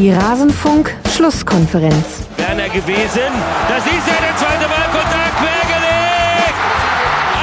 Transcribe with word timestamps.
Die 0.00 0.12
Rasenfunk-Schlusskonferenz. 0.12 2.22
Werner 2.38 2.70
gewesen. 2.70 3.32
Das 3.68 3.84
ist 3.84 4.06
ja 4.08 4.14
der 4.16 4.34
zweite 4.34 4.66
Ballkontakt. 4.66 5.36
Quergelegt. 5.36 6.56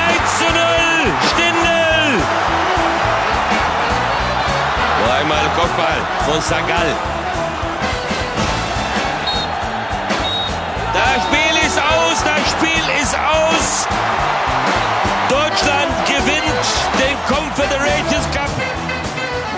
1 0.09 0.18
zu 0.39 0.45
0. 0.45 0.54
Stindel. 1.29 2.18
Nur 5.04 5.14
einmal 5.14 5.46
Kopfball 5.55 6.01
von 6.25 6.41
Sagal. 6.41 6.89
Das 10.93 11.24
Spiel 11.25 11.55
ist 11.64 11.78
aus. 11.78 12.24
Das 12.25 12.42
Spiel 12.54 12.86
ist 13.04 13.15
aus. 13.15 13.86
Deutschland 15.29 15.93
gewinnt 16.07 16.65
den 16.97 17.15
Confederations 17.28 18.25
Cup. 18.33 18.50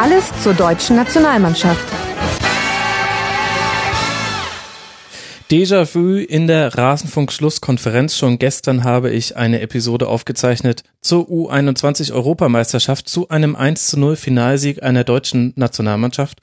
Alles 0.01 0.25
zur 0.43 0.53
deutschen 0.53 0.97
Nationalmannschaft. 0.97 1.98
Déjà-vu 5.51 6.17
in 6.17 6.45
der 6.45 6.77
Rasenfunk-Schlusskonferenz. 6.77 8.15
Schon 8.15 8.37
gestern 8.37 8.83
habe 8.83 9.09
ich 9.09 9.35
eine 9.35 9.61
Episode 9.61 10.07
aufgezeichnet 10.07 10.83
zur 11.01 11.29
U21-Europameisterschaft 11.29 13.07
zu 13.07 13.29
einem 13.29 13.55
1 13.55 13.87
zu 13.87 13.99
0 13.99 14.15
Finalsieg 14.15 14.83
einer 14.83 15.03
deutschen 15.03 15.53
Nationalmannschaft. 15.55 16.39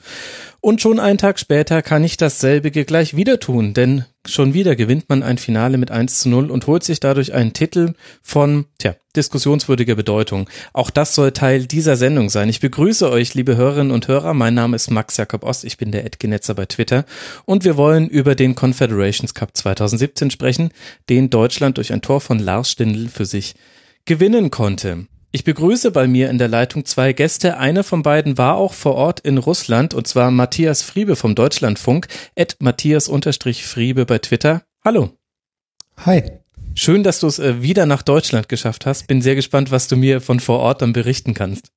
Und 0.60 0.80
schon 0.80 0.98
einen 0.98 1.18
Tag 1.18 1.38
später 1.38 1.82
kann 1.82 2.02
ich 2.02 2.16
dasselbige 2.16 2.84
gleich 2.84 3.14
wieder 3.14 3.38
tun, 3.38 3.74
denn 3.74 4.04
schon 4.26 4.54
wieder 4.54 4.74
gewinnt 4.74 5.08
man 5.08 5.22
ein 5.22 5.38
Finale 5.38 5.78
mit 5.78 5.90
1 5.90 6.20
zu 6.20 6.28
0 6.28 6.50
und 6.50 6.66
holt 6.66 6.82
sich 6.82 6.98
dadurch 6.98 7.34
einen 7.34 7.52
Titel 7.52 7.92
von, 8.22 8.64
tja, 8.78 8.96
diskussionswürdiger 9.14 9.94
Bedeutung. 9.94 10.48
Auch 10.72 10.90
das 10.90 11.14
soll 11.14 11.32
Teil 11.32 11.66
dieser 11.66 11.96
Sendung 11.96 12.30
sein. 12.30 12.48
Ich 12.48 12.60
begrüße 12.60 13.08
euch, 13.10 13.34
liebe 13.34 13.56
Hörerinnen 13.56 13.92
und 13.92 14.08
Hörer. 14.08 14.34
Mein 14.34 14.54
Name 14.54 14.74
ist 14.74 14.90
Max 14.90 15.16
Jakob 15.18 15.44
Ost. 15.44 15.64
Ich 15.64 15.76
bin 15.76 15.92
der 15.92 16.04
Edgenetzer 16.04 16.54
bei 16.54 16.66
Twitter. 16.66 17.04
Und 17.44 17.64
wir 17.64 17.76
wollen 17.76 18.08
über 18.08 18.34
den 18.34 18.54
Confederations 18.54 19.34
Cup 19.34 19.56
2017 19.56 20.30
sprechen, 20.30 20.70
den 21.08 21.30
Deutschland 21.30 21.76
durch 21.76 21.92
ein 21.92 22.02
Tor 22.02 22.20
von 22.20 22.38
Lars 22.38 22.70
Stindl 22.70 23.08
für 23.08 23.26
sich 23.26 23.54
gewinnen 24.06 24.50
konnte. 24.50 25.06
Ich 25.32 25.44
begrüße 25.44 25.90
bei 25.90 26.06
mir 26.08 26.30
in 26.30 26.38
der 26.38 26.48
Leitung 26.48 26.86
zwei 26.86 27.12
Gäste. 27.12 27.58
Einer 27.58 27.84
von 27.84 28.02
beiden 28.02 28.38
war 28.38 28.56
auch 28.56 28.72
vor 28.72 28.94
Ort 28.94 29.20
in 29.20 29.36
Russland 29.36 29.92
und 29.92 30.06
zwar 30.06 30.30
Matthias 30.30 30.82
Friebe 30.82 31.16
vom 31.16 31.34
Deutschlandfunk, 31.34 32.08
at 32.38 32.56
Matthias-Friebe 32.60 34.06
bei 34.06 34.18
Twitter. 34.18 34.62
Hallo. 34.82 35.10
Hi. 35.98 36.22
Schön, 36.74 37.02
dass 37.02 37.20
du 37.20 37.26
es 37.26 37.38
äh, 37.38 37.60
wieder 37.60 37.84
nach 37.84 38.02
Deutschland 38.02 38.48
geschafft 38.48 38.86
hast. 38.86 39.08
Bin 39.08 39.20
sehr 39.20 39.34
gespannt, 39.34 39.70
was 39.70 39.88
du 39.88 39.96
mir 39.96 40.20
von 40.20 40.40
vor 40.40 40.60
Ort 40.60 40.82
dann 40.82 40.92
berichten 40.92 41.34
kannst. 41.34 41.72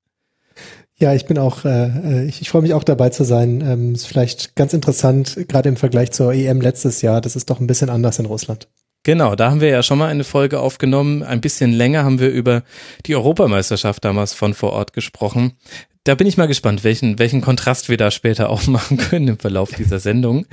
Ja, 0.98 1.14
ich 1.14 1.26
bin 1.26 1.38
auch, 1.38 1.64
äh, 1.66 2.26
ich, 2.26 2.42
ich 2.42 2.50
freue 2.50 2.62
mich 2.62 2.74
auch 2.74 2.84
dabei 2.84 3.10
zu 3.10 3.24
sein. 3.24 3.62
Ähm, 3.62 3.96
ist 3.96 4.08
vielleicht 4.08 4.56
ganz 4.56 4.74
interessant, 4.74 5.38
gerade 5.48 5.70
im 5.70 5.78
Vergleich 5.78 6.12
zur 6.12 6.34
EM 6.34 6.62
letztes 6.62 7.02
Jahr. 7.02 7.22
Das 7.22 7.36
ist 7.36 7.50
doch 7.50 7.60
ein 7.60 7.68
bisschen 7.68 7.90
anders 7.90 8.20
in 8.20 8.26
Russland. 8.26 8.68
Genau, 9.04 9.36
da 9.36 9.50
haben 9.50 9.62
wir 9.62 9.70
ja 9.70 9.82
schon 9.82 9.98
mal 9.98 10.08
eine 10.08 10.26
Folge 10.26 10.60
aufgenommen. 10.60 11.24
Ein 11.24 11.40
bisschen 11.40 11.72
länger 11.72 12.04
haben 12.04 12.20
wir 12.20 12.30
über 12.30 12.64
die 13.06 13.16
Europameisterschaft 13.16 14.04
damals 14.04 14.34
von 14.34 14.54
vor 14.54 14.74
Ort 14.74 14.92
gesprochen. 14.92 15.54
Da 16.06 16.16
bin 16.16 16.28
ich 16.28 16.38
mal 16.38 16.48
gespannt, 16.48 16.84
welchen, 16.84 17.20
welchen 17.20 17.42
Kontrast 17.42 17.88
wir 17.88 17.96
da 17.96 18.10
später 18.10 18.50
auch 18.50 18.68
machen 18.68 18.98
können 18.98 19.28
im 19.28 19.40
Verlauf 19.40 19.70
dieser 19.72 20.00
Sendung. 20.00 20.46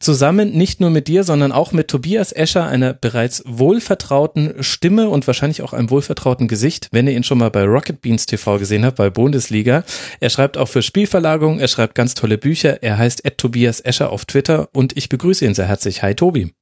Zusammen 0.00 0.52
nicht 0.52 0.80
nur 0.80 0.90
mit 0.90 1.08
dir, 1.08 1.24
sondern 1.24 1.50
auch 1.50 1.72
mit 1.72 1.88
Tobias 1.88 2.30
Escher, 2.32 2.66
einer 2.66 2.92
bereits 2.92 3.42
wohlvertrauten 3.46 4.62
Stimme 4.62 5.08
und 5.08 5.26
wahrscheinlich 5.26 5.62
auch 5.62 5.72
einem 5.72 5.90
wohlvertrauten 5.90 6.46
Gesicht, 6.46 6.88
wenn 6.92 7.06
ihr 7.06 7.14
ihn 7.14 7.24
schon 7.24 7.38
mal 7.38 7.50
bei 7.50 7.64
Rocket 7.64 8.00
Beans 8.00 8.26
TV 8.26 8.58
gesehen 8.58 8.84
habt, 8.84 8.96
bei 8.96 9.08
Bundesliga. 9.08 9.82
Er 10.20 10.30
schreibt 10.30 10.58
auch 10.58 10.68
für 10.68 10.82
Spielverlagerung, 10.82 11.58
er 11.58 11.68
schreibt 11.68 11.94
ganz 11.94 12.14
tolle 12.14 12.36
Bücher. 12.36 12.82
Er 12.82 12.98
heißt 12.98 13.22
Tobias 13.38 13.80
Escher 13.80 14.10
auf 14.10 14.24
Twitter 14.24 14.68
und 14.72 14.96
ich 14.96 15.08
begrüße 15.08 15.44
ihn 15.44 15.54
sehr 15.54 15.68
herzlich. 15.68 16.02
Hi 16.02 16.14
Tobi. 16.14 16.57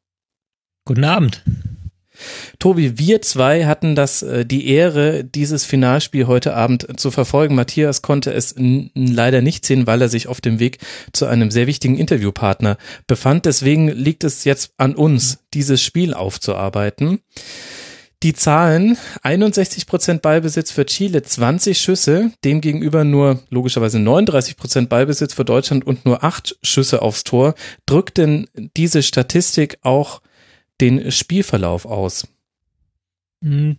Guten 0.86 1.02
Abend. 1.02 1.42
Tobi, 2.60 2.96
wir 2.96 3.20
zwei 3.20 3.66
hatten 3.66 3.96
das 3.96 4.22
äh, 4.22 4.46
die 4.46 4.68
Ehre, 4.68 5.24
dieses 5.24 5.64
Finalspiel 5.64 6.28
heute 6.28 6.54
Abend 6.54 6.86
zu 7.00 7.10
verfolgen. 7.10 7.56
Matthias 7.56 8.02
konnte 8.02 8.32
es 8.32 8.54
leider 8.56 9.42
nicht 9.42 9.66
sehen, 9.66 9.88
weil 9.88 10.00
er 10.00 10.08
sich 10.08 10.28
auf 10.28 10.40
dem 10.40 10.60
Weg 10.60 10.78
zu 11.12 11.26
einem 11.26 11.50
sehr 11.50 11.66
wichtigen 11.66 11.98
Interviewpartner 11.98 12.78
befand. 13.08 13.46
Deswegen 13.46 13.88
liegt 13.88 14.22
es 14.22 14.44
jetzt 14.44 14.74
an 14.76 14.94
uns, 14.94 15.40
dieses 15.54 15.82
Spiel 15.82 16.14
aufzuarbeiten. 16.14 17.18
Die 18.22 18.32
Zahlen 18.32 18.96
61 19.22 19.86
Prozent 19.86 20.22
Ballbesitz 20.22 20.70
für 20.70 20.86
Chile, 20.86 21.22
20 21.22 21.80
Schüsse, 21.80 22.30
demgegenüber 22.44 23.02
nur 23.02 23.40
logischerweise 23.50 23.98
39 23.98 24.56
Prozent 24.56 24.88
Ballbesitz 24.88 25.34
für 25.34 25.44
Deutschland 25.44 25.84
und 25.84 26.06
nur 26.06 26.22
acht 26.22 26.56
Schüsse 26.62 27.02
aufs 27.02 27.24
Tor. 27.24 27.56
Drückt 27.86 28.18
denn 28.18 28.46
diese 28.76 29.02
Statistik 29.02 29.78
auch 29.82 30.20
den 30.80 31.10
Spielverlauf 31.10 31.86
aus? 31.86 32.28
Hm, 33.42 33.76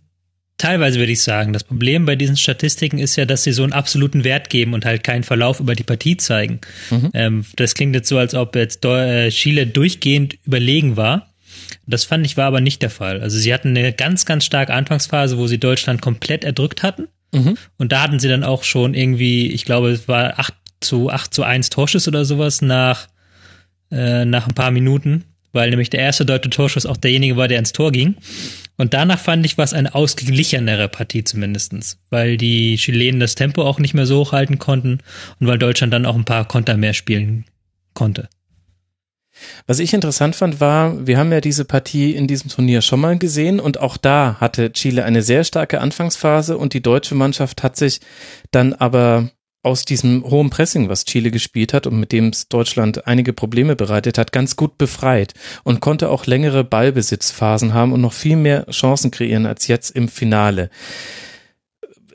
teilweise 0.56 0.98
würde 0.98 1.12
ich 1.12 1.22
sagen. 1.22 1.52
Das 1.52 1.64
Problem 1.64 2.04
bei 2.04 2.16
diesen 2.16 2.36
Statistiken 2.36 2.98
ist 2.98 3.16
ja, 3.16 3.24
dass 3.24 3.44
sie 3.44 3.52
so 3.52 3.62
einen 3.62 3.72
absoluten 3.72 4.24
Wert 4.24 4.50
geben 4.50 4.74
und 4.74 4.84
halt 4.84 5.04
keinen 5.04 5.22
Verlauf 5.22 5.60
über 5.60 5.74
die 5.74 5.84
Partie 5.84 6.16
zeigen. 6.16 6.60
Mhm. 6.90 7.10
Ähm, 7.14 7.44
das 7.56 7.74
klingt 7.74 7.94
jetzt 7.94 8.08
so, 8.08 8.18
als 8.18 8.34
ob 8.34 8.54
jetzt 8.56 8.84
äh, 8.84 9.30
Chile 9.30 9.66
durchgehend 9.66 10.38
überlegen 10.44 10.96
war. 10.96 11.32
Das 11.86 12.04
fand 12.04 12.26
ich 12.26 12.36
war 12.36 12.46
aber 12.46 12.60
nicht 12.60 12.82
der 12.82 12.90
Fall. 12.90 13.20
Also 13.20 13.38
sie 13.38 13.52
hatten 13.52 13.68
eine 13.68 13.92
ganz, 13.92 14.26
ganz 14.26 14.44
starke 14.44 14.74
Anfangsphase, 14.74 15.38
wo 15.38 15.46
sie 15.46 15.58
Deutschland 15.58 16.02
komplett 16.02 16.44
erdrückt 16.44 16.82
hatten. 16.82 17.08
Mhm. 17.32 17.56
Und 17.78 17.92
da 17.92 18.02
hatten 18.02 18.18
sie 18.18 18.28
dann 18.28 18.44
auch 18.44 18.64
schon 18.64 18.94
irgendwie, 18.94 19.50
ich 19.50 19.64
glaube, 19.64 19.90
es 19.90 20.08
war 20.08 20.38
8 20.38 20.54
zu 20.80 21.10
8 21.10 21.32
zu 21.32 21.42
1 21.42 21.70
Torschuss 21.70 22.08
oder 22.08 22.24
sowas 22.24 22.62
nach, 22.62 23.08
äh, 23.90 24.24
nach 24.24 24.48
ein 24.48 24.54
paar 24.54 24.70
Minuten 24.70 25.24
weil 25.52 25.70
nämlich 25.70 25.90
der 25.90 26.00
erste 26.00 26.26
deutsche 26.26 26.50
Torschuss 26.50 26.86
auch 26.86 26.96
derjenige 26.96 27.36
war, 27.36 27.48
der 27.48 27.58
ins 27.58 27.72
Tor 27.72 27.92
ging. 27.92 28.16
Und 28.76 28.94
danach 28.94 29.18
fand 29.18 29.44
ich, 29.44 29.58
war 29.58 29.64
es 29.64 29.72
eine 29.72 29.94
ausgeglichenere 29.94 30.88
Partie 30.88 31.24
zumindestens, 31.24 31.98
weil 32.10 32.36
die 32.36 32.76
Chilenen 32.76 33.20
das 33.20 33.34
Tempo 33.34 33.62
auch 33.62 33.78
nicht 33.78 33.94
mehr 33.94 34.06
so 34.06 34.20
hochhalten 34.20 34.58
konnten 34.58 35.00
und 35.40 35.46
weil 35.46 35.58
Deutschland 35.58 35.92
dann 35.92 36.06
auch 36.06 36.14
ein 36.14 36.24
paar 36.24 36.46
Konter 36.46 36.76
mehr 36.76 36.94
spielen 36.94 37.44
konnte. 37.94 38.28
Was 39.66 39.78
ich 39.78 39.94
interessant 39.94 40.36
fand, 40.36 40.60
war, 40.60 41.06
wir 41.06 41.18
haben 41.18 41.32
ja 41.32 41.40
diese 41.40 41.64
Partie 41.64 42.12
in 42.12 42.26
diesem 42.26 42.50
Turnier 42.50 42.82
schon 42.82 43.00
mal 43.00 43.18
gesehen 43.18 43.60
und 43.60 43.78
auch 43.78 43.96
da 43.96 44.36
hatte 44.40 44.72
Chile 44.72 45.04
eine 45.04 45.22
sehr 45.22 45.44
starke 45.44 45.80
Anfangsphase 45.80 46.56
und 46.58 46.74
die 46.74 46.82
deutsche 46.82 47.14
Mannschaft 47.14 47.62
hat 47.62 47.76
sich 47.76 48.00
dann 48.50 48.72
aber 48.72 49.30
aus 49.62 49.84
diesem 49.84 50.24
hohen 50.24 50.50
Pressing, 50.50 50.88
was 50.88 51.04
Chile 51.04 51.30
gespielt 51.30 51.72
hat 51.72 51.86
und 51.86 51.98
mit 51.98 52.12
dem 52.12 52.28
es 52.28 52.48
Deutschland 52.48 53.06
einige 53.06 53.32
Probleme 53.32 53.76
bereitet 53.76 54.16
hat, 54.16 54.32
ganz 54.32 54.56
gut 54.56 54.78
befreit 54.78 55.34
und 55.64 55.80
konnte 55.80 56.10
auch 56.10 56.26
längere 56.26 56.64
Ballbesitzphasen 56.64 57.74
haben 57.74 57.92
und 57.92 58.00
noch 58.00 58.12
viel 58.12 58.36
mehr 58.36 58.66
Chancen 58.70 59.10
kreieren 59.10 59.46
als 59.46 59.66
jetzt 59.66 59.90
im 59.90 60.08
Finale. 60.08 60.70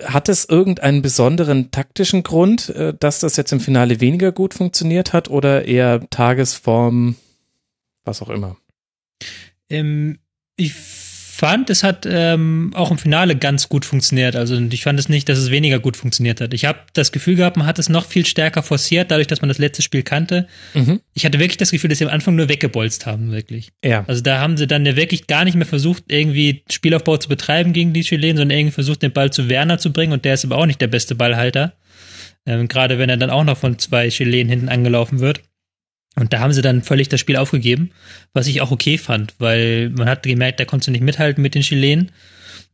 Hat 0.04 0.30
es 0.30 0.46
irgendeinen 0.46 1.02
besonderen 1.02 1.72
taktischen 1.72 2.24
Grund, 2.24 2.70
äh, 2.70 2.94
dass 2.98 3.20
das 3.20 3.36
jetzt 3.36 3.52
im 3.52 3.60
Finale 3.60 4.00
weniger 4.00 4.32
gut 4.32 4.54
funktioniert 4.54 5.14
hat 5.14 5.30
oder 5.30 5.66
eher 5.66 6.10
Tagesform, 6.10 7.16
was 8.04 8.22
auch 8.22 8.30
immer? 8.30 8.58
Ähm, 9.70 10.20
ich 10.56 10.74
fand, 11.34 11.72
es 11.72 11.82
hat 11.82 12.06
ähm, 12.08 12.72
auch 12.76 12.92
im 12.92 13.00
Finale 13.00 13.36
ganz 13.36 13.68
gut 13.68 13.86
funktioniert. 13.86 14.36
Also 14.36 14.56
ich 14.56 14.84
fand 14.84 15.00
es 15.00 15.10
nicht, 15.10 15.28
dass 15.28 15.40
es 15.40 15.50
weniger 15.50 15.80
gut 15.80 15.98
funktioniert 15.98 16.40
hat. 16.40 16.54
Ich 16.54 16.66
habe 16.66 16.78
das 16.94 17.12
Gefühl 17.12 17.36
gehabt, 17.36 17.58
man 17.58 17.66
hat 17.66 17.80
es 17.80 17.90
noch 17.90 18.06
viel 18.06 18.24
stärker 18.24 18.62
forciert, 18.62 19.10
dadurch, 19.10 19.26
dass 19.26 19.42
man 19.42 19.48
das 19.48 19.58
letzte 19.58 19.82
Spiel 19.82 20.04
kannte. 20.04 20.48
Mhm. 20.76 21.00
Ich 21.16 21.26
hatte 21.26 21.40
wirklich 21.40 21.58
das 21.58 21.72
Gefühl, 21.72 21.90
dass 21.90 21.98
sie 21.98 22.06
am 22.06 22.12
Anfang 22.12 22.36
nur 22.36 22.50
weggebolzt 22.50 23.08
haben, 23.08 23.32
wirklich. 23.32 23.70
Ja. 23.84 24.06
Also 24.06 24.22
da 24.22 24.40
haben 24.40 24.58
sie 24.58 24.68
dann 24.68 24.86
ja 24.86 24.96
wirklich 24.96 25.26
gar 25.26 25.44
nicht 25.44 25.56
mehr 25.56 25.66
versucht, 25.66 26.04
irgendwie 26.08 26.64
Spielaufbau 26.72 27.18
zu 27.18 27.30
betreiben 27.30 27.74
gegen 27.74 27.94
die 27.94 28.02
Chilenen, 28.02 28.38
sondern 28.38 28.56
irgendwie 28.60 28.74
versucht, 28.74 29.02
den 29.02 29.12
Ball 29.12 29.32
zu 29.32 29.50
Werner 29.50 29.80
zu 29.80 29.92
bringen 29.92 30.14
und 30.14 30.26
der 30.26 30.36
ist 30.36 30.46
aber 30.46 30.58
auch 30.58 30.68
nicht 30.68 30.82
der 30.82 30.88
beste 30.88 31.16
Ballhalter. 31.16 31.74
Ähm, 32.46 32.68
Gerade 32.68 33.00
wenn 33.00 33.10
er 33.10 33.18
dann 33.18 33.32
auch 33.32 33.44
noch 33.44 33.58
von 33.58 33.80
zwei 33.80 34.10
Chilenen 34.10 34.50
hinten 34.50 34.70
angelaufen 34.70 35.20
wird. 35.20 35.42
Und 36.16 36.34
da 36.34 36.40
haben 36.40 36.54
sie 36.54 36.62
dann 36.62 36.84
völlig 36.84 37.10
das 37.10 37.20
Spiel 37.20 37.38
aufgegeben, 37.38 37.90
was 38.34 38.48
ich 38.48 38.62
auch 38.62 38.72
okay 38.72 38.98
fand, 38.98 39.34
weil 39.40 39.90
man 39.90 40.08
hat 40.08 40.24
gemerkt, 40.24 40.60
da 40.60 40.66
konntest 40.66 40.88
du 40.88 40.92
nicht 40.92 41.04
mithalten 41.04 41.42
mit 41.42 41.56
den 41.56 41.64
Chilenen. 41.64 42.12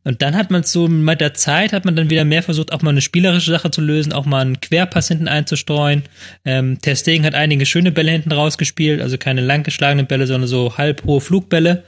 Und 0.02 0.22
dann 0.22 0.34
hat 0.34 0.50
man 0.50 0.62
so 0.62 0.88
mit 0.88 1.20
der 1.20 1.34
Zeit 1.34 1.74
hat 1.74 1.84
man 1.84 1.94
dann 1.94 2.08
wieder 2.08 2.24
mehr 2.24 2.42
versucht, 2.42 2.72
auch 2.72 2.80
mal 2.80 2.90
eine 2.90 3.02
spielerische 3.02 3.50
Sache 3.50 3.70
zu 3.70 3.82
lösen, 3.82 4.14
auch 4.14 4.24
mal 4.24 4.40
einen 4.40 4.60
Querpass 4.60 5.08
hinten 5.08 5.28
einzustreuen. 5.28 6.04
Ähm, 6.44 6.78
Ter 6.80 6.96
Stegen 6.96 7.24
hat 7.26 7.34
einige 7.34 7.66
schöne 7.66 7.92
Bälle 7.92 8.10
hinten 8.10 8.32
rausgespielt, 8.32 9.02
also 9.02 9.18
keine 9.18 9.42
langgeschlagenen 9.42 10.06
Bälle, 10.06 10.26
sondern 10.26 10.48
so 10.48 10.78
halbhohe 10.78 11.20
Flugbälle. 11.20 11.84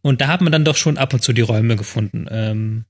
Und 0.00 0.20
da 0.20 0.26
hat 0.26 0.40
man 0.40 0.50
dann 0.50 0.64
doch 0.64 0.76
schon 0.76 0.98
ab 0.98 1.14
und 1.14 1.22
zu 1.22 1.32
die 1.32 1.42
Räume 1.42 1.76
gefunden. 1.76 2.26
Ähm, 2.30 2.84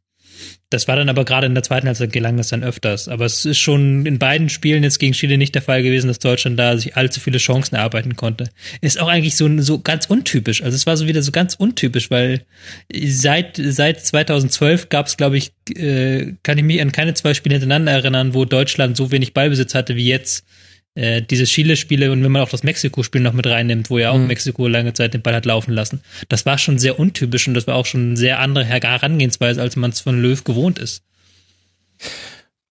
das 0.72 0.88
war 0.88 0.96
dann 0.96 1.08
aber 1.08 1.24
gerade 1.24 1.46
in 1.46 1.54
der 1.54 1.62
zweiten 1.62 1.86
Halbzeit 1.86 2.12
gelang 2.12 2.36
das 2.36 2.48
dann 2.48 2.64
öfters. 2.64 3.08
Aber 3.08 3.24
es 3.24 3.44
ist 3.44 3.58
schon 3.58 4.06
in 4.06 4.18
beiden 4.18 4.48
Spielen 4.48 4.82
jetzt 4.82 4.98
gegen 4.98 5.12
Chile 5.12 5.38
nicht 5.38 5.54
der 5.54 5.62
Fall 5.62 5.82
gewesen, 5.82 6.08
dass 6.08 6.18
Deutschland 6.18 6.58
da 6.58 6.76
sich 6.76 6.96
allzu 6.96 7.20
viele 7.20 7.38
Chancen 7.38 7.76
erarbeiten 7.76 8.16
konnte. 8.16 8.48
Ist 8.80 9.00
auch 9.00 9.08
eigentlich 9.08 9.36
so, 9.36 9.48
so 9.60 9.80
ganz 9.80 10.06
untypisch. 10.06 10.62
Also 10.62 10.74
es 10.74 10.86
war 10.86 10.96
so 10.96 11.06
wieder 11.06 11.22
so 11.22 11.32
ganz 11.32 11.54
untypisch, 11.54 12.10
weil 12.10 12.44
seit, 12.92 13.60
seit 13.62 14.04
2012 14.04 14.88
gab 14.88 15.06
es, 15.06 15.16
glaube 15.16 15.36
ich, 15.36 15.52
äh, 15.74 16.32
kann 16.42 16.58
ich 16.58 16.64
mich 16.64 16.80
an 16.80 16.92
keine 16.92 17.14
zwei 17.14 17.34
Spiele 17.34 17.54
hintereinander 17.54 17.92
erinnern, 17.92 18.34
wo 18.34 18.44
Deutschland 18.44 18.96
so 18.96 19.10
wenig 19.10 19.34
Ballbesitz 19.34 19.74
hatte 19.74 19.96
wie 19.96 20.06
jetzt 20.06 20.44
äh, 20.94 21.22
diese 21.22 21.44
Chile-Spiele 21.44 22.12
und 22.12 22.22
wenn 22.22 22.32
man 22.32 22.42
auch 22.42 22.50
das 22.50 22.62
Mexiko-Spiel 22.62 23.20
noch 23.20 23.32
mit 23.32 23.46
reinnimmt, 23.46 23.90
wo 23.90 23.98
ja 23.98 24.10
auch 24.10 24.18
mhm. 24.18 24.26
Mexiko 24.26 24.68
lange 24.68 24.92
Zeit 24.92 25.14
den 25.14 25.22
Ball 25.22 25.34
hat 25.34 25.46
laufen 25.46 25.72
lassen, 25.72 26.02
das 26.28 26.44
war 26.44 26.58
schon 26.58 26.78
sehr 26.78 26.98
untypisch 26.98 27.48
und 27.48 27.54
das 27.54 27.66
war 27.66 27.76
auch 27.76 27.86
schon 27.86 28.08
eine 28.08 28.16
sehr 28.16 28.40
andere 28.40 28.64
Herangehensweise, 28.64 29.60
als 29.60 29.76
man 29.76 29.90
es 29.90 30.00
von 30.00 30.20
Löw 30.20 30.42
gewohnt 30.44 30.78
ist. 30.78 31.02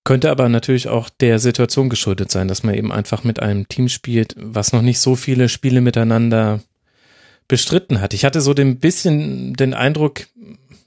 Könnte 0.03 0.31
aber 0.31 0.49
natürlich 0.49 0.87
auch 0.87 1.09
der 1.09 1.39
Situation 1.39 1.89
geschuldet 1.89 2.31
sein, 2.31 2.47
dass 2.47 2.63
man 2.63 2.75
eben 2.75 2.91
einfach 2.91 3.23
mit 3.23 3.39
einem 3.39 3.67
Team 3.67 3.87
spielt, 3.87 4.35
was 4.37 4.73
noch 4.73 4.81
nicht 4.81 4.99
so 4.99 5.15
viele 5.15 5.47
Spiele 5.47 5.81
miteinander 5.81 6.61
bestritten 7.47 8.01
hat. 8.01 8.13
Ich 8.13 8.25
hatte 8.25 8.41
so 8.41 8.53
den 8.53 8.79
bisschen 8.79 9.53
den 9.53 9.73
Eindruck, 9.73 10.27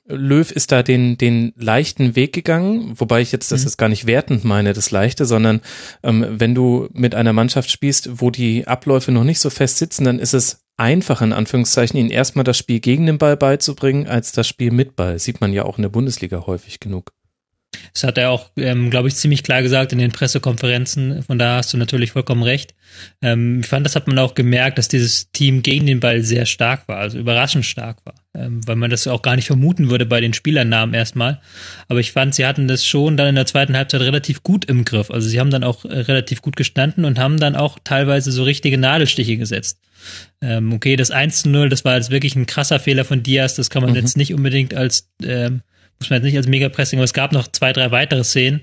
Löw 0.06 0.51
ist 0.51 0.71
da 0.71 0.83
den, 0.83 1.17
den 1.17 1.55
leichten 1.56 2.15
Weg 2.15 2.35
gegangen, 2.35 2.93
wobei 2.97 3.23
ich 3.23 3.33
jetzt 3.33 3.53
das 3.53 3.61
mhm. 3.61 3.67
jetzt 3.67 3.77
gar 3.79 3.89
nicht 3.89 4.06
wertend 4.06 4.45
meine, 4.45 4.75
das 4.75 4.91
Leichte, 4.91 5.25
sondern 5.25 5.61
ähm, 6.03 6.27
wenn 6.29 6.55
du 6.55 6.89
mit 6.93 7.15
einer 7.15 7.33
Mannschaft 7.33 7.71
spielst, 7.71 8.21
wo 8.21 8.31
die 8.31 8.67
Abläufe 8.67 9.12
noch 9.12 9.25
nicht 9.25 9.41
so 9.41 9.49
fest 9.49 9.79
sitzen, 9.79 10.05
dann 10.05 10.19
ist 10.19 10.35
es 10.35 10.65
einfach, 10.77 11.23
in 11.23 11.33
Anführungszeichen, 11.33 11.99
ihnen 11.99 12.11
erstmal 12.11 12.45
das 12.45 12.59
Spiel 12.59 12.81
gegen 12.81 13.06
den 13.06 13.19
Ball 13.19 13.37
beizubringen, 13.37 14.06
als 14.06 14.33
das 14.33 14.47
Spiel 14.47 14.71
mit 14.71 14.97
Ball. 14.97 15.19
Sieht 15.19 15.41
man 15.41 15.53
ja 15.53 15.65
auch 15.65 15.79
in 15.79 15.83
der 15.83 15.89
Bundesliga 15.89 16.47
häufig 16.47 16.81
genug. 16.81 17.12
Das 17.93 18.05
hat 18.05 18.19
er 18.19 18.31
auch, 18.31 18.51
ähm, 18.56 18.91
glaube 18.91 19.09
ich, 19.09 19.17
ziemlich 19.17 19.43
klar 19.43 19.62
gesagt 19.62 19.93
in 19.93 19.99
den 19.99 20.12
Pressekonferenzen. 20.12 21.23
Von 21.23 21.39
da 21.39 21.56
hast 21.56 21.73
du 21.73 21.77
natürlich 21.77 22.12
vollkommen 22.12 22.43
recht. 22.43 22.75
Ähm, 23.23 23.61
ich 23.61 23.67
fand, 23.67 23.85
das 23.87 23.97
hat 23.97 24.06
man 24.06 24.19
auch 24.19 24.35
gemerkt, 24.35 24.79
dass 24.79 24.89
dieses 24.89 25.31
Team 25.33 25.62
gegen 25.62 25.87
den 25.87 26.01
Ball 26.01 26.23
sehr 26.23 26.47
stark 26.47 26.89
war, 26.89 26.99
also 26.99 27.19
überraschend 27.19 27.65
stark 27.65 28.05
war, 28.05 28.15
weil 28.35 28.77
man 28.77 28.91
das 28.91 29.07
auch 29.07 29.23
gar 29.23 29.37
nicht 29.37 29.47
vermuten 29.47 29.91
würde 29.91 30.07
bei 30.07 30.21
den 30.21 30.33
Spielernamen 30.33 30.95
erstmal. 30.95 31.41
Aber 31.89 32.01
ich 32.01 32.13
fand, 32.13 32.35
sie 32.35 32.45
hatten 32.45 32.67
das 32.67 32.85
schon 32.85 33.17
dann 33.17 33.29
in 33.29 33.35
der 33.37 33.47
zweiten 33.47 33.77
Halbzeit 33.77 34.01
relativ 34.01 34.43
gut 34.43 34.65
im 34.65 34.85
Griff. 34.85 35.11
Also 35.11 35.29
sie 35.29 35.39
haben 35.39 35.51
dann 35.51 35.65
auch 35.65 35.85
äh, 35.85 36.01
relativ 36.01 36.43
gut 36.43 36.57
gestanden 36.57 37.05
und 37.05 37.19
haben 37.19 37.39
dann 37.39 37.55
auch 37.55 37.79
teilweise 37.85 38.33
so 38.33 38.43
richtige 38.43 38.77
Nadelstiche 38.77 39.37
gesetzt. 39.37 39.79
Ähm, 40.43 40.73
okay, 40.73 40.97
das 40.97 41.11
1 41.11 41.43
zu 41.43 41.49
0, 41.49 41.69
das 41.69 41.85
war 41.85 41.97
jetzt 41.97 42.11
wirklich 42.11 42.37
ein 42.37 42.47
krasser 42.47 42.81
Fehler 42.81 43.05
von 43.05 43.23
Diaz, 43.23 43.55
das 43.55 43.71
kann 43.71 43.83
man 43.83 43.91
mhm. 43.91 43.97
jetzt 43.97 44.17
nicht 44.17 44.35
unbedingt 44.35 44.75
als 44.75 45.09
ähm, 45.23 45.63
muss 46.01 46.11
man 46.11 46.19
jetzt 46.19 46.25
nicht 46.25 46.37
als 46.37 46.49
Mega-Pressing, 46.49 46.99
aber 46.99 47.05
es 47.05 47.15
gab 47.15 47.33
noch 47.33 47.49
zwei, 47.49 47.73
drei 47.73 47.91
weitere 47.91 48.25
Szenen, 48.25 48.63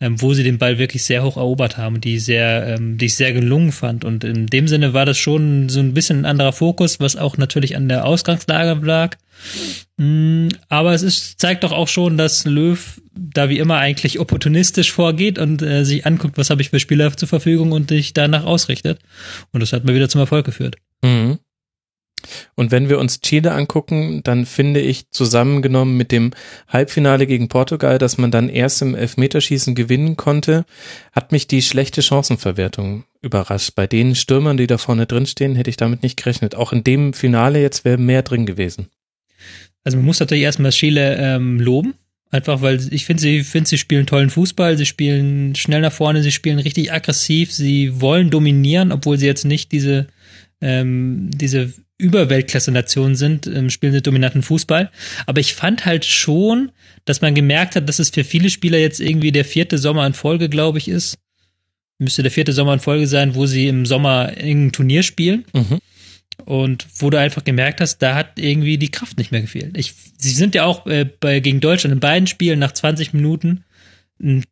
ähm, 0.00 0.20
wo 0.20 0.34
sie 0.34 0.42
den 0.42 0.58
Ball 0.58 0.78
wirklich 0.78 1.04
sehr 1.04 1.22
hoch 1.22 1.36
erobert 1.36 1.76
haben, 1.76 2.00
die 2.00 2.18
sehr, 2.18 2.66
ähm, 2.66 2.98
die 2.98 3.06
ich 3.06 3.14
sehr 3.14 3.32
gelungen 3.32 3.72
fand. 3.72 4.04
Und 4.04 4.24
in 4.24 4.46
dem 4.46 4.68
Sinne 4.68 4.92
war 4.92 5.06
das 5.06 5.18
schon 5.18 5.68
so 5.68 5.80
ein 5.80 5.94
bisschen 5.94 6.20
ein 6.20 6.24
anderer 6.24 6.52
Fokus, 6.52 7.00
was 7.00 7.16
auch 7.16 7.36
natürlich 7.36 7.76
an 7.76 7.88
der 7.88 8.04
Ausgangslage 8.04 8.84
lag. 8.84 9.16
Mm, 9.96 10.48
aber 10.68 10.92
es 10.94 11.02
ist, 11.02 11.40
zeigt 11.40 11.64
doch 11.64 11.72
auch 11.72 11.88
schon, 11.88 12.16
dass 12.16 12.44
Löw 12.44 13.00
da 13.14 13.48
wie 13.48 13.58
immer 13.58 13.78
eigentlich 13.78 14.18
opportunistisch 14.18 14.90
vorgeht 14.90 15.38
und 15.38 15.62
äh, 15.62 15.84
sich 15.84 16.06
anguckt, 16.06 16.36
was 16.36 16.50
habe 16.50 16.62
ich 16.62 16.70
für 16.70 16.80
Spieler 16.80 17.16
zur 17.16 17.28
Verfügung 17.28 17.72
und 17.72 17.90
sich 17.90 18.12
danach 18.12 18.44
ausrichtet. 18.44 18.98
Und 19.52 19.60
das 19.60 19.72
hat 19.72 19.84
mir 19.84 19.94
wieder 19.94 20.08
zum 20.08 20.20
Erfolg 20.20 20.44
geführt. 20.44 20.76
Mhm. 21.02 21.38
Und 22.54 22.70
wenn 22.70 22.88
wir 22.88 22.98
uns 22.98 23.20
Chile 23.20 23.52
angucken, 23.52 24.22
dann 24.22 24.46
finde 24.46 24.80
ich 24.80 25.10
zusammengenommen 25.10 25.96
mit 25.96 26.12
dem 26.12 26.32
Halbfinale 26.68 27.26
gegen 27.26 27.48
Portugal, 27.48 27.98
dass 27.98 28.18
man 28.18 28.30
dann 28.30 28.48
erst 28.48 28.82
im 28.82 28.94
Elfmeterschießen 28.94 29.74
gewinnen 29.74 30.16
konnte, 30.16 30.64
hat 31.12 31.32
mich 31.32 31.46
die 31.46 31.62
schlechte 31.62 32.02
Chancenverwertung 32.02 33.04
überrascht. 33.22 33.72
Bei 33.74 33.86
den 33.86 34.14
Stürmern, 34.14 34.56
die 34.56 34.66
da 34.66 34.78
vorne 34.78 35.06
drin 35.06 35.26
stehen, 35.26 35.56
hätte 35.56 35.70
ich 35.70 35.76
damit 35.76 36.02
nicht 36.02 36.16
gerechnet. 36.16 36.54
Auch 36.54 36.72
in 36.72 36.84
dem 36.84 37.12
Finale 37.12 37.60
jetzt 37.60 37.84
wäre 37.84 37.98
mehr 37.98 38.22
drin 38.22 38.46
gewesen. 38.46 38.88
Also 39.84 39.98
man 39.98 40.06
muss 40.06 40.20
natürlich 40.20 40.44
erstmal 40.44 40.70
Chile 40.70 41.16
ähm, 41.18 41.60
loben. 41.60 41.94
Einfach 42.30 42.62
weil 42.62 42.80
ich 42.92 43.06
finde, 43.06 43.20
sie, 43.22 43.44
finde, 43.44 43.68
sie 43.68 43.78
spielen 43.78 44.06
tollen 44.06 44.28
Fußball, 44.28 44.76
sie 44.76 44.86
spielen 44.86 45.54
schnell 45.54 45.82
nach 45.82 45.92
vorne, 45.92 46.20
sie 46.20 46.32
spielen 46.32 46.58
richtig 46.58 46.92
aggressiv, 46.92 47.52
sie 47.52 48.00
wollen 48.00 48.30
dominieren, 48.30 48.90
obwohl 48.90 49.18
sie 49.18 49.26
jetzt 49.26 49.44
nicht 49.44 49.70
diese, 49.70 50.08
ähm, 50.60 51.30
diese 51.32 51.72
Überweltklasse-Nation 51.98 53.14
sind, 53.14 53.46
ähm, 53.46 53.70
spielen 53.70 53.92
sie 53.92 54.02
dominanten 54.02 54.42
Fußball. 54.42 54.90
Aber 55.26 55.40
ich 55.40 55.54
fand 55.54 55.86
halt 55.86 56.04
schon, 56.04 56.72
dass 57.04 57.20
man 57.20 57.34
gemerkt 57.34 57.76
hat, 57.76 57.88
dass 57.88 57.98
es 57.98 58.10
für 58.10 58.24
viele 58.24 58.50
Spieler 58.50 58.78
jetzt 58.78 59.00
irgendwie 59.00 59.32
der 59.32 59.44
vierte 59.44 59.78
Sommer 59.78 60.06
in 60.06 60.14
Folge, 60.14 60.48
glaube 60.48 60.78
ich, 60.78 60.88
ist. 60.88 61.18
Müsste 61.98 62.22
der 62.22 62.32
vierte 62.32 62.52
Sommer 62.52 62.74
in 62.74 62.80
Folge 62.80 63.06
sein, 63.06 63.34
wo 63.36 63.46
sie 63.46 63.68
im 63.68 63.86
Sommer 63.86 64.36
irgendein 64.36 64.72
Turnier 64.72 65.02
spielen. 65.02 65.44
Mhm. 65.52 65.78
Und 66.44 66.86
wo 66.98 67.10
du 67.10 67.18
einfach 67.18 67.44
gemerkt 67.44 67.80
hast, 67.80 67.98
da 67.98 68.16
hat 68.16 68.40
irgendwie 68.40 68.76
die 68.76 68.90
Kraft 68.90 69.18
nicht 69.18 69.30
mehr 69.30 69.40
gefehlt. 69.40 69.78
Ich, 69.78 69.94
sie 70.18 70.32
sind 70.32 70.56
ja 70.56 70.64
auch 70.64 70.86
äh, 70.86 71.04
bei, 71.04 71.38
gegen 71.38 71.60
Deutschland 71.60 71.94
in 71.94 72.00
beiden 72.00 72.26
Spielen 72.26 72.58
nach 72.58 72.72
20 72.72 73.12
Minuten 73.12 73.64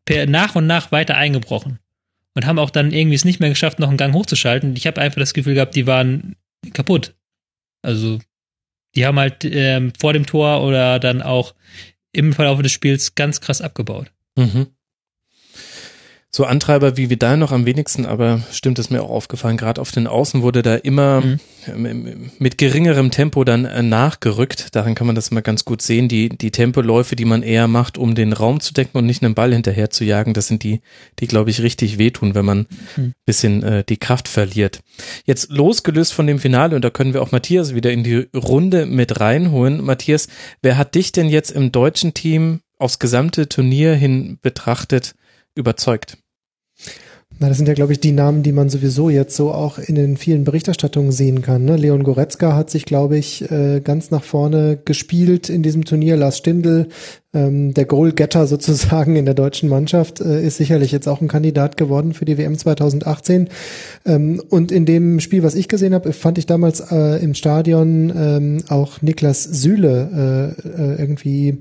per, 0.05 0.27
nach 0.27 0.55
und 0.55 0.69
nach 0.69 0.93
weiter 0.93 1.17
eingebrochen. 1.17 1.81
Und 2.35 2.47
haben 2.47 2.61
auch 2.61 2.71
dann 2.71 2.93
irgendwie 2.93 3.17
es 3.17 3.25
nicht 3.25 3.41
mehr 3.41 3.49
geschafft, 3.49 3.79
noch 3.79 3.89
einen 3.89 3.99
Gang 3.99 4.15
hochzuschalten. 4.15 4.77
Ich 4.77 4.87
habe 4.87 5.01
einfach 5.01 5.19
das 5.19 5.35
Gefühl 5.35 5.55
gehabt, 5.55 5.75
die 5.75 5.87
waren 5.87 6.37
kaputt. 6.73 7.15
Also 7.83 8.21
die 8.95 9.07
haben 9.07 9.19
halt 9.19 9.45
ähm, 9.45 9.93
vor 9.99 10.13
dem 10.13 10.27
Tor 10.27 10.63
oder 10.63 10.99
dann 10.99 11.23
auch 11.23 11.55
im 12.13 12.33
Verlauf 12.33 12.61
des 12.63 12.73
Spiels 12.73 13.15
ganz 13.15 13.41
krass 13.41 13.61
abgebaut. 13.61 14.13
Mhm 14.37 14.69
so 16.35 16.47
Antreiber 16.47 16.97
wie 16.97 17.11
Vidal 17.11 17.37
noch 17.37 17.53
am 17.53 17.67
wenigsten, 17.67 18.07
aber 18.07 18.41
stimmt 18.53 18.79
es 18.79 18.89
mir 18.89 19.03
auch 19.03 19.11
aufgefallen, 19.11 19.59
gerade 19.59 19.83
auf 19.83 19.93
den 19.93 20.07
Außen 20.07 20.41
wurde 20.41 20.63
da 20.63 20.77
immer 20.77 21.21
mhm. 21.21 22.31
mit 22.39 22.57
geringerem 22.57 23.11
Tempo 23.11 23.45
dann 23.45 23.67
äh, 23.67 23.83
nachgerückt. 23.83 24.75
Daran 24.75 24.95
kann 24.95 25.07
man 25.07 25.15
das 25.15 25.31
mal 25.31 25.43
ganz 25.43 25.67
gut 25.67 25.83
sehen. 25.83 26.09
Die, 26.09 26.31
die 26.31 26.51
Tempoläufe, 26.51 27.17
die 27.17 27.27
man 27.27 27.43
eher 27.43 27.69
macht, 27.69 27.99
um 27.99 28.15
den 28.15 28.33
Raum 28.33 28.61
zu 28.61 28.73
decken 28.73 28.97
und 28.97 29.05
nicht 29.05 29.23
einen 29.23 29.35
Ball 29.35 29.53
hinterher 29.53 29.91
zu 29.91 30.05
jagen, 30.05 30.33
das 30.33 30.47
sind 30.47 30.63
die, 30.63 30.81
die 31.19 31.27
glaube 31.27 31.51
ich 31.51 31.61
richtig 31.61 31.99
wehtun, 31.99 32.35
wenn 32.35 32.47
man 32.47 32.67
mhm. 32.97 33.13
bisschen 33.27 33.63
äh, 33.63 33.85
die 33.85 33.99
Kraft 33.99 34.27
verliert. 34.27 34.81
Jetzt 35.27 35.51
losgelöst 35.51 36.15
von 36.15 36.27
dem 36.27 36.39
Finale, 36.39 36.75
und 36.77 36.83
da 36.83 36.89
können 36.89 37.13
wir 37.13 37.21
auch 37.21 37.33
Matthias 37.33 37.75
wieder 37.75 37.93
in 37.93 38.05
die 38.05 38.27
Runde 38.35 38.87
mit 38.87 39.21
reinholen. 39.21 39.85
Matthias, 39.85 40.29
wer 40.63 40.79
hat 40.79 40.95
dich 40.95 41.13
denn 41.13 41.29
jetzt 41.29 41.51
im 41.51 41.73
deutschen 41.73 42.15
Team 42.15 42.61
aufs 42.79 42.99
gesamte 42.99 43.51
Turnier 43.51 43.95
hin 43.95 44.39
betrachtet 44.41 45.15
überzeugt? 45.55 46.17
Na, 47.43 47.49
das 47.49 47.57
sind 47.57 47.67
ja, 47.67 47.75
glaube 47.75 47.93
ich, 47.93 47.99
die 47.99 48.13
Namen, 48.13 48.45
die 48.45 48.53
man 48.53 48.69
sowieso 48.69 49.11
jetzt 49.11 49.35
so 49.35 49.51
auch 49.51 49.79
in 49.79 49.97
den 49.97 50.17
vielen 50.17 50.45
Berichterstattungen 50.45 51.11
sehen 51.11 51.43
kann. 51.43 51.65
Ne? 51.65 51.77
Leon 51.77 52.05
Goretzka 52.05 52.55
hat 52.55 52.71
sich, 52.71 52.85
glaube 52.85 53.19
ich, 53.19 53.51
äh, 53.51 53.81
ganz 53.81 54.13
nach 54.13 54.23
vorne 54.23 54.79
gespielt 54.85 55.49
in 55.49 55.65
diesem 55.65 55.85
Turnier. 55.85 56.17
Lars 56.17 56.39
Stindl, 56.39 56.87
ähm, 57.35 57.75
der 57.75 57.85
Goalgetter 57.85 58.47
sozusagen 58.47 59.17
in 59.17 59.25
der 59.25 59.35
deutschen 59.35 59.69
Mannschaft, 59.69 60.21
äh, 60.21 60.41
ist 60.41 60.59
sicherlich 60.59 60.93
jetzt 60.93 61.09
auch 61.09 61.21
ein 61.21 61.27
Kandidat 61.27 61.77
geworden 61.77 62.15
für 62.15 62.27
die 62.27 62.39
WM 62.39 62.57
2018. 62.57 63.49
Ähm, 64.07 64.41
und 64.49 64.71
in 64.71 64.87
dem 64.87 65.19
Spiel, 65.19 65.43
was 65.43 65.57
ich 65.57 65.67
gesehen 65.67 65.95
habe, 65.95 66.13
fand 66.13 66.39
ich 66.39 66.47
damals 66.47 66.79
äh, 66.93 67.21
im 67.25 67.35
Stadion 67.35 68.13
ähm, 68.17 68.63
auch 68.69 69.03
Niklas 69.03 69.43
Süle 69.43 70.55
äh, 70.65 70.69
äh, 70.69 71.01
irgendwie 71.01 71.59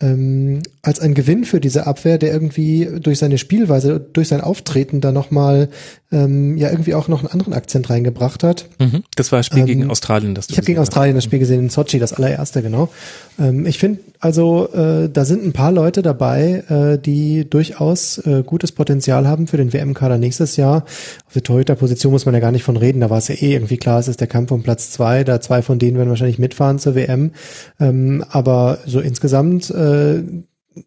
ähm, 0.00 0.62
als 0.82 1.00
ein 1.00 1.14
Gewinn 1.14 1.44
für 1.44 1.58
diese 1.58 1.86
Abwehr, 1.86 2.18
der 2.18 2.30
irgendwie 2.30 2.86
durch 3.00 3.18
seine 3.18 3.38
Spielweise, 3.38 3.98
durch 3.98 4.28
sein 4.28 4.42
Auftreten 4.42 5.00
da 5.00 5.10
nochmal 5.10 5.70
ähm, 6.12 6.56
ja 6.58 6.70
irgendwie 6.70 6.94
auch 6.94 7.08
noch 7.08 7.20
einen 7.20 7.28
anderen 7.28 7.54
Akzent 7.54 7.88
reingebracht 7.88 8.44
hat. 8.44 8.68
Mhm. 8.78 9.04
Das 9.16 9.32
war 9.32 9.38
das 9.38 9.46
Spiel 9.46 9.60
ähm, 9.60 9.66
gegen 9.66 9.90
Australien, 9.90 10.34
das 10.34 10.48
du 10.48 10.52
Ich 10.52 10.58
habe 10.58 10.66
gegen 10.66 10.78
Australien 10.78 11.14
das 11.14 11.24
Spiel 11.24 11.38
gesehen, 11.38 11.60
in 11.60 11.70
Sochi, 11.70 11.98
das 11.98 12.12
allererste, 12.12 12.62
genau. 12.62 12.90
Ähm, 13.38 13.64
ich 13.64 13.78
finde 13.78 14.00
also, 14.26 14.68
äh, 14.72 15.08
da 15.08 15.24
sind 15.24 15.44
ein 15.44 15.52
paar 15.52 15.70
Leute 15.70 16.02
dabei, 16.02 16.64
äh, 16.68 16.98
die 16.98 17.48
durchaus 17.48 18.18
äh, 18.18 18.42
gutes 18.44 18.72
Potenzial 18.72 19.28
haben 19.28 19.46
für 19.46 19.56
den 19.56 19.72
WM-Kader 19.72 20.18
nächstes 20.18 20.56
Jahr. 20.56 20.82
Auf 21.26 21.32
der 21.32 21.44
Torhüter-Position 21.44 22.12
muss 22.12 22.26
man 22.26 22.34
ja 22.34 22.40
gar 22.40 22.50
nicht 22.50 22.64
von 22.64 22.76
reden, 22.76 23.00
da 23.00 23.08
war 23.08 23.18
es 23.18 23.28
ja 23.28 23.36
eh 23.36 23.52
irgendwie 23.52 23.76
klar, 23.76 24.00
es 24.00 24.08
ist 24.08 24.20
der 24.20 24.26
Kampf 24.26 24.50
um 24.50 24.64
Platz 24.64 24.90
zwei, 24.90 25.22
da 25.22 25.40
zwei 25.40 25.62
von 25.62 25.78
denen 25.78 25.96
werden 25.96 26.08
wahrscheinlich 26.08 26.40
mitfahren 26.40 26.80
zur 26.80 26.96
WM. 26.96 27.30
Ähm, 27.78 28.24
aber 28.28 28.78
so 28.84 28.98
insgesamt 28.98 29.70
äh, 29.70 30.24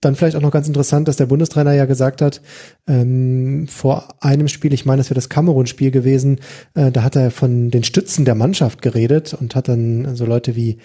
dann 0.01 0.15
vielleicht 0.15 0.35
auch 0.35 0.41
noch 0.41 0.51
ganz 0.51 0.67
interessant, 0.67 1.07
dass 1.07 1.15
der 1.15 1.27
Bundestrainer 1.27 1.73
ja 1.73 1.85
gesagt 1.85 2.21
hat, 2.21 2.41
ähm, 2.87 3.67
vor 3.69 4.15
einem 4.19 4.49
Spiel, 4.49 4.73
ich 4.73 4.85
meine, 4.85 4.99
es 4.99 5.09
wäre 5.09 5.15
das 5.15 5.29
Kamerun-Spiel 5.29 5.91
gewesen, 5.91 6.41
äh, 6.75 6.91
da 6.91 7.03
hat 7.03 7.15
er 7.15 7.31
von 7.31 7.71
den 7.71 7.85
Stützen 7.85 8.25
der 8.25 8.35
Mannschaft 8.35 8.81
geredet 8.81 9.33
und 9.33 9.55
hat 9.55 9.69
dann 9.69 10.13
so 10.17 10.25
Leute 10.25 10.57
wie 10.57 10.79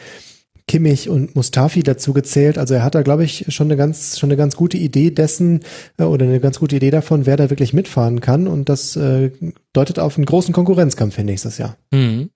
Kimmich 0.66 1.08
und 1.08 1.36
Mustafi 1.36 1.82
dazu 1.82 2.12
gezählt. 2.12 2.56
Also 2.58 2.74
er 2.74 2.84
hat 2.84 2.94
da, 2.94 3.02
glaube 3.02 3.24
ich, 3.24 3.46
schon 3.48 3.66
eine 3.66 3.76
ganz, 3.76 4.18
schon 4.18 4.28
eine 4.28 4.36
ganz 4.36 4.56
gute 4.56 4.78
Idee 4.78 5.10
dessen 5.10 5.60
äh, 5.98 6.04
oder 6.04 6.24
eine 6.24 6.40
ganz 6.40 6.58
gute 6.58 6.76
Idee 6.76 6.90
davon, 6.90 7.26
wer 7.26 7.36
da 7.36 7.50
wirklich 7.50 7.72
mitfahren 7.74 8.20
kann. 8.20 8.48
Und 8.48 8.68
das 8.68 8.96
äh, 8.96 9.30
deutet 9.72 9.98
auf 9.98 10.16
einen 10.16 10.24
großen 10.24 10.54
Konkurrenzkampf 10.54 11.14
für 11.14 11.24
nächstes 11.24 11.58
Jahr. 11.58 11.76
Mhm. 11.90 12.30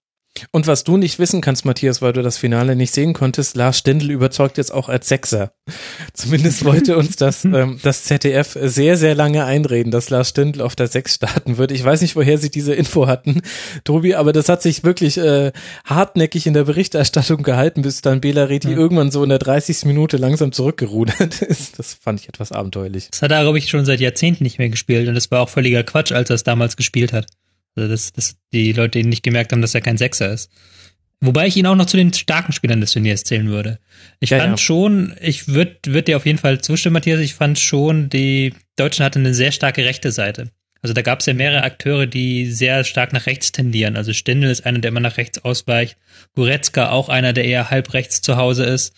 Und 0.52 0.66
was 0.66 0.85
du 0.85 0.97
nicht 0.97 1.18
wissen 1.18 1.40
kannst, 1.40 1.64
Matthias, 1.64 2.02
weil 2.02 2.12
du 2.12 2.23
das 2.23 2.38
Finale 2.38 2.76
nicht 2.76 2.92
sehen 2.92 3.12
konntest, 3.12 3.57
Lars 3.57 3.78
Stindl 3.78 4.11
überzeugt 4.11 4.59
jetzt 4.59 4.73
auch 4.73 4.88
als 4.88 5.09
Sechser. 5.09 5.52
Zumindest 6.12 6.64
wollte 6.64 6.97
uns 6.97 7.16
das, 7.16 7.45
ähm, 7.45 7.78
das 7.83 8.04
ZDF 8.04 8.57
sehr, 8.61 8.97
sehr 8.97 9.14
lange 9.14 9.45
einreden, 9.45 9.90
dass 9.90 10.11
Lars 10.11 10.30
Stindl 10.30 10.62
auf 10.62 10.76
der 10.76 10.88
Sechs 10.88 11.14
starten 11.14 11.59
wird. 11.59 11.73
Ich 11.73 11.85
weiß 11.85 12.00
nicht, 12.02 12.16
woher 12.16 12.38
sie 12.38 12.50
diese 12.50 12.75
Info 12.75 13.07
hatten, 13.07 13.42
Tobi, 13.85 14.14
aber 14.14 14.33
das 14.33 14.49
hat 14.49 14.62
sich 14.62 14.85
wirklich 14.85 15.18
äh, 15.18 15.52
hartnäckig 15.85 16.47
in 16.47 16.54
der 16.54 16.64
Berichterstattung 16.64 17.42
gehalten, 17.42 17.83
bis 17.83 18.02
dann 18.02 18.21
Bela 18.21 18.45
Reti 18.45 18.71
ja. 18.71 18.76
irgendwann 18.76 19.11
so 19.11 19.23
in 19.23 19.28
der 19.28 19.38
30. 19.38 19.85
Minute 19.85 20.16
langsam 20.16 20.52
zurückgerudert 20.52 21.42
ist. 21.42 21.78
Das 21.78 21.95
fand 21.95 22.21
ich 22.21 22.28
etwas 22.28 22.52
abenteuerlich. 22.52 23.09
Das 23.11 23.23
hat 23.23 23.30
er, 23.30 23.42
glaube 23.42 23.59
ich, 23.59 23.68
schon 23.68 23.85
seit 23.85 24.00
Jahrzehnten 24.00 24.45
nicht 24.45 24.59
mehr 24.59 24.68
gespielt 24.68 25.09
und 25.09 25.14
das 25.14 25.30
war 25.30 25.40
auch 25.40 25.49
völliger 25.49 25.83
Quatsch, 25.83 26.12
als 26.12 26.30
er 26.30 26.35
es 26.35 26.45
damals 26.45 26.76
gespielt 26.76 27.12
hat. 27.12 27.26
Also 27.78 27.90
dass, 27.90 28.12
dass 28.12 28.37
die 28.52 28.73
Leute 28.73 28.99
ihn 28.99 29.08
nicht 29.08 29.23
gemerkt 29.23 29.52
haben, 29.52 29.62
dass 29.62 29.75
er 29.75 29.80
kein 29.80 29.99
Sechser 29.99 30.32
ist. 30.32 30.50
Wobei 31.20 31.47
ich 31.47 31.56
ihn 31.56 31.66
auch 31.66 31.75
noch 31.75 31.87
zu 31.87 31.97
den 31.97 32.12
starken 32.12 32.52
Spielern 32.52 32.80
des 32.80 32.92
Turniers 32.92 33.25
zählen 33.25 33.49
würde. 33.49 33.80
Ich 34.20 34.30
ja, 34.30 34.38
fand 34.38 34.52
ja. 34.52 34.56
schon, 34.58 35.14
ich 35.20 35.49
würde 35.49 35.76
würd 35.87 36.06
dir 36.06 36.16
auf 36.16 36.26
jeden 36.26 36.38
Fall 36.38 36.61
zustimmen, 36.61 36.94
Matthias, 36.94 37.20
ich 37.20 37.35
fand 37.35 37.58
schon, 37.58 38.08
die 38.08 38.54
Deutschen 38.76 39.04
hatten 39.04 39.20
eine 39.20 39.35
sehr 39.35 39.50
starke 39.50 39.85
rechte 39.85 40.12
Seite. 40.12 40.50
Also 40.80 40.94
da 40.94 41.02
gab 41.02 41.18
es 41.20 41.26
ja 41.26 41.35
mehrere 41.35 41.64
Akteure, 41.64 42.06
die 42.06 42.47
sehr 42.47 42.85
stark 42.85 43.12
nach 43.12 43.26
rechts 43.26 43.50
tendieren. 43.50 43.97
Also 43.97 44.12
Stindl 44.12 44.49
ist 44.49 44.64
einer, 44.64 44.78
der 44.78 44.90
immer 44.90 45.00
nach 45.00 45.16
rechts 45.16 45.44
ausweicht. 45.44 45.97
Goretzka 46.37 46.90
auch 46.90 47.08
einer, 47.08 47.32
der 47.32 47.44
eher 47.44 47.70
halb 47.70 47.94
rechts 47.94 48.20
zu 48.20 48.37
Hause 48.37 48.64
ist. 48.64 48.94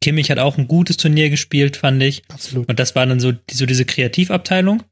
Kimmich 0.00 0.30
hat 0.30 0.38
auch 0.38 0.56
ein 0.56 0.68
gutes 0.68 0.98
Turnier 0.98 1.30
gespielt, 1.30 1.76
fand 1.76 2.00
ich. 2.02 2.22
Absolut. 2.28 2.68
Und 2.68 2.78
das 2.78 2.94
war 2.94 3.06
dann 3.06 3.18
so, 3.18 3.32
so 3.50 3.66
diese 3.66 3.84
Kreativabteilung. 3.84 4.84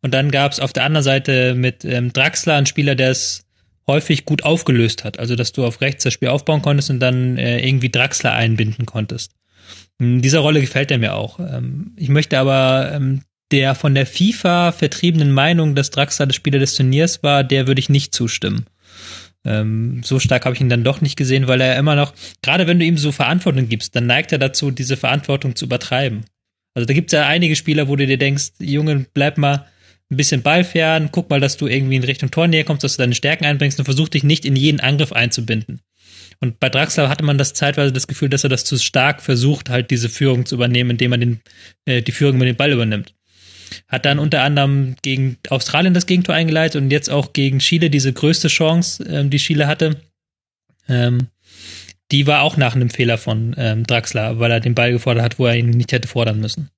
Und 0.00 0.12
dann 0.14 0.30
gab 0.30 0.52
es 0.52 0.60
auf 0.60 0.72
der 0.72 0.84
anderen 0.84 1.04
Seite 1.04 1.54
mit 1.54 1.84
ähm, 1.84 2.12
Draxler 2.12 2.54
einen 2.54 2.66
Spieler, 2.66 2.94
der 2.94 3.10
es 3.10 3.44
häufig 3.86 4.24
gut 4.24 4.44
aufgelöst 4.44 5.04
hat. 5.04 5.18
Also, 5.18 5.36
dass 5.36 5.52
du 5.52 5.64
auf 5.64 5.80
rechts 5.80 6.04
das 6.04 6.12
Spiel 6.12 6.28
aufbauen 6.28 6.62
konntest 6.62 6.90
und 6.90 7.00
dann 7.00 7.36
äh, 7.38 7.66
irgendwie 7.66 7.90
Draxler 7.90 8.32
einbinden 8.32 8.86
konntest. 8.86 9.32
In 9.98 10.22
dieser 10.22 10.40
Rolle 10.40 10.60
gefällt 10.60 10.90
er 10.90 10.98
mir 10.98 11.14
auch. 11.14 11.38
Ähm, 11.38 11.92
ich 11.96 12.08
möchte 12.08 12.38
aber 12.38 12.92
ähm, 12.92 13.22
der 13.50 13.74
von 13.74 13.94
der 13.94 14.06
FIFA 14.06 14.72
vertriebenen 14.72 15.32
Meinung, 15.32 15.74
dass 15.74 15.90
Draxler 15.90 16.26
der 16.26 16.34
Spieler 16.34 16.58
des 16.58 16.74
Turniers 16.74 17.22
war, 17.22 17.44
der 17.44 17.66
würde 17.66 17.80
ich 17.80 17.88
nicht 17.88 18.14
zustimmen. 18.14 18.66
Ähm, 19.44 20.02
so 20.04 20.18
stark 20.18 20.44
habe 20.44 20.54
ich 20.54 20.60
ihn 20.60 20.68
dann 20.68 20.84
doch 20.84 21.00
nicht 21.00 21.16
gesehen, 21.16 21.48
weil 21.48 21.60
er 21.60 21.76
immer 21.76 21.96
noch, 21.96 22.14
gerade 22.42 22.66
wenn 22.66 22.78
du 22.78 22.84
ihm 22.84 22.96
so 22.96 23.12
Verantwortung 23.12 23.68
gibst, 23.68 23.94
dann 23.96 24.06
neigt 24.06 24.32
er 24.32 24.38
dazu, 24.38 24.70
diese 24.70 24.96
Verantwortung 24.96 25.56
zu 25.56 25.64
übertreiben. 25.64 26.24
Also 26.74 26.86
da 26.86 26.94
gibt 26.94 27.10
es 27.10 27.12
ja 27.12 27.26
einige 27.26 27.56
Spieler, 27.56 27.88
wo 27.88 27.96
du 27.96 28.06
dir 28.06 28.18
denkst, 28.18 28.52
Junge, 28.58 29.06
bleib 29.12 29.38
mal 29.38 29.66
ein 30.10 30.16
bisschen 30.16 30.42
ballfern, 30.42 31.10
guck 31.10 31.30
mal, 31.30 31.40
dass 31.40 31.56
du 31.56 31.66
irgendwie 31.66 31.96
in 31.96 32.04
Richtung 32.04 32.30
Tornähe 32.30 32.64
kommst, 32.64 32.84
dass 32.84 32.96
du 32.96 33.02
deine 33.02 33.14
Stärken 33.14 33.44
einbringst 33.44 33.78
und 33.78 33.84
versuch 33.84 34.08
dich 34.08 34.24
nicht 34.24 34.44
in 34.44 34.56
jeden 34.56 34.80
Angriff 34.80 35.12
einzubinden. 35.12 35.80
Und 36.40 36.60
bei 36.60 36.68
Draxler 36.68 37.08
hatte 37.08 37.24
man 37.24 37.38
das 37.38 37.54
zeitweise 37.54 37.92
das 37.92 38.08
Gefühl, 38.08 38.28
dass 38.28 38.44
er 38.44 38.50
das 38.50 38.64
zu 38.64 38.76
stark 38.78 39.22
versucht, 39.22 39.70
halt 39.70 39.90
diese 39.90 40.08
Führung 40.08 40.44
zu 40.44 40.56
übernehmen, 40.56 40.90
indem 40.90 41.10
man 41.10 41.20
den, 41.20 41.40
äh, 41.84 42.02
die 42.02 42.12
Führung 42.12 42.36
mit 42.36 42.48
dem 42.48 42.56
Ball 42.56 42.72
übernimmt. 42.72 43.14
Hat 43.88 44.04
dann 44.04 44.18
unter 44.18 44.42
anderem 44.42 44.96
gegen 45.02 45.38
Australien 45.48 45.94
das 45.94 46.06
Gegentor 46.06 46.34
eingeleitet 46.34 46.82
und 46.82 46.90
jetzt 46.90 47.10
auch 47.10 47.32
gegen 47.32 47.60
Chile 47.60 47.90
diese 47.90 48.12
größte 48.12 48.48
Chance, 48.48 49.04
ähm, 49.08 49.30
die 49.30 49.38
Chile 49.38 49.66
hatte. 49.66 50.00
Ähm, 50.88 51.28
die 52.12 52.26
war 52.26 52.42
auch 52.42 52.56
nach 52.56 52.76
einem 52.76 52.90
Fehler 52.90 53.18
von 53.18 53.54
ähm, 53.58 53.84
Draxler, 53.84 54.38
weil 54.38 54.50
er 54.50 54.60
den 54.60 54.74
Ball 54.74 54.92
gefordert 54.92 55.24
hat, 55.24 55.38
wo 55.38 55.46
er 55.46 55.56
ihn 55.56 55.70
nicht 55.70 55.92
hätte 55.92 56.08
fordern 56.08 56.40
müssen. 56.40 56.70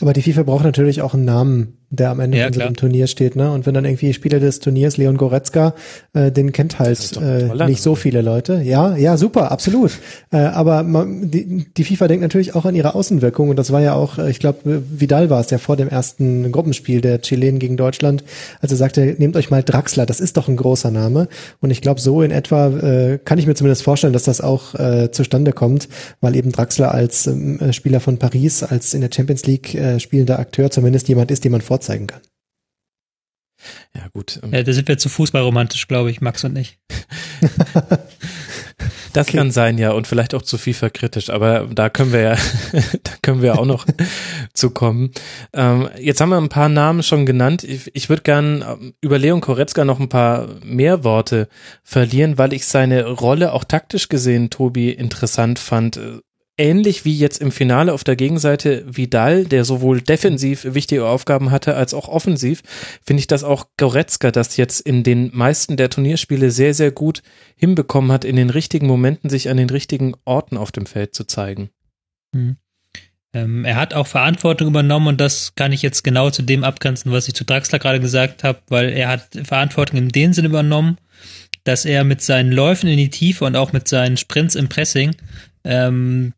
Aber 0.00 0.12
die 0.12 0.22
FIFA 0.22 0.44
braucht 0.44 0.64
natürlich 0.64 1.02
auch 1.02 1.12
einen 1.12 1.26
Namen 1.26 1.79
der 1.90 2.10
am 2.10 2.20
Ende 2.20 2.38
ja, 2.38 2.44
von 2.44 2.52
so 2.52 2.60
einem 2.60 2.76
Turnier 2.76 3.08
steht, 3.08 3.34
ne? 3.34 3.50
Und 3.50 3.66
wenn 3.66 3.74
dann 3.74 3.84
irgendwie 3.84 4.12
Spieler 4.12 4.38
des 4.38 4.60
Turniers, 4.60 4.96
Leon 4.96 5.16
Goretzka, 5.16 5.74
äh, 6.14 6.30
den 6.30 6.52
kennt 6.52 6.78
halt 6.78 7.16
äh, 7.16 7.52
nicht 7.66 7.82
so 7.82 7.96
viele 7.96 8.22
Leute. 8.22 8.62
Ja, 8.62 8.96
ja, 8.96 9.16
super, 9.16 9.50
absolut. 9.50 9.92
äh, 10.32 10.36
aber 10.36 10.84
man, 10.84 11.30
die, 11.32 11.66
die 11.76 11.84
FIFA 11.84 12.06
denkt 12.06 12.22
natürlich 12.22 12.54
auch 12.54 12.64
an 12.64 12.76
ihre 12.76 12.94
Außenwirkung 12.94 13.48
und 13.48 13.58
das 13.58 13.72
war 13.72 13.80
ja 13.80 13.94
auch, 13.94 14.18
äh, 14.18 14.30
ich 14.30 14.38
glaube, 14.38 14.82
Vidal 14.88 15.30
war 15.30 15.40
es 15.40 15.50
ja 15.50 15.58
vor 15.58 15.76
dem 15.76 15.88
ersten 15.88 16.52
Gruppenspiel 16.52 17.00
der 17.00 17.22
Chilen 17.22 17.58
gegen 17.58 17.76
Deutschland, 17.76 18.22
als 18.60 18.70
er 18.70 18.78
sagte, 18.78 19.16
nehmt 19.18 19.36
euch 19.36 19.50
mal 19.50 19.64
Draxler, 19.64 20.06
das 20.06 20.20
ist 20.20 20.36
doch 20.36 20.46
ein 20.46 20.56
großer 20.56 20.92
Name. 20.92 21.26
Und 21.60 21.70
ich 21.70 21.80
glaube, 21.80 22.00
so 22.00 22.22
in 22.22 22.30
etwa 22.30 22.68
äh, 22.68 23.18
kann 23.18 23.38
ich 23.38 23.48
mir 23.48 23.56
zumindest 23.56 23.82
vorstellen, 23.82 24.12
dass 24.12 24.24
das 24.24 24.40
auch 24.40 24.76
äh, 24.76 25.10
zustande 25.10 25.52
kommt, 25.52 25.88
weil 26.20 26.36
eben 26.36 26.52
Draxler 26.52 26.94
als 26.94 27.26
äh, 27.26 27.72
Spieler 27.72 27.98
von 27.98 28.18
Paris, 28.18 28.62
als 28.62 28.94
in 28.94 29.00
der 29.00 29.10
Champions 29.12 29.44
League 29.46 29.74
äh, 29.74 29.98
spielender 29.98 30.38
Akteur 30.38 30.70
zumindest 30.70 31.08
jemand 31.08 31.32
ist, 31.32 31.44
den 31.44 31.50
man 31.50 31.60
vor 31.60 31.79
vorzeigen 31.80 32.06
kann. 32.06 32.20
Ja, 33.94 34.08
gut. 34.12 34.40
Ähm. 34.42 34.52
Ja, 34.52 34.62
da 34.62 34.72
sind 34.72 34.88
wir 34.88 34.98
zu 34.98 35.08
fußballromantisch, 35.08 35.88
glaube 35.88 36.10
ich, 36.10 36.20
Max 36.20 36.44
und 36.44 36.56
ich. 36.56 36.78
das 39.12 39.28
okay. 39.28 39.36
kann 39.36 39.50
sein, 39.50 39.76
ja, 39.76 39.92
und 39.92 40.06
vielleicht 40.06 40.34
auch 40.34 40.40
zu 40.42 40.56
FIFA-kritisch, 40.56 41.28
aber 41.28 41.66
da 41.66 41.90
können 41.90 42.12
wir 42.12 42.20
ja, 42.20 42.36
da 42.72 43.12
können 43.22 43.42
wir 43.42 43.58
auch 43.58 43.66
noch 43.66 43.86
zu 44.54 44.70
kommen. 44.70 45.10
Ähm, 45.52 45.90
jetzt 45.98 46.20
haben 46.22 46.30
wir 46.30 46.38
ein 46.38 46.48
paar 46.48 46.70
Namen 46.70 47.02
schon 47.02 47.26
genannt. 47.26 47.64
Ich, 47.64 47.94
ich 47.94 48.08
würde 48.08 48.22
gern 48.22 48.64
ähm, 48.66 48.94
über 49.02 49.18
Leon 49.18 49.42
Koretzka 49.42 49.84
noch 49.84 50.00
ein 50.00 50.08
paar 50.08 50.48
mehr 50.64 51.04
Worte 51.04 51.48
verlieren, 51.82 52.38
weil 52.38 52.54
ich 52.54 52.66
seine 52.66 53.06
Rolle 53.06 53.52
auch 53.52 53.64
taktisch 53.64 54.08
gesehen, 54.08 54.48
Tobi, 54.48 54.90
interessant 54.90 55.58
fand 55.58 56.00
ähnlich 56.60 57.04
wie 57.04 57.16
jetzt 57.16 57.40
im 57.40 57.50
Finale 57.50 57.92
auf 57.92 58.04
der 58.04 58.16
Gegenseite 58.16 58.84
Vidal, 58.86 59.44
der 59.46 59.64
sowohl 59.64 60.02
defensiv 60.02 60.64
wichtige 60.74 61.06
Aufgaben 61.06 61.50
hatte 61.50 61.74
als 61.74 61.94
auch 61.94 62.06
offensiv, 62.06 62.62
finde 63.04 63.20
ich, 63.20 63.26
dass 63.26 63.42
auch 63.42 63.66
Goretzka 63.78 64.30
das 64.30 64.56
jetzt 64.58 64.80
in 64.80 65.02
den 65.02 65.30
meisten 65.32 65.76
der 65.76 65.88
Turnierspiele 65.88 66.50
sehr, 66.50 66.74
sehr 66.74 66.92
gut 66.92 67.22
hinbekommen 67.56 68.12
hat, 68.12 68.24
in 68.24 68.36
den 68.36 68.50
richtigen 68.50 68.86
Momenten 68.86 69.30
sich 69.30 69.48
an 69.48 69.56
den 69.56 69.70
richtigen 69.70 70.14
Orten 70.24 70.58
auf 70.58 70.70
dem 70.70 70.86
Feld 70.86 71.14
zu 71.14 71.24
zeigen. 71.24 71.70
Mhm. 72.32 72.56
Ähm, 73.32 73.64
er 73.64 73.76
hat 73.76 73.94
auch 73.94 74.06
Verantwortung 74.06 74.68
übernommen 74.68 75.06
und 75.06 75.20
das 75.20 75.54
kann 75.54 75.72
ich 75.72 75.82
jetzt 75.82 76.02
genau 76.02 76.30
zu 76.30 76.42
dem 76.42 76.64
abgrenzen, 76.64 77.12
was 77.12 77.28
ich 77.28 77.34
zu 77.34 77.44
Draxler 77.44 77.78
gerade 77.78 78.00
gesagt 78.00 78.44
habe, 78.44 78.60
weil 78.68 78.90
er 78.90 79.08
hat 79.08 79.28
Verantwortung 79.44 79.98
in 79.98 80.08
dem 80.10 80.32
Sinne 80.32 80.48
übernommen, 80.48 80.98
dass 81.64 81.84
er 81.84 82.04
mit 82.04 82.22
seinen 82.22 82.52
Läufen 82.52 82.88
in 82.88 82.96
die 82.96 83.10
Tiefe 83.10 83.44
und 83.44 83.56
auch 83.56 83.72
mit 83.72 83.88
seinen 83.88 84.16
Sprints 84.16 84.56
im 84.56 84.68
Pressing 84.68 85.14
ähm, 85.64 86.32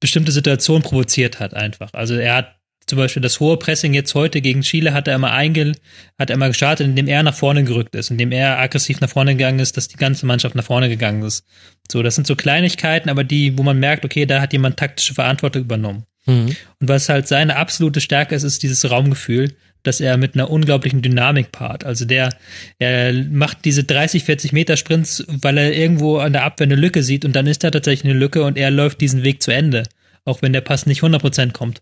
bestimmte 0.00 0.32
Situationen 0.32 0.82
provoziert 0.82 1.40
hat 1.40 1.54
einfach. 1.54 1.90
Also 1.92 2.14
er 2.14 2.34
hat 2.34 2.56
zum 2.86 2.98
Beispiel 2.98 3.22
das 3.22 3.38
hohe 3.38 3.56
Pressing 3.56 3.94
jetzt 3.94 4.14
heute 4.14 4.40
gegen 4.40 4.62
Chile 4.62 4.92
hat 4.92 5.06
er 5.06 5.14
immer 5.14 5.30
einge, 5.30 5.72
hat 6.18 6.30
er 6.30 6.34
immer 6.34 6.48
gestartet, 6.48 6.86
indem 6.86 7.06
er 7.06 7.22
nach 7.22 7.34
vorne 7.34 7.62
gerückt 7.62 7.94
ist, 7.94 8.10
indem 8.10 8.32
er 8.32 8.58
aggressiv 8.58 9.00
nach 9.00 9.08
vorne 9.08 9.36
gegangen 9.36 9.60
ist, 9.60 9.76
dass 9.76 9.86
die 9.86 9.96
ganze 9.96 10.26
Mannschaft 10.26 10.56
nach 10.56 10.64
vorne 10.64 10.88
gegangen 10.88 11.22
ist. 11.22 11.46
So, 11.90 12.02
das 12.02 12.16
sind 12.16 12.26
so 12.26 12.34
Kleinigkeiten, 12.34 13.08
aber 13.08 13.22
die, 13.22 13.56
wo 13.56 13.62
man 13.62 13.78
merkt, 13.78 14.04
okay, 14.04 14.26
da 14.26 14.40
hat 14.40 14.52
jemand 14.52 14.76
taktische 14.76 15.14
Verantwortung 15.14 15.62
übernommen. 15.62 16.04
Mhm. 16.26 16.56
Und 16.80 16.88
was 16.88 17.08
halt 17.08 17.28
seine 17.28 17.56
absolute 17.56 18.00
Stärke 18.00 18.34
ist, 18.34 18.42
ist 18.42 18.62
dieses 18.62 18.90
Raumgefühl, 18.90 19.54
dass 19.82 20.00
er 20.00 20.16
mit 20.16 20.34
einer 20.34 20.50
unglaublichen 20.50 21.02
Dynamik 21.02 21.52
paart. 21.52 21.84
Also 21.84 22.04
der, 22.04 22.30
er 22.78 23.12
macht 23.12 23.64
diese 23.64 23.84
30, 23.84 24.24
40 24.24 24.52
Meter 24.52 24.76
Sprints, 24.76 25.24
weil 25.28 25.58
er 25.58 25.72
irgendwo 25.72 26.18
an 26.18 26.32
der 26.32 26.44
Abwehr 26.44 26.66
eine 26.66 26.76
Lücke 26.76 27.02
sieht 27.02 27.24
und 27.24 27.34
dann 27.34 27.46
ist 27.46 27.64
da 27.64 27.70
tatsächlich 27.70 28.10
eine 28.10 28.18
Lücke 28.18 28.42
und 28.42 28.58
er 28.58 28.70
läuft 28.70 29.00
diesen 29.00 29.22
Weg 29.22 29.42
zu 29.42 29.50
Ende. 29.50 29.84
Auch 30.24 30.42
wenn 30.42 30.52
der 30.52 30.60
Pass 30.60 30.84
nicht 30.84 31.02
100% 31.02 31.52
kommt. 31.52 31.80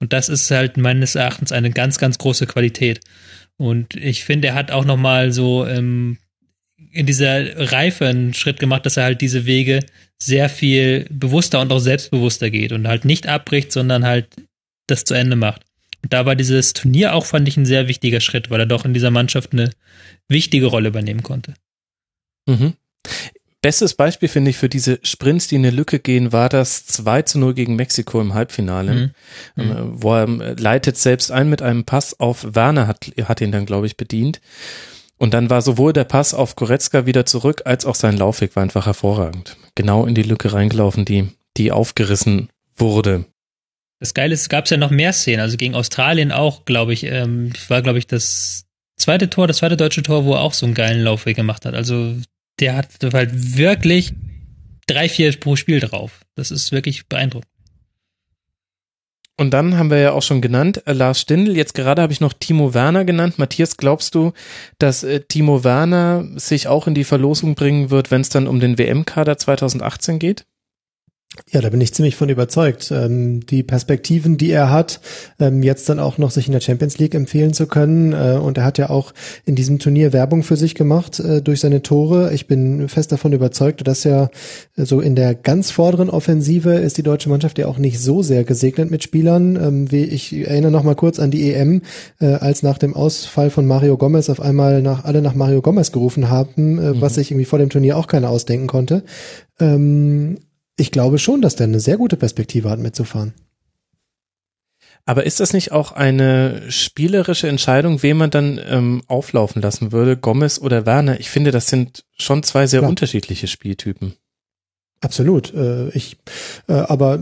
Und 0.00 0.12
das 0.12 0.28
ist 0.28 0.50
halt 0.50 0.76
meines 0.76 1.14
Erachtens 1.14 1.52
eine 1.52 1.70
ganz, 1.70 1.98
ganz 1.98 2.18
große 2.18 2.46
Qualität. 2.46 3.00
Und 3.56 3.94
ich 3.94 4.24
finde, 4.24 4.48
er 4.48 4.54
hat 4.54 4.72
auch 4.72 4.84
nochmal 4.84 5.32
so 5.32 5.64
ähm, 5.64 6.18
in 6.92 7.06
dieser 7.06 7.72
Reife 7.72 8.06
einen 8.06 8.34
Schritt 8.34 8.58
gemacht, 8.58 8.86
dass 8.86 8.96
er 8.96 9.04
halt 9.04 9.20
diese 9.20 9.46
Wege 9.46 9.80
sehr 10.20 10.48
viel 10.48 11.06
bewusster 11.10 11.60
und 11.60 11.72
auch 11.72 11.78
selbstbewusster 11.78 12.50
geht 12.50 12.72
und 12.72 12.88
halt 12.88 13.04
nicht 13.04 13.26
abbricht, 13.26 13.72
sondern 13.72 14.04
halt 14.04 14.28
das 14.86 15.04
zu 15.04 15.14
Ende 15.14 15.36
macht. 15.36 15.62
Da 16.02 16.26
war 16.26 16.36
dieses 16.36 16.72
Turnier 16.72 17.14
auch, 17.14 17.26
fand 17.26 17.48
ich, 17.48 17.56
ein 17.56 17.66
sehr 17.66 17.88
wichtiger 17.88 18.20
Schritt, 18.20 18.50
weil 18.50 18.60
er 18.60 18.66
doch 18.66 18.84
in 18.84 18.94
dieser 18.94 19.10
Mannschaft 19.10 19.52
eine 19.52 19.70
wichtige 20.28 20.66
Rolle 20.66 20.88
übernehmen 20.88 21.22
konnte. 21.22 21.54
Mhm. 22.46 22.74
Bestes 23.60 23.94
Beispiel 23.94 24.28
finde 24.28 24.50
ich 24.50 24.56
für 24.56 24.68
diese 24.68 25.00
Sprints, 25.02 25.48
die 25.48 25.56
in 25.56 25.66
eine 25.66 25.74
Lücke 25.74 25.98
gehen, 25.98 26.32
war 26.32 26.48
das 26.48 26.86
2 26.86 27.22
zu 27.22 27.38
0 27.40 27.54
gegen 27.54 27.74
Mexiko 27.74 28.20
im 28.20 28.32
Halbfinale, 28.32 28.94
mhm. 28.94 29.10
ähm, 29.56 29.68
mhm. 29.68 30.02
wo 30.02 30.14
er 30.14 30.28
äh, 30.28 30.54
leitet 30.54 30.96
selbst 30.96 31.32
ein 31.32 31.50
mit 31.50 31.60
einem 31.60 31.84
Pass 31.84 32.18
auf 32.20 32.54
Werner, 32.54 32.86
hat, 32.86 33.10
hat 33.24 33.40
ihn 33.40 33.50
dann, 33.50 33.66
glaube 33.66 33.86
ich, 33.86 33.96
bedient. 33.96 34.40
Und 35.16 35.34
dann 35.34 35.50
war 35.50 35.62
sowohl 35.62 35.92
der 35.92 36.04
Pass 36.04 36.34
auf 36.34 36.54
Goretzka 36.54 37.04
wieder 37.04 37.26
zurück, 37.26 37.62
als 37.64 37.84
auch 37.84 37.96
sein 37.96 38.16
Laufweg 38.16 38.54
war 38.54 38.62
einfach 38.62 38.86
hervorragend. 38.86 39.56
Genau 39.74 40.06
in 40.06 40.14
die 40.14 40.22
Lücke 40.22 40.52
reingelaufen, 40.52 41.04
die, 41.04 41.28
die 41.56 41.72
aufgerissen 41.72 42.50
wurde. 42.76 43.24
Das 44.00 44.14
Geile 44.14 44.34
ist, 44.34 44.42
es 44.42 44.48
gab 44.48 44.68
ja 44.70 44.76
noch 44.76 44.90
mehr 44.90 45.12
Szenen. 45.12 45.40
Also 45.40 45.56
gegen 45.56 45.74
Australien 45.74 46.32
auch, 46.32 46.64
glaube 46.64 46.92
ich, 46.92 47.04
ähm, 47.04 47.52
war, 47.68 47.82
glaube 47.82 47.98
ich, 47.98 48.06
das 48.06 48.66
zweite 48.96 49.28
Tor, 49.28 49.46
das 49.46 49.58
zweite 49.58 49.76
deutsche 49.76 50.02
Tor, 50.02 50.24
wo 50.24 50.34
er 50.34 50.40
auch 50.40 50.54
so 50.54 50.66
einen 50.66 50.74
geilen 50.74 51.02
Laufweg 51.02 51.36
gemacht 51.36 51.64
hat. 51.64 51.74
Also 51.74 52.14
der 52.60 52.76
hat 52.76 52.88
halt 53.12 53.56
wirklich 53.56 54.12
drei, 54.86 55.08
vier 55.08 55.38
pro 55.38 55.56
Spiel 55.56 55.80
drauf. 55.80 56.20
Das 56.34 56.50
ist 56.50 56.72
wirklich 56.72 57.08
beeindruckend. 57.08 57.50
Und 59.40 59.52
dann 59.52 59.78
haben 59.78 59.90
wir 59.90 59.98
ja 59.98 60.12
auch 60.12 60.22
schon 60.22 60.40
genannt, 60.40 60.82
äh, 60.86 60.92
Lars 60.92 61.20
Stindl. 61.20 61.56
Jetzt 61.56 61.74
gerade 61.74 62.02
habe 62.02 62.12
ich 62.12 62.20
noch 62.20 62.32
Timo 62.32 62.74
Werner 62.74 63.04
genannt. 63.04 63.38
Matthias, 63.38 63.76
glaubst 63.76 64.16
du, 64.16 64.32
dass 64.80 65.04
äh, 65.04 65.20
Timo 65.20 65.62
Werner 65.62 66.26
sich 66.34 66.66
auch 66.66 66.88
in 66.88 66.94
die 66.94 67.04
Verlosung 67.04 67.54
bringen 67.54 67.90
wird, 67.90 68.10
wenn 68.10 68.20
es 68.20 68.30
dann 68.30 68.48
um 68.48 68.58
den 68.58 68.78
WM-Kader 68.78 69.38
2018 69.38 70.18
geht? 70.18 70.44
Ja, 71.50 71.60
da 71.60 71.68
bin 71.68 71.80
ich 71.80 71.92
ziemlich 71.92 72.16
von 72.16 72.30
überzeugt. 72.30 72.90
Ähm, 72.90 73.44
die 73.46 73.62
Perspektiven, 73.62 74.38
die 74.38 74.50
er 74.50 74.70
hat, 74.70 75.00
ähm, 75.38 75.62
jetzt 75.62 75.88
dann 75.88 75.98
auch 75.98 76.16
noch 76.16 76.30
sich 76.30 76.46
in 76.46 76.52
der 76.52 76.60
Champions 76.60 76.98
League 76.98 77.14
empfehlen 77.14 77.52
zu 77.52 77.66
können. 77.66 78.12
Äh, 78.12 78.38
und 78.42 78.58
er 78.58 78.64
hat 78.64 78.78
ja 78.78 78.88
auch 78.88 79.12
in 79.44 79.54
diesem 79.54 79.78
Turnier 79.78 80.12
Werbung 80.14 80.42
für 80.42 80.56
sich 80.56 80.74
gemacht 80.74 81.20
äh, 81.20 81.42
durch 81.42 81.60
seine 81.60 81.82
Tore. 81.82 82.32
Ich 82.32 82.46
bin 82.46 82.88
fest 82.88 83.12
davon 83.12 83.32
überzeugt, 83.34 83.86
dass 83.86 84.04
ja 84.04 84.30
äh, 84.76 84.84
so 84.84 85.00
in 85.00 85.14
der 85.14 85.34
ganz 85.34 85.70
vorderen 85.70 86.08
Offensive 86.08 86.70
ist 86.70 86.96
die 86.96 87.02
deutsche 87.02 87.28
Mannschaft 87.28 87.58
ja 87.58 87.66
auch 87.66 87.78
nicht 87.78 88.00
so 88.00 88.22
sehr 88.22 88.44
gesegnet 88.44 88.90
mit 88.90 89.02
Spielern. 89.02 89.56
Ähm, 89.56 89.92
wie 89.92 90.04
ich 90.04 90.32
erinnere 90.34 90.72
noch 90.72 90.82
mal 90.82 90.96
kurz 90.96 91.18
an 91.18 91.30
die 91.30 91.52
EM, 91.52 91.82
äh, 92.20 92.26
als 92.26 92.62
nach 92.62 92.78
dem 92.78 92.94
Ausfall 92.94 93.50
von 93.50 93.66
Mario 93.66 93.98
Gomez 93.98 94.30
auf 94.30 94.40
einmal 94.40 94.80
nach 94.80 95.04
alle 95.04 95.20
nach 95.20 95.34
Mario 95.34 95.60
Gomez 95.60 95.92
gerufen 95.92 96.30
haben, 96.30 96.78
äh, 96.78 96.94
mhm. 96.94 97.00
was 97.00 97.14
sich 97.14 97.30
irgendwie 97.30 97.46
vor 97.46 97.58
dem 97.58 97.68
Turnier 97.70 97.98
auch 97.98 98.06
keiner 98.06 98.30
ausdenken 98.30 98.66
konnte. 98.66 99.04
Ähm, 99.60 100.38
ich 100.78 100.90
glaube 100.90 101.18
schon, 101.18 101.42
dass 101.42 101.56
der 101.56 101.66
eine 101.66 101.80
sehr 101.80 101.98
gute 101.98 102.16
Perspektive 102.16 102.70
hat, 102.70 102.78
mitzufahren. 102.78 103.34
Aber 105.04 105.24
ist 105.24 105.40
das 105.40 105.54
nicht 105.54 105.72
auch 105.72 105.92
eine 105.92 106.70
spielerische 106.70 107.48
Entscheidung, 107.48 108.02
wen 108.02 108.18
man 108.18 108.30
dann 108.30 108.60
ähm, 108.62 109.02
auflaufen 109.06 109.62
lassen 109.62 109.90
würde, 109.90 110.16
Gomez 110.18 110.58
oder 110.58 110.84
Werner? 110.84 111.18
Ich 111.18 111.30
finde, 111.30 111.50
das 111.50 111.68
sind 111.68 112.04
schon 112.18 112.42
zwei 112.42 112.66
sehr 112.66 112.80
Klar. 112.80 112.90
unterschiedliche 112.90 113.46
Spieltypen. 113.46 114.14
Absolut. 115.00 115.54
Äh, 115.54 115.88
ich, 115.90 116.18
äh, 116.68 116.74
aber 116.74 117.20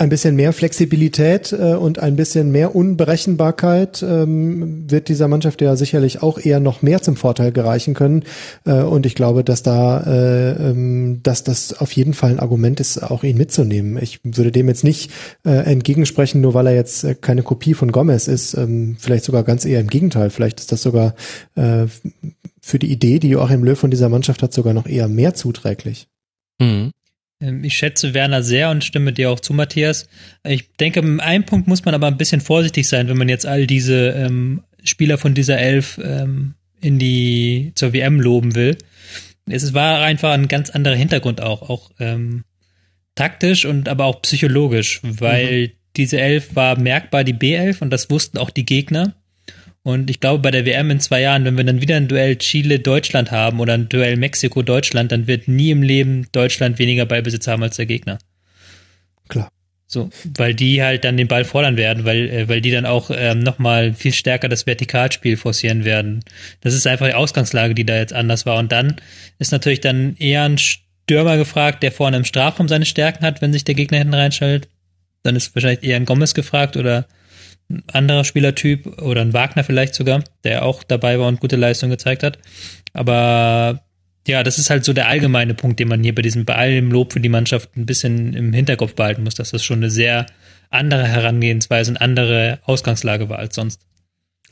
ein 0.00 0.10
bisschen 0.10 0.36
mehr 0.36 0.52
Flexibilität 0.52 1.52
äh, 1.52 1.74
und 1.74 1.98
ein 1.98 2.14
bisschen 2.14 2.52
mehr 2.52 2.76
Unberechenbarkeit 2.76 4.00
ähm, 4.04 4.88
wird 4.88 5.08
dieser 5.08 5.26
Mannschaft 5.26 5.60
ja 5.60 5.74
sicherlich 5.74 6.22
auch 6.22 6.38
eher 6.38 6.60
noch 6.60 6.82
mehr 6.82 7.02
zum 7.02 7.16
Vorteil 7.16 7.50
gereichen 7.50 7.94
können. 7.94 8.22
Äh, 8.64 8.82
und 8.82 9.06
ich 9.06 9.16
glaube, 9.16 9.42
dass 9.42 9.64
da, 9.64 10.00
äh, 10.06 10.70
ähm, 10.70 11.20
dass 11.24 11.42
das 11.42 11.80
auf 11.80 11.90
jeden 11.90 12.14
Fall 12.14 12.30
ein 12.30 12.38
Argument 12.38 12.78
ist, 12.78 13.02
auch 13.02 13.24
ihn 13.24 13.36
mitzunehmen. 13.36 13.98
Ich 14.00 14.20
würde 14.22 14.52
dem 14.52 14.68
jetzt 14.68 14.84
nicht 14.84 15.10
äh, 15.44 15.50
entgegensprechen, 15.50 16.40
nur 16.40 16.54
weil 16.54 16.68
er 16.68 16.74
jetzt 16.76 17.02
äh, 17.02 17.16
keine 17.16 17.42
Kopie 17.42 17.74
von 17.74 17.90
Gomez 17.90 18.28
ist. 18.28 18.54
Ähm, 18.54 18.96
vielleicht 19.00 19.24
sogar 19.24 19.42
ganz 19.42 19.64
eher 19.64 19.80
im 19.80 19.88
Gegenteil. 19.88 20.30
Vielleicht 20.30 20.60
ist 20.60 20.70
das 20.70 20.80
sogar 20.80 21.16
äh, 21.56 21.86
für 22.60 22.78
die 22.78 22.92
Idee, 22.92 23.18
die 23.18 23.30
Joachim 23.30 23.64
Löw 23.64 23.76
von 23.76 23.90
dieser 23.90 24.08
Mannschaft 24.08 24.44
hat, 24.44 24.52
sogar 24.52 24.74
noch 24.74 24.86
eher 24.86 25.08
mehr 25.08 25.34
zuträglich. 25.34 26.06
Mhm. 26.60 26.92
Ähm, 27.40 27.64
ich 27.64 27.74
schätze 27.76 28.14
Werner 28.14 28.42
sehr 28.42 28.70
und 28.70 28.84
stimme 28.84 29.12
dir 29.12 29.30
auch 29.30 29.40
zu, 29.40 29.52
Matthias. 29.52 30.08
Ich 30.44 30.72
denke, 30.76 31.00
in 31.00 31.20
einem 31.20 31.44
Punkt 31.44 31.68
muss 31.68 31.84
man 31.84 31.94
aber 31.94 32.06
ein 32.06 32.18
bisschen 32.18 32.40
vorsichtig 32.40 32.88
sein, 32.88 33.08
wenn 33.08 33.18
man 33.18 33.28
jetzt 33.28 33.46
all 33.46 33.66
diese 33.66 34.10
ähm, 34.10 34.62
Spieler 34.84 35.18
von 35.18 35.34
dieser 35.34 35.58
Elf 35.58 35.98
ähm, 36.02 36.54
in 36.80 36.98
die 36.98 37.72
zur 37.74 37.92
WM 37.92 38.20
loben 38.20 38.54
will. 38.54 38.76
Es 39.46 39.74
war 39.74 40.02
einfach 40.02 40.32
ein 40.32 40.48
ganz 40.48 40.70
anderer 40.70 40.94
Hintergrund 40.94 41.40
auch, 41.40 41.68
auch 41.68 41.90
ähm, 41.98 42.44
taktisch 43.14 43.64
und 43.64 43.88
aber 43.88 44.04
auch 44.04 44.22
psychologisch, 44.22 45.00
weil 45.02 45.68
mhm. 45.68 45.72
diese 45.96 46.20
Elf 46.20 46.54
war 46.54 46.78
merkbar 46.78 47.24
die 47.24 47.34
B11 47.34 47.80
und 47.80 47.90
das 47.90 48.10
wussten 48.10 48.38
auch 48.38 48.50
die 48.50 48.66
Gegner. 48.66 49.14
Und 49.88 50.10
ich 50.10 50.20
glaube, 50.20 50.42
bei 50.42 50.50
der 50.50 50.66
WM 50.66 50.90
in 50.90 51.00
zwei 51.00 51.22
Jahren, 51.22 51.46
wenn 51.46 51.56
wir 51.56 51.64
dann 51.64 51.80
wieder 51.80 51.96
ein 51.96 52.08
Duell 52.08 52.36
Chile-Deutschland 52.36 53.30
haben 53.30 53.58
oder 53.58 53.72
ein 53.72 53.88
Duell 53.88 54.18
Mexiko-Deutschland, 54.18 55.10
dann 55.12 55.26
wird 55.26 55.48
nie 55.48 55.70
im 55.70 55.82
Leben 55.82 56.26
Deutschland 56.32 56.78
weniger 56.78 57.06
Ballbesitz 57.06 57.46
haben 57.46 57.62
als 57.62 57.76
der 57.76 57.86
Gegner. 57.86 58.18
Klar. 59.28 59.50
So, 59.86 60.10
weil 60.36 60.52
die 60.52 60.82
halt 60.82 61.04
dann 61.04 61.16
den 61.16 61.26
Ball 61.26 61.46
fordern 61.46 61.78
werden, 61.78 62.04
weil, 62.04 62.28
äh, 62.28 62.48
weil 62.50 62.60
die 62.60 62.70
dann 62.70 62.84
auch 62.84 63.10
ähm, 63.10 63.40
nochmal 63.40 63.94
viel 63.94 64.12
stärker 64.12 64.50
das 64.50 64.66
Vertikalspiel 64.66 65.38
forcieren 65.38 65.86
werden. 65.86 66.22
Das 66.60 66.74
ist 66.74 66.86
einfach 66.86 67.06
die 67.06 67.14
Ausgangslage, 67.14 67.74
die 67.74 67.86
da 67.86 67.96
jetzt 67.96 68.12
anders 68.12 68.44
war. 68.44 68.58
Und 68.58 68.70
dann 68.70 68.96
ist 69.38 69.52
natürlich 69.52 69.80
dann 69.80 70.16
eher 70.18 70.42
ein 70.42 70.58
Stürmer 70.58 71.38
gefragt, 71.38 71.82
der 71.82 71.92
vorne 71.92 72.18
im 72.18 72.26
Strafraum 72.26 72.68
seine 72.68 72.84
Stärken 72.84 73.24
hat, 73.24 73.40
wenn 73.40 73.54
sich 73.54 73.64
der 73.64 73.74
Gegner 73.74 73.96
hinten 73.96 74.12
reinstellt. 74.12 74.68
Dann 75.22 75.34
ist 75.34 75.54
wahrscheinlich 75.54 75.82
eher 75.82 75.96
ein 75.96 76.04
Gomez 76.04 76.34
gefragt 76.34 76.76
oder 76.76 77.06
anderer 77.92 78.24
Spielertyp 78.24 79.00
oder 79.02 79.20
ein 79.20 79.32
Wagner 79.32 79.64
vielleicht 79.64 79.94
sogar, 79.94 80.24
der 80.44 80.64
auch 80.64 80.82
dabei 80.82 81.18
war 81.18 81.28
und 81.28 81.40
gute 81.40 81.56
Leistung 81.56 81.90
gezeigt 81.90 82.22
hat. 82.22 82.38
Aber 82.92 83.82
ja, 84.26 84.42
das 84.42 84.58
ist 84.58 84.70
halt 84.70 84.84
so 84.84 84.92
der 84.92 85.08
allgemeine 85.08 85.54
Punkt, 85.54 85.80
den 85.80 85.88
man 85.88 86.02
hier 86.02 86.14
bei 86.14 86.22
diesem, 86.22 86.44
bei 86.44 86.54
allem 86.54 86.90
Lob 86.90 87.12
für 87.12 87.20
die 87.20 87.28
Mannschaft 87.28 87.76
ein 87.76 87.86
bisschen 87.86 88.34
im 88.34 88.52
Hinterkopf 88.52 88.94
behalten 88.94 89.24
muss, 89.24 89.34
dass 89.34 89.50
das 89.50 89.64
schon 89.64 89.78
eine 89.78 89.90
sehr 89.90 90.26
andere 90.70 91.06
Herangehensweise 91.06 91.90
und 91.92 91.96
andere 91.96 92.58
Ausgangslage 92.64 93.28
war 93.28 93.38
als 93.38 93.54
sonst. 93.54 93.80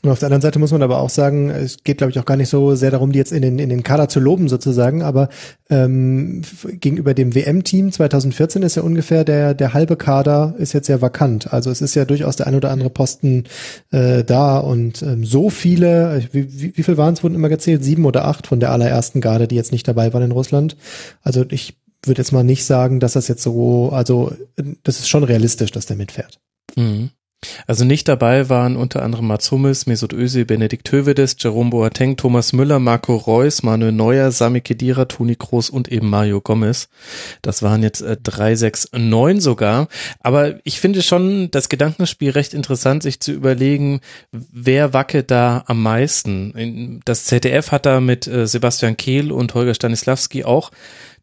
Und 0.03 0.11
auf 0.11 0.19
der 0.19 0.27
anderen 0.27 0.41
Seite 0.41 0.59
muss 0.59 0.71
man 0.71 0.83
aber 0.83 0.99
auch 0.99 1.09
sagen, 1.09 1.49
es 1.49 1.83
geht, 1.83 1.97
glaube 1.97 2.11
ich, 2.11 2.19
auch 2.19 2.25
gar 2.25 2.37
nicht 2.37 2.49
so 2.49 2.75
sehr 2.75 2.91
darum, 2.91 3.11
die 3.11 3.17
jetzt 3.17 3.31
in 3.31 3.41
den, 3.41 3.57
in 3.57 3.69
den 3.69 3.81
Kader 3.81 4.07
zu 4.07 4.19
loben 4.19 4.47
sozusagen, 4.47 5.01
aber 5.01 5.29
ähm, 5.71 6.43
gegenüber 6.65 7.15
dem 7.15 7.33
WM-Team 7.33 7.91
2014 7.91 8.61
ist 8.61 8.75
ja 8.75 8.83
ungefähr 8.83 9.23
der, 9.23 9.55
der 9.55 9.73
halbe 9.73 9.95
Kader 9.95 10.53
ist 10.59 10.73
jetzt 10.73 10.87
ja 10.87 11.01
vakant. 11.01 11.51
Also 11.51 11.71
es 11.71 11.81
ist 11.81 11.95
ja 11.95 12.05
durchaus 12.05 12.35
der 12.35 12.45
ein 12.45 12.53
oder 12.53 12.69
andere 12.69 12.91
Posten 12.91 13.45
äh, 13.91 14.23
da 14.23 14.59
und 14.59 15.01
ähm, 15.01 15.25
so 15.25 15.49
viele, 15.49 16.23
wie, 16.31 16.61
wie, 16.61 16.77
wie 16.77 16.83
viel 16.83 16.97
waren 16.97 17.15
es, 17.15 17.23
wurden 17.23 17.35
immer 17.35 17.49
gezählt? 17.49 17.83
Sieben 17.83 18.05
oder 18.05 18.25
acht 18.25 18.45
von 18.45 18.59
der 18.59 18.71
allerersten 18.71 19.19
Garde, 19.19 19.47
die 19.47 19.55
jetzt 19.55 19.71
nicht 19.71 19.87
dabei 19.87 20.13
waren 20.13 20.23
in 20.23 20.31
Russland. 20.31 20.77
Also 21.23 21.43
ich 21.49 21.75
würde 22.03 22.21
jetzt 22.21 22.31
mal 22.31 22.43
nicht 22.43 22.65
sagen, 22.65 22.99
dass 22.99 23.13
das 23.13 23.27
jetzt 23.27 23.41
so, 23.41 23.89
also 23.91 24.31
das 24.83 24.99
ist 24.99 25.09
schon 25.09 25.23
realistisch, 25.23 25.71
dass 25.71 25.87
der 25.87 25.97
mitfährt. 25.97 26.39
Mhm. 26.75 27.09
Also 27.67 27.85
nicht 27.85 28.07
dabei 28.07 28.49
waren 28.49 28.75
unter 28.75 29.03
anderem 29.03 29.27
Mats 29.27 29.51
Hummels, 29.51 29.85
Mesut 29.85 30.11
Özil, 30.11 30.45
Benedikt 30.45 30.91
Hövedes, 30.91 31.35
Jerome 31.39 31.69
Boateng, 31.69 32.17
Thomas 32.17 32.51
Müller, 32.51 32.79
Marco 32.79 33.15
Reus, 33.15 33.61
Manuel 33.61 33.91
Neuer, 33.91 34.31
Sami 34.31 34.61
Khedira, 34.61 35.05
Toni 35.05 35.35
Kroos 35.35 35.69
und 35.69 35.87
eben 35.87 36.09
Mario 36.09 36.41
Gomez. 36.41 36.89
Das 37.43 37.61
waren 37.61 37.83
jetzt 37.83 38.01
äh, 38.01 38.17
drei, 38.21 38.55
sechs, 38.55 38.89
neun 38.91 39.39
sogar. 39.39 39.87
Aber 40.19 40.55
ich 40.63 40.79
finde 40.79 41.03
schon 41.03 41.51
das 41.51 41.69
Gedankenspiel 41.69 42.31
recht 42.31 42.55
interessant, 42.55 43.03
sich 43.03 43.19
zu 43.19 43.33
überlegen, 43.33 44.01
wer 44.31 44.93
wackelt 44.93 45.29
da 45.29 45.63
am 45.67 45.83
meisten. 45.83 47.01
Das 47.05 47.25
ZDF 47.25 47.71
hat 47.71 47.85
da 47.85 47.99
mit 47.99 48.25
äh, 48.25 48.47
Sebastian 48.47 48.97
Kehl 48.97 49.31
und 49.31 49.53
Holger 49.53 49.75
Stanislawski 49.75 50.43
auch 50.43 50.71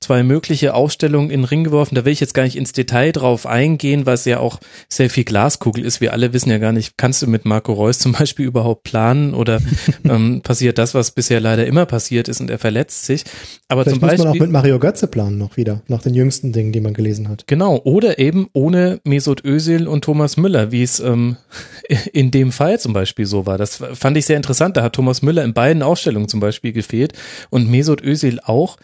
zwei 0.05 0.23
mögliche 0.23 0.75
Aufstellungen 0.75 1.31
in 1.31 1.41
den 1.41 1.45
Ring 1.45 1.65
geworfen. 1.65 1.95
Da 1.95 2.05
will 2.05 2.13
ich 2.13 2.21
jetzt 2.21 2.35
gar 2.35 2.43
nicht 2.45 2.57
ins 2.57 2.73
Detail 2.73 3.13
drauf 3.13 3.47
eingehen, 3.47 4.05
weil 4.05 4.15
es 4.15 4.27
ja 4.27 4.39
auch 4.39 4.61
sehr 4.89 5.09
viel 5.09 5.25
Glaskugel 5.25 5.85
ist. 5.85 6.01
Wir 6.03 6.13
alle 6.13 6.33
wissen 6.33 6.51
ja 6.51 6.59
gar 6.59 6.73
nicht, 6.73 6.99
kannst 6.99 7.23
du 7.23 7.27
mit 7.27 7.47
Marco 7.47 7.73
Reus 7.73 7.99
zum 7.99 8.13
Beispiel 8.19 8.47
überhaupt 8.47 8.85
planen 8.85 9.35
oder 9.35 9.61
ähm, 10.05 10.43
passiert 10.43 10.79
das, 10.79 10.95
was 10.95 11.11
bisher 11.11 11.41
leider 11.41 11.67
immer 11.67 11.87
passiert 11.87 12.29
ist 12.29 12.41
und 12.41 12.51
er 12.51 12.59
verletzt 12.59 13.07
sich. 13.07 13.25
Aber 13.69 13.85
Vielleicht 13.85 13.95
zum 13.95 14.01
Beispiel. 14.01 14.19
Muss 14.19 14.27
man 14.27 14.37
auch 14.37 14.41
mit 14.41 14.51
Mario 14.51 14.79
Götze 14.79 15.07
planen 15.07 15.39
noch 15.39 15.57
wieder, 15.57 15.83
nach 15.89 16.03
den 16.03 16.15
jüngsten 16.15 16.53
Dingen, 16.53 16.73
die 16.73 16.81
man 16.81 16.93
gelesen 16.93 17.29
hat. 17.29 17.47
Genau. 17.47 17.81
Oder 17.85 18.19
eben 18.19 18.49
ohne 18.53 19.01
Mesut 19.05 19.43
Özil 19.45 19.89
und 19.89 20.05
Thomas 20.05 20.37
Müller, 20.37 20.71
wie 20.71 20.83
es 20.83 21.01
ähm, 21.01 21.37
in 22.13 22.31
dem 22.31 22.53
Fall 22.53 22.79
zum 22.79 22.93
Beispiel 22.93 23.25
so 23.27 23.47
war. 23.47 23.57
Das 23.57 23.83
fand 23.95 24.17
ich 24.19 24.27
sehr 24.27 24.37
interessant. 24.37 24.77
Da 24.77 24.83
hat 24.83 24.93
Thomas 24.93 25.23
Müller 25.23 25.45
in 25.45 25.55
beiden 25.55 25.83
Aufstellungen 25.83 26.29
zum 26.29 26.41
Beispiel 26.41 26.73
gefehlt 26.73 27.15
und 27.49 27.71
Mesut 27.71 28.03
Özil 28.03 28.41
auch 28.45 28.77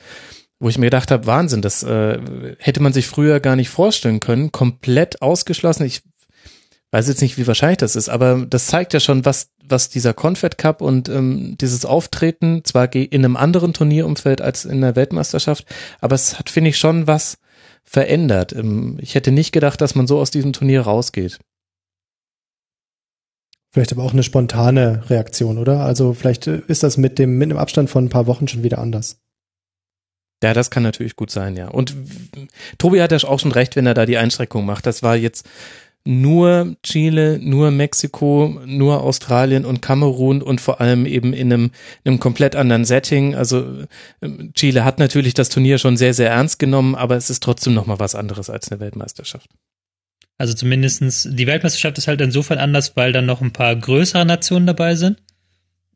wo 0.61 0.69
ich 0.69 0.79
mir 0.79 0.87
gedacht 0.87 1.11
habe, 1.11 1.27
Wahnsinn, 1.27 1.63
das 1.63 1.83
äh, 1.83 2.19
hätte 2.59 2.83
man 2.83 2.93
sich 2.93 3.09
früher 3.09 3.41
gar 3.41 3.57
nicht 3.57 3.71
vorstellen 3.71 4.21
können, 4.21 4.53
komplett 4.53 5.23
ausgeschlossen. 5.23 5.85
Ich 5.85 6.03
weiß 6.93 7.09
jetzt 7.09 7.23
nicht, 7.23 7.39
wie 7.39 7.47
wahrscheinlich 7.47 7.79
das 7.79 7.97
ist, 7.97 8.09
aber 8.09 8.47
das 8.49 8.67
zeigt 8.67 8.93
ja 8.93 9.01
schon, 9.01 9.25
was 9.25 9.51
was 9.71 9.89
dieser 9.89 10.13
Confed 10.15 10.59
Cup 10.59 10.83
und 10.83 11.09
ähm, 11.09 11.57
dieses 11.61 11.85
Auftreten 11.85 12.65
zwar 12.65 12.95
in 12.95 13.25
einem 13.25 13.37
anderen 13.37 13.73
Turnierumfeld 13.73 14.43
als 14.43 14.65
in 14.65 14.81
der 14.81 14.97
Weltmeisterschaft, 14.97 15.65
aber 16.01 16.15
es 16.15 16.39
hat 16.39 16.51
finde 16.51 16.71
ich 16.71 16.79
schon 16.79 17.07
was 17.07 17.39
verändert. 17.85 18.53
Ähm, 18.53 18.99
ich 19.01 19.15
hätte 19.15 19.31
nicht 19.31 19.53
gedacht, 19.53 19.81
dass 19.81 19.95
man 19.95 20.07
so 20.07 20.19
aus 20.19 20.31
diesem 20.31 20.53
Turnier 20.53 20.83
rausgeht. 20.83 21.39
Vielleicht 23.73 23.93
aber 23.93 24.03
auch 24.03 24.13
eine 24.13 24.25
spontane 24.25 25.09
Reaktion, 25.09 25.57
oder? 25.57 25.81
Also 25.85 26.13
vielleicht 26.13 26.49
äh, 26.49 26.61
ist 26.67 26.83
das 26.83 26.97
mit 26.97 27.19
dem 27.19 27.39
mit 27.39 27.51
dem 27.51 27.59
Abstand 27.59 27.89
von 27.89 28.07
ein 28.07 28.11
paar 28.11 28.27
Wochen 28.27 28.49
schon 28.49 28.65
wieder 28.65 28.79
anders. 28.79 29.21
Ja, 30.43 30.55
das 30.55 30.71
kann 30.71 30.83
natürlich 30.83 31.17
gut 31.17 31.31
sein, 31.31 31.57
ja. 31.57 31.69
Und 31.69 31.95
Tobi 32.79 33.03
hat 33.03 33.13
ja 33.13 33.19
auch 33.29 33.39
schon 33.39 33.53
recht, 33.53 33.77
wenn 33.77 33.87
er 33.87 33.95
da 33.95 34.07
die 34.07 34.17
Einschränkung 34.17 34.65
macht. 34.65 34.87
Das 34.87 35.03
war 35.03 35.17
jetzt 35.17 35.47
nur 36.05 36.77
Chile, 36.83 37.39
nur 37.43 37.71
Mexiko, 37.71 38.59
nur 38.65 39.03
Australien 39.03 39.67
und 39.67 39.83
Kamerun 39.83 40.41
und 40.41 40.61
vor 40.61 40.81
allem 40.81 41.05
eben 41.05 41.35
in 41.35 41.53
einem, 41.53 41.65
in 42.05 42.13
einem 42.13 42.21
komplett 42.21 42.57
anderen 42.57 42.87
Setting. 42.87 43.35
Also 43.35 43.85
ähm, 44.23 44.53
Chile 44.55 44.85
hat 44.85 44.99
natürlich 44.99 45.35
das 45.35 45.51
Turnier 45.51 45.77
schon 45.77 45.99
sehr, 45.99 46.15
sehr 46.15 46.31
ernst 46.31 46.59
genommen, 46.59 46.95
aber 46.95 47.17
es 47.17 47.29
ist 47.29 47.43
trotzdem 47.43 47.75
nochmal 47.75 47.99
was 47.99 48.15
anderes 48.15 48.49
als 48.49 48.71
eine 48.71 48.81
Weltmeisterschaft. 48.81 49.51
Also 50.39 50.55
zumindestens 50.55 51.29
die 51.31 51.47
Weltmeisterschaft 51.47 51.99
ist 51.99 52.09
halt 52.09 52.23
insofern 52.23 52.57
anders, 52.57 52.97
weil 52.97 53.13
dann 53.13 53.27
noch 53.27 53.43
ein 53.43 53.53
paar 53.53 53.77
größere 53.77 54.25
Nationen 54.25 54.67
dabei 54.67 54.95
sind 54.95 55.19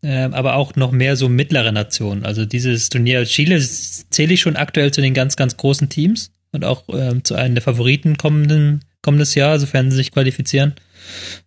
aber 0.09 0.57
auch 0.57 0.77
noch 0.77 0.93
mehr 0.93 1.17
so 1.17 1.29
mittlere 1.29 1.73
Nationen. 1.73 2.25
Also 2.25 2.45
dieses 2.45 2.89
Turnier 2.89 3.25
Chile 3.25 3.61
zähle 3.61 4.35
ich 4.35 4.41
schon 4.41 4.57
aktuell 4.57 4.93
zu 4.93 5.01
den 5.01 5.15
ganz, 5.15 5.37
ganz 5.37 5.57
großen 5.57 5.89
Teams 5.89 6.31
und 6.53 6.65
auch 6.65 6.85
ähm, 6.93 7.25
zu 7.25 7.35
einem 7.35 7.55
der 7.55 7.63
Favoriten 7.63 8.17
kommenden 8.17 8.85
kommendes 9.05 9.35
Jahr, 9.35 9.61
sofern 9.61 9.91
sie 9.91 9.99
sich 9.99 10.11
qualifizieren. 10.11 10.75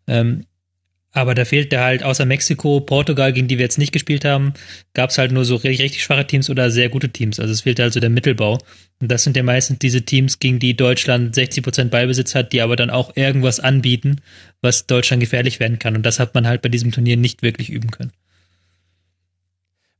Ähm, 0.07 0.45
aber 1.11 1.33
da 1.33 1.45
fehlte 1.45 1.79
halt 1.79 2.03
außer 2.03 2.25
Mexiko, 2.25 2.79
Portugal, 2.79 3.33
gegen 3.33 3.47
die 3.47 3.57
wir 3.57 3.63
jetzt 3.63 3.79
nicht 3.79 3.91
gespielt 3.91 4.23
haben, 4.23 4.53
gab 4.93 5.09
es 5.09 5.17
halt 5.17 5.31
nur 5.31 5.45
so 5.45 5.55
richtig, 5.55 5.81
richtig 5.81 6.03
schwache 6.03 6.27
Teams 6.27 6.47
oder 6.49 6.69
sehr 6.69 6.89
gute 6.89 7.09
Teams. 7.09 7.39
Also 7.39 7.51
es 7.53 7.61
fehlte 7.61 7.81
also 7.81 7.99
der 7.99 8.11
Mittelbau. 8.11 8.59
Und 9.01 9.09
das 9.09 9.23
sind 9.23 9.35
ja 9.35 9.41
meistens 9.41 9.79
diese 9.79 10.03
Teams, 10.03 10.37
gegen 10.37 10.59
die 10.59 10.75
Deutschland 10.75 11.33
60 11.33 11.63
Prozent 11.63 11.91
Ballbesitz 11.91 12.35
hat, 12.35 12.53
die 12.53 12.61
aber 12.61 12.75
dann 12.75 12.91
auch 12.91 13.15
irgendwas 13.15 13.59
anbieten, 13.59 14.21
was 14.61 14.85
Deutschland 14.85 15.21
gefährlich 15.21 15.59
werden 15.59 15.79
kann. 15.79 15.95
Und 15.95 16.05
das 16.05 16.19
hat 16.19 16.35
man 16.35 16.47
halt 16.47 16.61
bei 16.61 16.69
diesem 16.69 16.91
Turnier 16.91 17.17
nicht 17.17 17.41
wirklich 17.41 17.71
üben 17.71 17.89
können. 17.89 18.11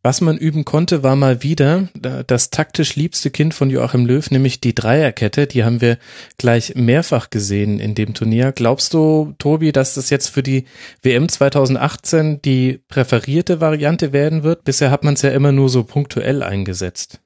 Was 0.08 0.22
man 0.22 0.38
üben 0.38 0.64
konnte, 0.64 1.04
war 1.04 1.18
mal 1.18 1.44
wieder 1.44 1.90
das 2.28 2.50
taktisch 2.50 2.96
liebste 2.96 3.30
Kind 3.30 3.54
von 3.54 3.70
Joachim 3.70 4.06
Löw, 4.06 4.32
nämlich 4.32 4.62
die 4.62 4.74
Dreierkette. 4.74 5.48
Die 5.48 5.66
haben 5.66 5.82
wir 5.82 5.98
gleich 6.38 6.76
mehrfach 6.76 7.30
gesehen 7.30 7.82
in 7.82 7.94
dem 7.94 8.14
Turnier. 8.14 8.54
Glaubst 8.54 8.94
du, 8.94 9.34
Tobi, 9.38 9.74
dass 9.74 9.96
das 9.96 10.10
jetzt 10.10 10.30
für 10.30 10.44
die 10.44 10.64
WM 11.02 11.28
2018 11.28 12.42
die 12.42 12.80
präferierte 12.88 13.60
Variante 13.60 14.14
werden 14.14 14.44
wird? 14.44 14.64
Bisher 14.64 14.92
hat 14.92 15.04
man 15.04 15.16
es 15.16 15.24
ja 15.24 15.32
immer 15.32 15.52
nur 15.52 15.68
so 15.68 15.84
punktuell 15.84 16.42
eingesetzt. 16.42 17.20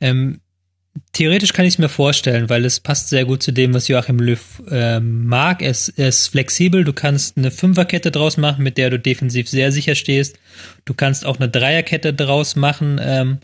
Ähm, 0.00 0.42
Theoretisch 1.12 1.52
kann 1.52 1.66
ich 1.66 1.74
es 1.74 1.78
mir 1.78 1.88
vorstellen, 1.88 2.48
weil 2.48 2.64
es 2.64 2.80
passt 2.80 3.08
sehr 3.08 3.24
gut 3.24 3.42
zu 3.42 3.52
dem, 3.52 3.74
was 3.74 3.88
Joachim 3.88 4.18
Löw 4.18 4.40
äh, 4.70 5.00
mag. 5.00 5.62
Es, 5.62 5.88
er 5.88 6.08
ist 6.08 6.28
flexibel, 6.28 6.82
du 6.84 6.92
kannst 6.92 7.36
eine 7.36 7.50
Fünferkette 7.50 8.10
draus 8.10 8.36
machen, 8.36 8.64
mit 8.64 8.76
der 8.76 8.90
du 8.90 8.98
defensiv 8.98 9.48
sehr 9.48 9.70
sicher 9.70 9.94
stehst. 9.94 10.38
Du 10.84 10.94
kannst 10.94 11.24
auch 11.24 11.38
eine 11.38 11.48
Dreierkette 11.48 12.12
draus 12.12 12.56
machen. 12.56 13.00
Ähm, 13.02 13.38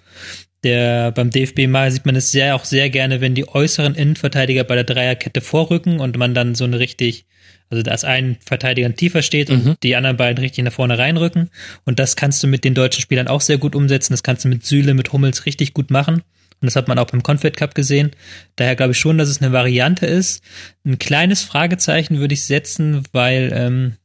der 0.65 1.13
beim 1.13 1.31
DFB 1.31 1.69
mal 1.69 1.93
sieht 1.93 2.07
man 2.07 2.17
es 2.17 2.33
sehr 2.33 2.57
auch 2.57 2.65
sehr 2.65 2.91
gerne, 2.91 3.21
wenn 3.21 3.35
die 3.35 3.49
äußeren 3.49 3.95
Innenverteidiger 3.95 4.65
bei 4.65 4.75
der 4.75 4.85
Dreierkette 4.85 5.41
vorrücken 5.41 6.01
und 6.01 6.17
man 6.17 6.35
dann 6.35 6.57
so 6.57 6.65
eine 6.65 6.81
richtig, 6.81 7.27
also 7.71 7.83
dass 7.83 8.03
ein 8.03 8.39
Verteidiger 8.45 8.93
tiefer 8.93 9.23
steht 9.23 9.51
und 9.51 9.65
mhm. 9.65 9.77
die 9.83 9.95
anderen 9.95 10.17
beiden 10.17 10.43
richtig 10.43 10.65
nach 10.65 10.73
vorne 10.73 10.99
reinrücken. 10.99 11.51
Und 11.85 12.01
das 12.01 12.17
kannst 12.17 12.43
du 12.43 12.49
mit 12.49 12.65
den 12.65 12.75
deutschen 12.75 13.01
Spielern 13.01 13.29
auch 13.29 13.41
sehr 13.41 13.59
gut 13.59 13.77
umsetzen. 13.77 14.13
Das 14.13 14.25
kannst 14.25 14.45
du 14.45 14.49
mit 14.49 14.65
Süle, 14.65 14.95
mit 14.95 15.13
Hummels 15.13 15.47
richtig 15.47 15.73
gut 15.75 15.93
machen. 15.93 16.23
Und 16.61 16.67
das 16.67 16.77
hat 16.77 16.89
man 16.89 16.99
auch 16.99 17.07
beim 17.07 17.23
Confed 17.23 17.57
Cup 17.57 17.75
gesehen. 17.75 18.13
Daher 18.57 18.77
glaube 18.77 18.93
ich 18.93 18.99
schon, 18.99 19.19
dass 19.19 19.29
es 19.29 19.43
eine 19.43 19.53
Variante 19.53 20.07
ist. 20.07 20.43
Ein 20.85 20.99
kleines 20.99 21.43
Fragezeichen 21.43 22.19
würde 22.19 22.35
ich 22.35 22.45
setzen, 22.45 23.03
weil 23.13 23.53
ähm, 23.55 23.97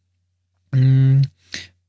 hm, 0.74 1.22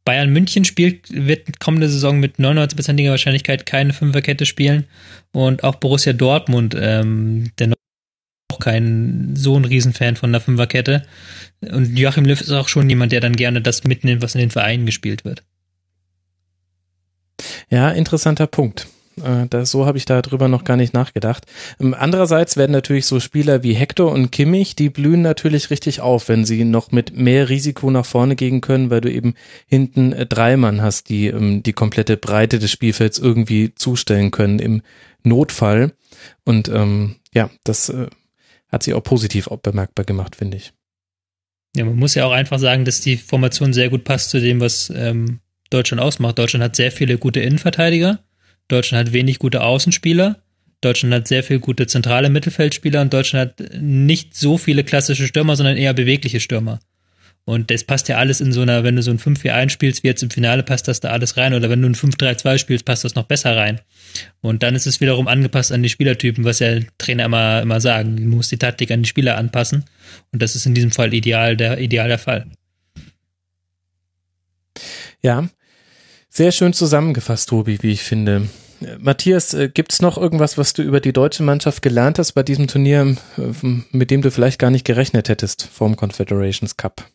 Bayern 0.04 0.30
München 0.30 0.64
spielt, 0.64 1.10
wird 1.10 1.60
kommende 1.60 1.88
Saison 1.88 2.18
mit 2.18 2.36
99%iger 2.36 3.10
Wahrscheinlichkeit 3.10 3.66
keine 3.66 3.92
Fünferkette 3.92 4.46
spielen. 4.46 4.86
Und 5.32 5.64
auch 5.64 5.76
Borussia 5.76 6.12
Dortmund, 6.12 6.76
ähm, 6.78 7.50
der 7.58 7.72
auch 8.52 8.58
kein 8.58 9.34
so 9.34 9.56
ein 9.56 9.64
Riesenfan 9.64 10.16
von 10.16 10.32
der 10.32 10.40
Fünferkette. 10.40 11.02
Und 11.60 11.98
Joachim 11.98 12.24
Löw 12.24 12.40
ist 12.40 12.50
auch 12.50 12.68
schon 12.68 12.88
jemand, 12.88 13.12
der 13.12 13.20
dann 13.20 13.36
gerne 13.36 13.62
das 13.62 13.84
mitnimmt, 13.84 14.22
was 14.22 14.34
in 14.34 14.40
den 14.40 14.50
Vereinen 14.50 14.86
gespielt 14.86 15.24
wird. 15.24 15.42
Ja, 17.70 17.90
interessanter 17.90 18.46
Punkt. 18.46 18.86
Äh, 19.20 19.46
das, 19.48 19.70
so 19.70 19.86
habe 19.86 19.98
ich 19.98 20.04
darüber 20.04 20.48
noch 20.48 20.64
gar 20.64 20.76
nicht 20.76 20.94
nachgedacht. 20.94 21.46
Ähm, 21.80 21.94
andererseits 21.98 22.56
werden 22.56 22.72
natürlich 22.72 23.06
so 23.06 23.20
Spieler 23.20 23.62
wie 23.62 23.74
Hector 23.74 24.10
und 24.10 24.30
Kimmich, 24.30 24.76
die 24.76 24.90
blühen 24.90 25.22
natürlich 25.22 25.70
richtig 25.70 26.00
auf, 26.00 26.28
wenn 26.28 26.44
sie 26.44 26.64
noch 26.64 26.92
mit 26.92 27.16
mehr 27.16 27.48
Risiko 27.48 27.90
nach 27.90 28.06
vorne 28.06 28.36
gehen 28.36 28.60
können, 28.60 28.90
weil 28.90 29.00
du 29.00 29.10
eben 29.10 29.34
hinten 29.66 30.12
äh, 30.12 30.26
drei 30.26 30.56
Mann 30.56 30.82
hast, 30.82 31.08
die 31.08 31.26
ähm, 31.26 31.62
die 31.62 31.72
komplette 31.72 32.16
Breite 32.16 32.58
des 32.58 32.70
Spielfelds 32.70 33.18
irgendwie 33.18 33.74
zustellen 33.74 34.30
können 34.30 34.58
im 34.58 34.82
Notfall. 35.22 35.92
Und 36.44 36.68
ähm, 36.68 37.16
ja, 37.34 37.50
das 37.64 37.88
äh, 37.88 38.06
hat 38.68 38.82
sich 38.82 38.94
auch 38.94 39.02
positiv 39.02 39.48
auch 39.48 39.58
bemerkbar 39.58 40.04
gemacht, 40.04 40.36
finde 40.36 40.56
ich. 40.56 40.72
Ja, 41.74 41.84
man 41.84 41.96
muss 41.96 42.14
ja 42.14 42.26
auch 42.26 42.32
einfach 42.32 42.58
sagen, 42.58 42.84
dass 42.84 43.00
die 43.00 43.16
Formation 43.16 43.72
sehr 43.72 43.88
gut 43.88 44.04
passt 44.04 44.30
zu 44.30 44.40
dem, 44.40 44.60
was 44.60 44.92
ähm, 44.94 45.40
Deutschland 45.70 46.02
ausmacht. 46.02 46.38
Deutschland 46.38 46.62
hat 46.62 46.76
sehr 46.76 46.92
viele 46.92 47.16
gute 47.16 47.40
Innenverteidiger 47.40 48.22
Deutschland 48.72 49.06
hat 49.06 49.12
wenig 49.12 49.38
gute 49.38 49.62
Außenspieler. 49.62 50.38
Deutschland 50.80 51.14
hat 51.14 51.28
sehr 51.28 51.44
viele 51.44 51.60
gute 51.60 51.86
zentrale 51.86 52.30
Mittelfeldspieler 52.30 53.02
und 53.02 53.12
Deutschland 53.12 53.50
hat 53.50 53.70
nicht 53.80 54.34
so 54.34 54.58
viele 54.58 54.82
klassische 54.82 55.26
Stürmer, 55.26 55.56
sondern 55.56 55.76
eher 55.76 55.94
bewegliche 55.94 56.40
Stürmer. 56.40 56.80
Und 57.44 57.70
das 57.70 57.84
passt 57.84 58.08
ja 58.08 58.18
alles 58.18 58.40
in 58.40 58.52
so 58.52 58.62
einer, 58.62 58.84
wenn 58.84 58.96
du 58.96 59.02
so 59.02 59.10
ein 59.10 59.18
5-4-1 59.18 59.70
spielst, 59.70 60.02
wie 60.02 60.08
jetzt 60.08 60.22
im 60.22 60.30
Finale, 60.30 60.62
passt 60.62 60.86
das 60.86 61.00
da 61.00 61.10
alles 61.10 61.36
rein. 61.36 61.54
Oder 61.54 61.68
wenn 61.70 61.82
du 61.82 61.88
ein 61.88 61.94
5-3-2 61.94 62.58
spielst, 62.58 62.84
passt 62.84 63.04
das 63.04 63.16
noch 63.16 63.24
besser 63.24 63.56
rein. 63.56 63.80
Und 64.40 64.62
dann 64.62 64.76
ist 64.76 64.86
es 64.86 65.00
wiederum 65.00 65.26
angepasst 65.26 65.72
an 65.72 65.82
die 65.82 65.88
Spielertypen, 65.88 66.44
was 66.44 66.60
ja 66.60 66.78
Trainer 66.98 67.24
immer, 67.24 67.60
immer 67.62 67.80
sagen. 67.80 68.16
Du 68.16 68.36
musst 68.36 68.52
die 68.52 68.58
Taktik 68.58 68.92
an 68.92 69.02
die 69.02 69.08
Spieler 69.08 69.36
anpassen. 69.36 69.84
Und 70.30 70.40
das 70.40 70.54
ist 70.54 70.66
in 70.66 70.74
diesem 70.74 70.92
Fall 70.92 71.12
ideal 71.14 71.56
der, 71.56 71.78
ideal 71.80 72.08
der 72.08 72.18
Fall. 72.18 72.46
Ja, 75.20 75.48
sehr 76.28 76.52
schön 76.52 76.72
zusammengefasst, 76.72 77.48
Tobi, 77.48 77.82
wie 77.82 77.90
ich 77.90 78.02
finde. 78.02 78.48
Matthias, 78.98 79.54
äh, 79.54 79.68
gibt 79.68 79.92
es 79.92 80.02
noch 80.02 80.18
irgendwas, 80.18 80.58
was 80.58 80.72
du 80.72 80.82
über 80.82 81.00
die 81.00 81.12
deutsche 81.12 81.42
Mannschaft 81.42 81.82
gelernt 81.82 82.18
hast 82.18 82.32
bei 82.32 82.42
diesem 82.42 82.66
Turnier, 82.66 83.16
äh, 83.38 83.66
mit 83.92 84.10
dem 84.10 84.22
du 84.22 84.30
vielleicht 84.30 84.58
gar 84.58 84.70
nicht 84.70 84.84
gerechnet 84.84 85.28
hättest 85.28 85.62
vorm 85.62 85.96
Confederations 85.96 86.76
Cup? 86.76 87.06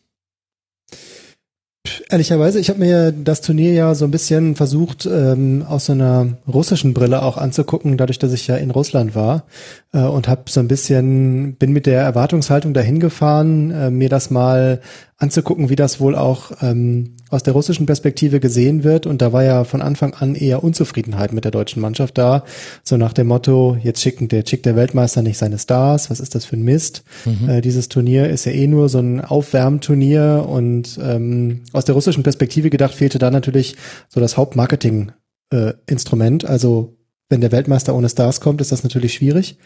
Ehrlicherweise, 2.10 2.58
ich 2.58 2.68
habe 2.70 2.80
mir 2.80 3.12
das 3.12 3.40
Turnier 3.40 3.72
ja 3.72 3.94
so 3.94 4.04
ein 4.04 4.10
bisschen 4.10 4.56
versucht, 4.56 5.06
ähm, 5.06 5.64
aus 5.66 5.86
so 5.86 5.92
einer 5.92 6.34
russischen 6.46 6.94
Brille 6.94 7.22
auch 7.22 7.36
anzugucken, 7.36 7.96
dadurch, 7.96 8.18
dass 8.18 8.32
ich 8.32 8.46
ja 8.46 8.56
in 8.56 8.70
Russland 8.70 9.14
war 9.14 9.44
äh, 9.92 10.00
und 10.00 10.28
habe 10.28 10.42
so 10.48 10.60
ein 10.60 10.68
bisschen, 10.68 11.54
bin 11.54 11.72
mit 11.72 11.86
der 11.86 12.02
Erwartungshaltung 12.02 12.74
dahin 12.74 13.00
gefahren, 13.00 13.70
äh, 13.70 13.90
mir 13.90 14.08
das 14.08 14.30
mal 14.30 14.80
anzugucken, 15.18 15.68
wie 15.68 15.76
das 15.76 16.00
wohl 16.00 16.14
auch 16.14 16.52
ähm, 16.62 17.16
aus 17.28 17.42
der 17.42 17.52
russischen 17.52 17.86
Perspektive 17.86 18.38
gesehen 18.38 18.84
wird. 18.84 19.04
Und 19.04 19.20
da 19.20 19.32
war 19.32 19.42
ja 19.42 19.64
von 19.64 19.82
Anfang 19.82 20.14
an 20.14 20.36
eher 20.36 20.62
Unzufriedenheit 20.62 21.32
mit 21.32 21.44
der 21.44 21.50
deutschen 21.50 21.82
Mannschaft 21.82 22.16
da. 22.16 22.44
So 22.84 22.96
nach 22.96 23.12
dem 23.12 23.26
Motto, 23.26 23.76
jetzt 23.82 24.00
schicken 24.00 24.28
der, 24.28 24.44
schickt 24.46 24.64
der 24.64 24.76
Weltmeister 24.76 25.22
nicht 25.22 25.36
seine 25.36 25.58
Stars, 25.58 26.08
was 26.08 26.20
ist 26.20 26.36
das 26.36 26.44
für 26.44 26.56
ein 26.56 26.62
Mist? 26.62 27.02
Mhm. 27.24 27.48
Äh, 27.48 27.62
dieses 27.62 27.88
Turnier 27.88 28.30
ist 28.30 28.44
ja 28.44 28.52
eh 28.52 28.68
nur 28.68 28.88
so 28.88 29.00
ein 29.00 29.20
Aufwärmturnier 29.20 30.46
und 30.48 31.00
ähm, 31.02 31.62
aus 31.72 31.84
der 31.84 31.96
russischen 31.96 32.22
Perspektive 32.22 32.70
gedacht 32.70 32.94
fehlte 32.94 33.18
da 33.18 33.32
natürlich 33.32 33.74
so 34.08 34.20
das 34.20 34.36
Hauptmarketing-Instrument. 34.36 36.44
Äh, 36.44 36.46
also 36.46 36.96
wenn 37.28 37.40
der 37.40 37.50
Weltmeister 37.50 37.92
ohne 37.94 38.08
Stars 38.08 38.40
kommt, 38.40 38.60
ist 38.60 38.70
das 38.70 38.84
natürlich 38.84 39.14
schwierig. 39.14 39.58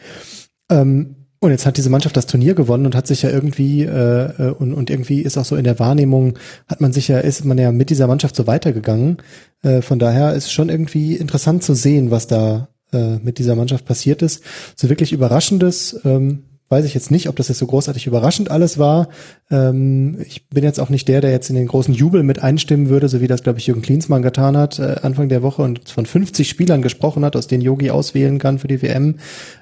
Ähm, 0.70 1.16
und 1.42 1.50
jetzt 1.50 1.66
hat 1.66 1.76
diese 1.76 1.90
Mannschaft 1.90 2.16
das 2.16 2.26
Turnier 2.26 2.55
gewonnen 2.55 2.87
und 2.87 2.94
hat 2.94 3.09
sich 3.09 3.22
ja 3.22 3.31
irgendwie 3.31 3.83
äh, 3.83 4.48
äh, 4.48 4.50
und, 4.52 4.72
und 4.74 4.90
irgendwie 4.90 5.22
ist 5.22 5.37
auch 5.37 5.44
so 5.44 5.57
in 5.57 5.64
der 5.64 5.81
Wahrnehmung 5.81 6.38
hat 6.68 6.81
man 6.81 6.92
sich 6.92 7.09
ja 7.09 7.18
ist 7.18 7.44
man 7.44 7.59
ja 7.59 7.72
mit 7.72 7.90
dieser 7.90 8.07
Mannschaft 8.07 8.37
so 8.37 8.46
weitergegangen. 8.46 9.16
Äh, 9.62 9.83
von 9.83 9.98
daher 9.98 10.35
ist 10.35 10.52
schon 10.52 10.68
irgendwie 10.68 11.16
interessant 11.16 11.64
zu 11.64 11.74
sehen, 11.74 12.12
was 12.12 12.28
da 12.28 12.68
äh, 12.92 13.16
mit 13.16 13.38
dieser 13.38 13.57
Mannschaft 13.57 13.87
passiert 13.87 14.22
ist. 14.22 14.44
So 14.76 14.88
wirklich 14.88 15.12
überraschendes 15.12 16.00
ähm, 16.05 16.44
weiß 16.72 16.85
ich 16.85 16.94
jetzt 16.94 17.11
nicht, 17.12 17.28
ob 17.28 17.37
das 17.37 17.48
jetzt 17.48 17.58
so 17.58 17.66
großartig 17.66 18.06
überraschend 18.08 18.50
alles 18.50 18.78
war. 18.78 19.08
Ähm, 19.50 20.18
ich 20.26 20.48
bin 20.48 20.64
jetzt 20.64 20.80
auch 20.80 20.88
nicht 20.88 21.06
der, 21.06 21.20
der 21.20 21.30
jetzt 21.30 21.50
in 21.50 21.54
den 21.54 21.68
großen 21.68 21.94
Jubel 21.94 22.24
mit 22.24 22.42
einstimmen 22.42 22.88
würde, 22.88 23.08
so 23.08 23.20
wie 23.20 23.28
das, 23.28 23.42
glaube 23.42 23.61
ich, 23.61 23.66
Jürgen 23.66 23.82
Klinsmann 23.82 24.22
getan 24.22 24.56
hat 24.56 24.78
äh, 24.78 24.96
Anfang 25.02 25.28
der 25.28 25.42
Woche 25.42 25.62
und 25.62 25.88
von 25.88 26.06
50 26.06 26.48
Spielern 26.48 26.82
gesprochen 26.82 27.24
hat, 27.24 27.37
aus 27.37 27.46
denen 27.46 27.62
Yogi 27.62 27.90
auswählen 27.90 28.38
kann 28.38 28.58
für 28.58 28.68
die 28.68 28.82
WM. 28.82 29.18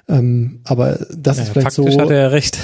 Ähm, 0.07 0.61
aber 0.63 1.05
das 1.15 1.37
ja, 1.37 1.43
ist 1.43 1.49
vielleicht 1.49 1.75
faktisch 1.75 1.93
so. 1.93 2.01
hat 2.01 2.09
er 2.09 2.21
ja 2.21 2.27
recht. 2.27 2.57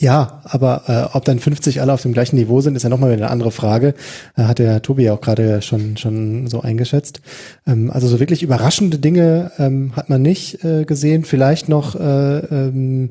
Ja, 0.00 0.40
aber 0.44 1.10
äh, 1.12 1.14
ob 1.14 1.26
dann 1.26 1.38
50 1.38 1.82
alle 1.82 1.92
auf 1.92 2.00
dem 2.00 2.14
gleichen 2.14 2.36
Niveau 2.36 2.62
sind, 2.62 2.74
ist 2.74 2.84
ja 2.84 2.88
nochmal 2.88 3.12
eine 3.12 3.28
andere 3.28 3.50
Frage. 3.50 3.92
Äh, 4.34 4.44
hat 4.44 4.58
der 4.58 4.80
Tobi 4.80 5.02
ja 5.02 5.12
auch 5.12 5.20
gerade 5.20 5.60
schon 5.60 5.98
schon 5.98 6.46
so 6.46 6.62
eingeschätzt. 6.62 7.20
Ähm, 7.66 7.90
also 7.90 8.08
so 8.08 8.18
wirklich 8.18 8.42
überraschende 8.42 8.98
Dinge 8.98 9.52
ähm, 9.58 9.92
hat 9.94 10.08
man 10.08 10.22
nicht 10.22 10.64
äh, 10.64 10.86
gesehen. 10.86 11.24
Vielleicht 11.24 11.68
noch 11.68 12.00
äh, 12.00 12.38
ähm, 12.38 13.10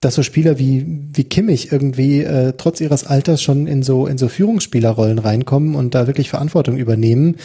dass 0.00 0.14
so 0.14 0.22
Spieler 0.22 0.58
wie 0.58 0.86
wie 1.12 1.24
Kimmich 1.24 1.70
irgendwie 1.72 2.22
äh, 2.22 2.54
trotz 2.56 2.80
ihres 2.80 3.04
Alters 3.04 3.42
schon 3.42 3.66
in 3.66 3.82
so 3.82 4.06
in 4.06 4.16
so 4.16 4.28
Führungsspielerrollen 4.28 5.18
reinkommen 5.18 5.74
und 5.74 5.94
da 5.94 6.06
wirklich 6.06 6.30
Verantwortung 6.30 6.78
übernehmen 6.78 7.36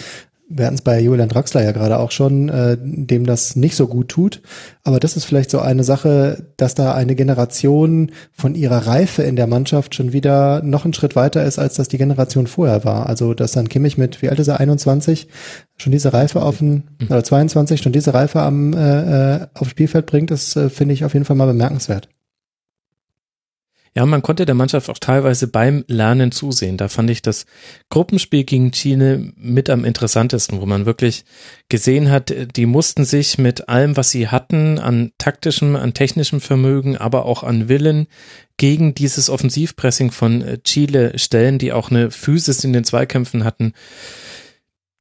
wir 0.53 0.65
hatten 0.65 0.75
es 0.75 0.81
bei 0.81 0.99
Julian 0.99 1.29
Draxler 1.29 1.63
ja 1.63 1.71
gerade 1.71 1.97
auch 1.99 2.11
schon, 2.11 2.49
äh, 2.49 2.77
dem 2.79 3.25
das 3.25 3.55
nicht 3.55 3.75
so 3.75 3.87
gut 3.87 4.09
tut. 4.09 4.41
Aber 4.83 4.99
das 4.99 5.15
ist 5.15 5.25
vielleicht 5.25 5.49
so 5.49 5.59
eine 5.59 5.83
Sache, 5.83 6.47
dass 6.57 6.75
da 6.75 6.93
eine 6.93 7.15
Generation 7.15 8.11
von 8.31 8.55
ihrer 8.55 8.87
Reife 8.87 9.23
in 9.23 9.35
der 9.35 9.47
Mannschaft 9.47 9.95
schon 9.95 10.13
wieder 10.13 10.61
noch 10.63 10.83
einen 10.83 10.93
Schritt 10.93 11.15
weiter 11.15 11.43
ist, 11.43 11.59
als 11.59 11.75
das 11.75 11.87
die 11.87 11.97
Generation 11.97 12.47
vorher 12.47 12.83
war. 12.83 13.07
Also, 13.07 13.33
dass 13.33 13.53
dann 13.53 13.69
Kimmich 13.69 13.97
mit, 13.97 14.21
wie 14.21 14.29
alt 14.29 14.39
ist 14.39 14.47
er, 14.47 14.59
21, 14.59 15.27
schon 15.77 15.91
diese 15.91 16.13
Reife 16.13 16.41
auf 16.41 16.57
den, 16.57 16.83
mhm. 16.99 17.07
oder 17.09 17.23
22, 17.23 17.81
schon 17.81 17.93
diese 17.93 18.13
Reife 18.13 18.41
am, 18.41 18.73
äh, 18.73 19.35
äh, 19.35 19.47
aufs 19.53 19.71
Spielfeld 19.71 20.05
bringt, 20.05 20.31
das 20.31 20.55
äh, 20.55 20.69
finde 20.69 20.93
ich 20.93 21.05
auf 21.05 21.13
jeden 21.13 21.25
Fall 21.25 21.35
mal 21.35 21.47
bemerkenswert. 21.47 22.09
Ja, 23.93 24.05
man 24.05 24.21
konnte 24.21 24.45
der 24.45 24.55
Mannschaft 24.55 24.89
auch 24.89 24.99
teilweise 24.99 25.47
beim 25.47 25.83
Lernen 25.87 26.31
zusehen. 26.31 26.77
Da 26.77 26.87
fand 26.87 27.09
ich 27.09 27.21
das 27.21 27.45
Gruppenspiel 27.89 28.45
gegen 28.45 28.71
Chile 28.71 29.33
mit 29.35 29.69
am 29.69 29.83
interessantesten, 29.83 30.61
wo 30.61 30.65
man 30.65 30.85
wirklich 30.85 31.25
gesehen 31.67 32.09
hat, 32.09 32.33
die 32.55 32.65
mussten 32.65 33.03
sich 33.03 33.37
mit 33.37 33.67
allem, 33.67 33.97
was 33.97 34.09
sie 34.09 34.29
hatten, 34.29 34.79
an 34.79 35.11
taktischem, 35.17 35.75
an 35.75 35.93
technischem 35.93 36.39
Vermögen, 36.39 36.95
aber 36.95 37.25
auch 37.25 37.43
an 37.43 37.67
Willen 37.67 38.07
gegen 38.55 38.95
dieses 38.95 39.29
Offensivpressing 39.29 40.11
von 40.11 40.41
äh, 40.41 40.59
Chile 40.59 41.19
stellen, 41.19 41.57
die 41.57 41.73
auch 41.73 41.91
eine 41.91 42.11
Physis 42.11 42.63
in 42.63 42.71
den 42.71 42.85
Zweikämpfen 42.85 43.43
hatten, 43.43 43.73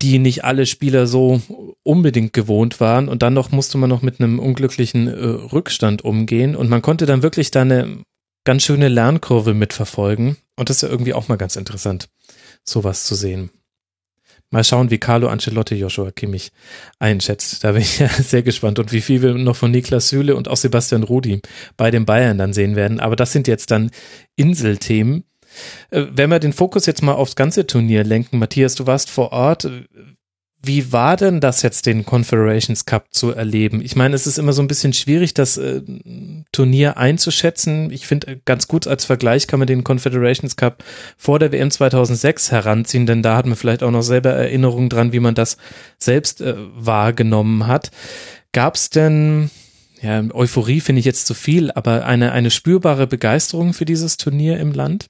die 0.02 0.18
nicht 0.18 0.42
alle 0.42 0.66
Spieler 0.66 1.06
so 1.06 1.40
unbedingt 1.84 2.32
gewohnt 2.32 2.80
waren. 2.80 3.08
Und 3.08 3.22
dann 3.22 3.34
noch 3.34 3.52
musste 3.52 3.78
man 3.78 3.90
noch 3.90 4.02
mit 4.02 4.18
einem 4.18 4.40
unglücklichen 4.40 5.06
äh, 5.06 5.12
Rückstand 5.12 6.02
umgehen. 6.02 6.56
Und 6.56 6.68
man 6.68 6.82
konnte 6.82 7.06
dann 7.06 7.22
wirklich 7.22 7.52
da 7.52 7.60
eine 7.60 8.02
ganz 8.44 8.62
schöne 8.62 8.88
Lernkurve 8.88 9.54
mitverfolgen. 9.54 10.36
Und 10.56 10.68
das 10.68 10.76
ist 10.76 10.82
ja 10.82 10.88
irgendwie 10.88 11.14
auch 11.14 11.28
mal 11.28 11.36
ganz 11.36 11.56
interessant, 11.56 12.08
sowas 12.64 13.04
zu 13.04 13.14
sehen. 13.14 13.50
Mal 14.52 14.64
schauen, 14.64 14.90
wie 14.90 14.98
Carlo 14.98 15.28
Ancelotti 15.28 15.76
Joshua 15.76 16.10
Kimmich 16.10 16.50
einschätzt. 16.98 17.62
Da 17.62 17.72
bin 17.72 17.82
ich 17.82 17.98
ja 18.00 18.08
sehr 18.08 18.42
gespannt 18.42 18.78
und 18.80 18.92
wie 18.92 19.00
viel 19.00 19.22
wir 19.22 19.34
noch 19.34 19.56
von 19.56 19.70
Niklas 19.70 20.08
Süle 20.08 20.34
und 20.34 20.48
auch 20.48 20.56
Sebastian 20.56 21.04
Rudi 21.04 21.40
bei 21.76 21.90
den 21.90 22.04
Bayern 22.04 22.36
dann 22.36 22.52
sehen 22.52 22.74
werden. 22.74 22.98
Aber 22.98 23.14
das 23.14 23.32
sind 23.32 23.46
jetzt 23.46 23.70
dann 23.70 23.90
Inselthemen. 24.34 25.24
Äh, 25.90 26.06
wenn 26.10 26.30
wir 26.30 26.40
den 26.40 26.52
Fokus 26.52 26.86
jetzt 26.86 27.02
mal 27.02 27.14
aufs 27.14 27.36
ganze 27.36 27.66
Turnier 27.66 28.02
lenken, 28.02 28.38
Matthias, 28.38 28.74
du 28.74 28.86
warst 28.86 29.08
vor 29.08 29.32
Ort. 29.32 29.70
Wie 30.62 30.92
war 30.92 31.16
denn 31.16 31.40
das 31.40 31.62
jetzt, 31.62 31.86
den 31.86 32.04
Confederations 32.04 32.84
Cup 32.84 33.06
zu 33.12 33.30
erleben? 33.30 33.80
Ich 33.80 33.96
meine, 33.96 34.14
es 34.14 34.26
ist 34.26 34.38
immer 34.38 34.52
so 34.52 34.60
ein 34.60 34.68
bisschen 34.68 34.92
schwierig, 34.92 35.32
das 35.32 35.56
äh, 35.56 35.80
Turnier 36.52 36.98
einzuschätzen. 36.98 37.90
Ich 37.90 38.06
finde, 38.06 38.26
äh, 38.26 38.40
ganz 38.44 38.68
gut 38.68 38.86
als 38.86 39.06
Vergleich 39.06 39.46
kann 39.46 39.58
man 39.58 39.66
den 39.66 39.84
Confederations 39.84 40.56
Cup 40.56 40.84
vor 41.16 41.38
der 41.38 41.52
WM 41.52 41.70
2006 41.70 42.52
heranziehen, 42.52 43.06
denn 43.06 43.22
da 43.22 43.36
hat 43.36 43.46
man 43.46 43.56
vielleicht 43.56 43.82
auch 43.82 43.90
noch 43.90 44.02
selber 44.02 44.32
Erinnerungen 44.32 44.90
dran, 44.90 45.14
wie 45.14 45.20
man 45.20 45.34
das 45.34 45.56
selbst 45.98 46.42
äh, 46.42 46.54
wahrgenommen 46.74 47.66
hat. 47.66 47.90
Gab 48.52 48.74
es 48.74 48.90
denn, 48.90 49.50
ja, 50.02 50.22
Euphorie 50.34 50.80
finde 50.80 51.00
ich 51.00 51.06
jetzt 51.06 51.26
zu 51.26 51.32
viel, 51.32 51.70
aber 51.70 52.04
eine, 52.04 52.32
eine 52.32 52.50
spürbare 52.50 53.06
Begeisterung 53.06 53.72
für 53.72 53.86
dieses 53.86 54.18
Turnier 54.18 54.58
im 54.58 54.72
Land? 54.72 55.06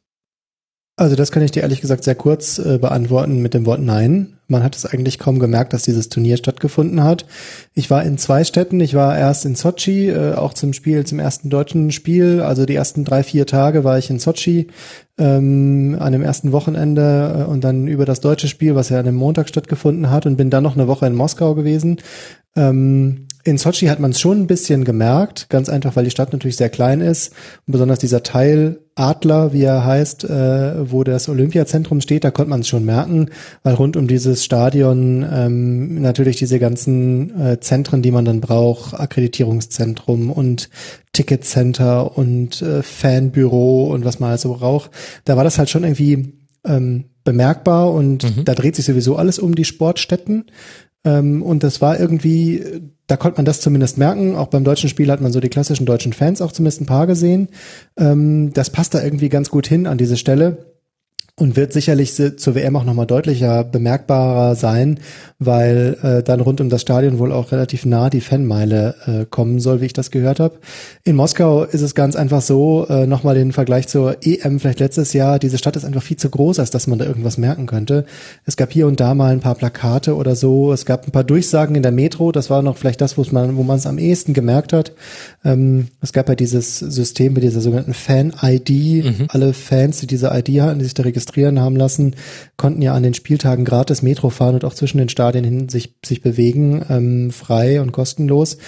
Also 1.00 1.16
das 1.16 1.32
kann 1.32 1.42
ich 1.42 1.50
dir 1.50 1.62
ehrlich 1.62 1.80
gesagt 1.80 2.04
sehr 2.04 2.14
kurz 2.14 2.58
äh, 2.58 2.76
beantworten 2.76 3.40
mit 3.40 3.54
dem 3.54 3.64
Wort 3.64 3.80
Nein. 3.80 4.34
Man 4.48 4.62
hat 4.62 4.76
es 4.76 4.84
eigentlich 4.84 5.18
kaum 5.18 5.38
gemerkt, 5.38 5.72
dass 5.72 5.84
dieses 5.84 6.10
Turnier 6.10 6.36
stattgefunden 6.36 7.02
hat. 7.02 7.24
Ich 7.72 7.88
war 7.88 8.02
in 8.02 8.18
zwei 8.18 8.44
Städten. 8.44 8.80
Ich 8.80 8.92
war 8.92 9.16
erst 9.16 9.46
in 9.46 9.54
Sochi, 9.54 10.10
äh, 10.10 10.34
auch 10.34 10.52
zum 10.52 10.74
Spiel, 10.74 11.06
zum 11.06 11.18
ersten 11.18 11.48
deutschen 11.48 11.90
Spiel. 11.90 12.42
Also 12.42 12.66
die 12.66 12.74
ersten 12.74 13.06
drei, 13.06 13.22
vier 13.22 13.46
Tage 13.46 13.82
war 13.82 13.96
ich 13.96 14.10
in 14.10 14.18
Sochi 14.18 14.66
ähm, 15.16 15.96
an 15.98 16.12
dem 16.12 16.22
ersten 16.22 16.52
Wochenende 16.52 17.46
äh, 17.46 17.50
und 17.50 17.64
dann 17.64 17.88
über 17.88 18.04
das 18.04 18.20
deutsche 18.20 18.48
Spiel, 18.48 18.74
was 18.74 18.90
ja 18.90 18.98
an 18.98 19.06
dem 19.06 19.14
Montag 19.14 19.48
stattgefunden 19.48 20.10
hat 20.10 20.26
und 20.26 20.36
bin 20.36 20.50
dann 20.50 20.64
noch 20.64 20.76
eine 20.76 20.86
Woche 20.86 21.06
in 21.06 21.14
Moskau 21.14 21.54
gewesen. 21.54 21.96
Ähm, 22.56 23.26
in 23.44 23.58
Sochi 23.58 23.86
hat 23.86 24.00
man 24.00 24.10
es 24.10 24.20
schon 24.20 24.42
ein 24.42 24.46
bisschen 24.46 24.84
gemerkt, 24.84 25.48
ganz 25.48 25.68
einfach, 25.68 25.96
weil 25.96 26.04
die 26.04 26.10
Stadt 26.10 26.32
natürlich 26.32 26.56
sehr 26.56 26.68
klein 26.68 27.00
ist 27.00 27.32
und 27.66 27.72
besonders 27.72 27.98
dieser 27.98 28.22
Teil 28.22 28.80
Adler, 28.94 29.52
wie 29.54 29.62
er 29.62 29.84
heißt, 29.84 30.24
äh, 30.24 30.90
wo 30.90 31.04
das 31.04 31.28
Olympiazentrum 31.28 32.00
steht, 32.02 32.24
da 32.24 32.30
konnte 32.30 32.50
man 32.50 32.60
es 32.60 32.68
schon 32.68 32.84
merken, 32.84 33.30
weil 33.62 33.74
rund 33.74 33.96
um 33.96 34.06
dieses 34.06 34.44
Stadion 34.44 35.26
ähm, 35.32 36.02
natürlich 36.02 36.36
diese 36.36 36.58
ganzen 36.58 37.40
äh, 37.40 37.60
Zentren, 37.60 38.02
die 38.02 38.10
man 38.10 38.26
dann 38.26 38.42
braucht, 38.42 38.92
Akkreditierungszentrum 38.98 40.30
und 40.30 40.68
Ticketcenter 41.12 42.18
und 42.18 42.60
äh, 42.60 42.82
Fanbüro 42.82 43.86
und 43.86 44.04
was 44.04 44.20
man 44.20 44.32
also 44.32 44.54
braucht, 44.54 44.90
da 45.24 45.36
war 45.36 45.44
das 45.44 45.58
halt 45.58 45.70
schon 45.70 45.84
irgendwie 45.84 46.34
ähm, 46.64 47.06
bemerkbar 47.24 47.92
und 47.92 48.24
mhm. 48.24 48.44
da 48.44 48.54
dreht 48.54 48.76
sich 48.76 48.84
sowieso 48.84 49.16
alles 49.16 49.38
um 49.38 49.54
die 49.54 49.64
Sportstätten. 49.64 50.46
Ähm, 51.04 51.42
und 51.42 51.62
das 51.62 51.80
war 51.80 51.98
irgendwie, 51.98 52.82
da 53.06 53.16
konnte 53.16 53.38
man 53.38 53.44
das 53.44 53.60
zumindest 53.60 53.98
merken. 53.98 54.36
Auch 54.36 54.48
beim 54.48 54.64
deutschen 54.64 54.88
Spiel 54.88 55.10
hat 55.10 55.20
man 55.20 55.32
so 55.32 55.40
die 55.40 55.48
klassischen 55.48 55.86
deutschen 55.86 56.12
Fans 56.12 56.42
auch 56.42 56.52
zumindest 56.52 56.82
ein 56.82 56.86
paar 56.86 57.06
gesehen. 57.06 57.48
Ähm, 57.96 58.52
das 58.52 58.70
passt 58.70 58.94
da 58.94 59.02
irgendwie 59.02 59.28
ganz 59.28 59.50
gut 59.50 59.66
hin 59.66 59.86
an 59.86 59.98
diese 59.98 60.16
Stelle 60.16 60.69
und 61.40 61.56
wird 61.56 61.72
sicherlich 61.72 62.14
zur 62.14 62.54
WM 62.54 62.76
auch 62.76 62.84
nochmal 62.84 63.06
deutlicher 63.06 63.64
bemerkbarer 63.64 64.54
sein, 64.54 65.00
weil 65.38 65.96
äh, 66.02 66.22
dann 66.22 66.40
rund 66.40 66.60
um 66.60 66.68
das 66.68 66.82
Stadion 66.82 67.18
wohl 67.18 67.32
auch 67.32 67.50
relativ 67.50 67.86
nah 67.86 68.10
die 68.10 68.20
Fanmeile 68.20 68.94
äh, 69.06 69.24
kommen 69.24 69.58
soll, 69.58 69.80
wie 69.80 69.86
ich 69.86 69.94
das 69.94 70.10
gehört 70.10 70.38
habe. 70.38 70.58
In 71.02 71.16
Moskau 71.16 71.64
ist 71.64 71.80
es 71.80 71.94
ganz 71.94 72.14
einfach 72.14 72.42
so, 72.42 72.86
äh, 72.90 73.06
nochmal 73.06 73.36
den 73.36 73.52
Vergleich 73.52 73.88
zur 73.88 74.18
EM 74.22 74.60
vielleicht 74.60 74.80
letztes 74.80 75.14
Jahr, 75.14 75.38
diese 75.38 75.56
Stadt 75.56 75.76
ist 75.76 75.86
einfach 75.86 76.02
viel 76.02 76.18
zu 76.18 76.28
groß, 76.28 76.58
als 76.58 76.70
dass 76.70 76.86
man 76.86 76.98
da 76.98 77.06
irgendwas 77.06 77.38
merken 77.38 77.64
könnte. 77.64 78.04
Es 78.44 78.58
gab 78.58 78.70
hier 78.70 78.86
und 78.86 79.00
da 79.00 79.14
mal 79.14 79.32
ein 79.32 79.40
paar 79.40 79.54
Plakate 79.54 80.16
oder 80.16 80.36
so, 80.36 80.74
es 80.74 80.84
gab 80.84 81.08
ein 81.08 81.10
paar 81.10 81.24
Durchsagen 81.24 81.74
in 81.74 81.82
der 81.82 81.92
Metro, 81.92 82.32
das 82.32 82.50
war 82.50 82.60
noch 82.60 82.76
vielleicht 82.76 83.00
das, 83.00 83.16
wo 83.16 83.24
man 83.30 83.56
wo 83.56 83.62
man 83.62 83.78
es 83.78 83.86
am 83.86 83.96
ehesten 83.96 84.34
gemerkt 84.34 84.74
hat. 84.74 84.92
Ähm, 85.42 85.88
es 86.02 86.12
gab 86.12 86.28
ja 86.28 86.34
dieses 86.34 86.80
System 86.80 87.32
mit 87.32 87.44
dieser 87.44 87.62
sogenannten 87.62 87.94
Fan-ID, 87.94 88.70
mhm. 89.04 89.26
alle 89.28 89.54
Fans, 89.54 90.00
die 90.00 90.06
diese 90.06 90.26
ID 90.34 90.60
hatten, 90.60 90.80
die 90.80 90.84
sich 90.84 90.92
da 90.92 91.02
registrieren 91.30 91.60
haben 91.60 91.76
lassen, 91.76 92.16
konnten 92.56 92.82
ja 92.82 92.94
an 92.94 93.02
den 93.02 93.14
Spieltagen 93.14 93.64
gratis 93.64 94.02
Metro 94.02 94.30
fahren 94.30 94.54
und 94.54 94.64
auch 94.64 94.74
zwischen 94.74 94.98
den 94.98 95.08
Stadien 95.08 95.44
hin 95.44 95.68
sich, 95.68 95.94
sich 96.04 96.22
bewegen, 96.22 96.84
ähm, 96.88 97.30
frei 97.30 97.80
und 97.80 97.92
kostenlos. 97.92 98.58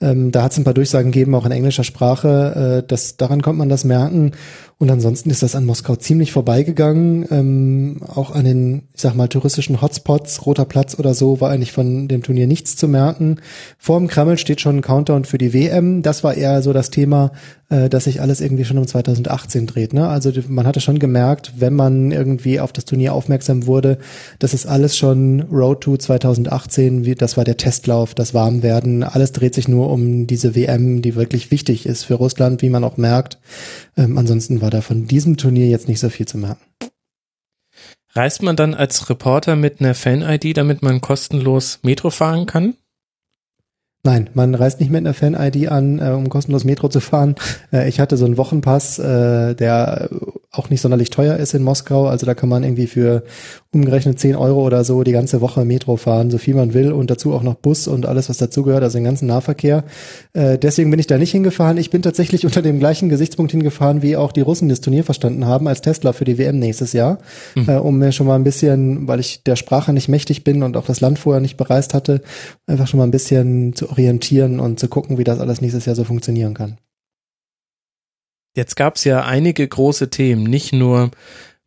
Ähm, 0.00 0.30
da 0.30 0.44
hat 0.44 0.52
es 0.52 0.58
ein 0.58 0.64
paar 0.64 0.74
Durchsagen 0.74 1.12
gegeben, 1.12 1.34
auch 1.34 1.46
in 1.46 1.52
englischer 1.52 1.84
Sprache. 1.84 2.82
Äh, 2.82 2.86
das, 2.86 3.16
daran 3.16 3.42
kommt 3.42 3.58
man 3.58 3.68
das 3.68 3.84
merken. 3.84 4.32
Und 4.82 4.90
ansonsten 4.90 5.30
ist 5.30 5.44
das 5.44 5.54
an 5.54 5.64
Moskau 5.64 5.94
ziemlich 5.94 6.32
vorbeigegangen. 6.32 7.24
Ähm, 7.30 8.00
auch 8.04 8.32
an 8.32 8.44
den, 8.44 8.82
ich 8.92 9.02
sag 9.02 9.14
mal, 9.14 9.28
touristischen 9.28 9.80
Hotspots, 9.80 10.44
Roter 10.44 10.64
Platz 10.64 10.98
oder 10.98 11.14
so, 11.14 11.40
war 11.40 11.52
eigentlich 11.52 11.70
von 11.70 12.08
dem 12.08 12.24
Turnier 12.24 12.48
nichts 12.48 12.74
zu 12.74 12.88
merken. 12.88 13.36
Vor 13.78 14.00
dem 14.00 14.08
Kreml 14.08 14.38
steht 14.38 14.60
schon 14.60 14.78
ein 14.78 14.82
Countdown 14.82 15.24
für 15.24 15.38
die 15.38 15.52
WM. 15.52 16.02
Das 16.02 16.24
war 16.24 16.34
eher 16.34 16.62
so 16.62 16.72
das 16.72 16.90
Thema, 16.90 17.30
äh, 17.72 17.88
dass 17.88 18.04
sich 18.04 18.20
alles 18.20 18.40
irgendwie 18.40 18.64
schon 18.64 18.76
um 18.76 18.86
2018 18.86 19.66
dreht. 19.66 19.94
Ne? 19.94 20.06
Also 20.08 20.30
man 20.48 20.66
hatte 20.66 20.80
schon 20.80 20.98
gemerkt, 20.98 21.52
wenn 21.56 21.74
man 21.74 22.10
irgendwie 22.10 22.60
auf 22.60 22.72
das 22.72 22.84
Turnier 22.84 23.14
aufmerksam 23.14 23.66
wurde, 23.66 23.98
dass 24.40 24.52
es 24.52 24.66
alles 24.66 24.96
schon 24.96 25.42
Road 25.42 25.80
to 25.80 25.96
2018, 25.96 27.06
wie, 27.06 27.14
das 27.14 27.36
war 27.36 27.44
der 27.44 27.56
Testlauf, 27.56 28.14
das 28.14 28.34
Warmwerden, 28.34 29.04
alles 29.04 29.32
dreht 29.32 29.54
sich 29.54 29.68
nur 29.68 29.90
um 29.90 30.26
diese 30.26 30.54
WM, 30.54 31.02
die 31.02 31.14
wirklich 31.14 31.50
wichtig 31.50 31.86
ist 31.86 32.04
für 32.04 32.14
Russland, 32.14 32.62
wie 32.62 32.68
man 32.68 32.84
auch 32.84 32.96
merkt. 32.96 33.38
Ähm, 33.96 34.18
ansonsten 34.18 34.60
war 34.60 34.70
da 34.70 34.80
von 34.80 35.06
diesem 35.06 35.36
Turnier 35.36 35.68
jetzt 35.68 35.88
nicht 35.88 36.00
so 36.00 36.08
viel 36.08 36.26
zu 36.26 36.38
merken. 36.38 36.60
Reist 38.14 38.42
man 38.42 38.56
dann 38.56 38.74
als 38.74 39.08
Reporter 39.08 39.56
mit 39.56 39.80
einer 39.80 39.94
Fan-ID, 39.94 40.56
damit 40.56 40.82
man 40.82 41.00
kostenlos 41.00 41.80
Metro 41.82 42.10
fahren 42.10 42.46
kann? 42.46 42.74
Nein, 44.04 44.30
man 44.34 44.54
reist 44.54 44.80
nicht 44.80 44.90
mit 44.90 44.98
einer 44.98 45.14
Fan-ID 45.14 45.68
an, 45.68 45.98
äh, 45.98 46.10
um 46.10 46.28
kostenlos 46.28 46.64
Metro 46.64 46.88
zu 46.88 47.00
fahren. 47.00 47.36
Äh, 47.72 47.88
ich 47.88 48.00
hatte 48.00 48.16
so 48.16 48.24
einen 48.24 48.36
Wochenpass, 48.36 48.98
äh, 48.98 49.54
der 49.54 50.10
auch 50.52 50.68
nicht 50.68 50.82
sonderlich 50.82 51.08
teuer 51.08 51.36
ist 51.36 51.54
in 51.54 51.62
Moskau. 51.62 52.06
Also 52.06 52.26
da 52.26 52.34
kann 52.34 52.50
man 52.50 52.62
irgendwie 52.62 52.86
für 52.86 53.22
umgerechnet 53.70 54.20
10 54.20 54.36
Euro 54.36 54.62
oder 54.62 54.84
so 54.84 55.02
die 55.02 55.12
ganze 55.12 55.40
Woche 55.40 55.64
Metro 55.64 55.96
fahren, 55.96 56.30
so 56.30 56.36
viel 56.36 56.54
man 56.54 56.74
will 56.74 56.92
und 56.92 57.10
dazu 57.10 57.32
auch 57.32 57.42
noch 57.42 57.54
Bus 57.54 57.88
und 57.88 58.04
alles, 58.04 58.28
was 58.28 58.36
dazugehört, 58.36 58.82
also 58.82 58.98
den 58.98 59.04
ganzen 59.04 59.26
Nahverkehr. 59.26 59.84
Äh, 60.34 60.58
deswegen 60.58 60.90
bin 60.90 61.00
ich 61.00 61.06
da 61.06 61.16
nicht 61.16 61.30
hingefahren. 61.30 61.78
Ich 61.78 61.88
bin 61.88 62.02
tatsächlich 62.02 62.44
unter 62.46 62.60
dem 62.60 62.78
gleichen 62.78 63.08
Gesichtspunkt 63.08 63.52
hingefahren, 63.52 64.02
wie 64.02 64.14
auch 64.14 64.30
die 64.30 64.42
Russen 64.42 64.68
das 64.68 64.82
Turnier 64.82 65.04
verstanden 65.04 65.46
haben, 65.46 65.66
als 65.66 65.80
Tesla 65.80 66.12
für 66.12 66.26
die 66.26 66.36
WM 66.36 66.58
nächstes 66.58 66.92
Jahr, 66.92 67.18
mhm. 67.54 67.68
äh, 67.68 67.76
um 67.78 67.98
mir 67.98 68.12
schon 68.12 68.26
mal 68.26 68.36
ein 68.36 68.44
bisschen, 68.44 69.08
weil 69.08 69.20
ich 69.20 69.44
der 69.44 69.56
Sprache 69.56 69.94
nicht 69.94 70.08
mächtig 70.08 70.44
bin 70.44 70.62
und 70.62 70.76
auch 70.76 70.84
das 70.84 71.00
Land 71.00 71.18
vorher 71.18 71.40
nicht 71.40 71.56
bereist 71.56 71.94
hatte, 71.94 72.20
einfach 72.66 72.86
schon 72.86 72.98
mal 72.98 73.04
ein 73.04 73.10
bisschen 73.10 73.74
zu 73.74 73.88
orientieren 73.88 74.60
und 74.60 74.78
zu 74.78 74.88
gucken, 74.88 75.16
wie 75.16 75.24
das 75.24 75.40
alles 75.40 75.62
nächstes 75.62 75.86
Jahr 75.86 75.96
so 75.96 76.04
funktionieren 76.04 76.52
kann. 76.52 76.76
Jetzt 78.54 78.76
gab 78.76 78.96
es 78.96 79.04
ja 79.04 79.24
einige 79.24 79.66
große 79.66 80.10
Themen, 80.10 80.44
nicht 80.44 80.72
nur 80.72 81.10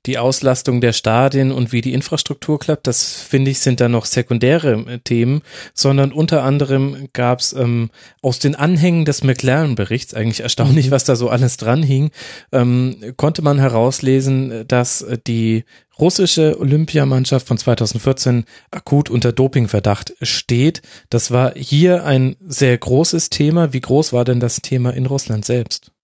die 0.06 0.18
Auslastung 0.18 0.82
der 0.82 0.94
Stadien 0.94 1.52
und 1.52 1.72
wie 1.72 1.82
die 1.82 1.94
Infrastruktur 1.94 2.60
klappt, 2.60 2.88
das 2.88 3.14
finde 3.14 3.52
ich 3.52 3.60
sind 3.60 3.82
da 3.82 3.90
noch 3.90 4.06
sekundäre 4.06 4.74
äh, 4.88 5.00
Themen, 5.00 5.42
sondern 5.74 6.12
unter 6.12 6.44
anderem 6.44 7.10
gab 7.14 7.40
es 7.40 7.54
ähm, 7.54 7.90
aus 8.22 8.40
den 8.40 8.56
Anhängen 8.56 9.06
des 9.06 9.24
McLaren-Berichts, 9.24 10.14
eigentlich 10.14 10.42
erstaunlich, 10.42 10.92
was 10.92 11.06
da 11.06 11.16
so 11.16 11.30
alles 11.30 11.58
dran 11.58 11.84
hing, 11.84 12.12
ähm, 12.52 13.14
konnte 13.18 13.42
man 13.42 13.60
herauslesen, 13.60 14.68
dass 14.68 15.06
die 15.28 15.66
russische 16.00 16.60
Olympiamannschaft 16.60 17.48
von 17.48 17.58
2014 17.58 18.46
akut 18.70 19.10
unter 19.10 19.32
Dopingverdacht 19.32 20.14
steht. 20.22 20.82
Das 21.10 21.32
war 21.32 21.54
hier 21.56 22.04
ein 22.04 22.36
sehr 22.46 22.78
großes 22.78 23.30
Thema. 23.30 23.74
Wie 23.74 23.82
groß 23.82 24.12
war 24.12 24.26
denn 24.26 24.40
das 24.42 24.58
Thema 24.58 24.92
in 24.92 25.06
Russland 25.06 25.46
selbst? 25.46 25.95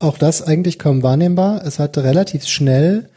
Auch 0.00 0.18
das 0.18 0.42
eigentlich 0.42 0.80
kaum 0.80 1.04
wahrnehmbar. 1.04 1.64
Es 1.64 1.78
hat 1.78 1.96
relativ 1.98 2.46
schnell 2.46 3.08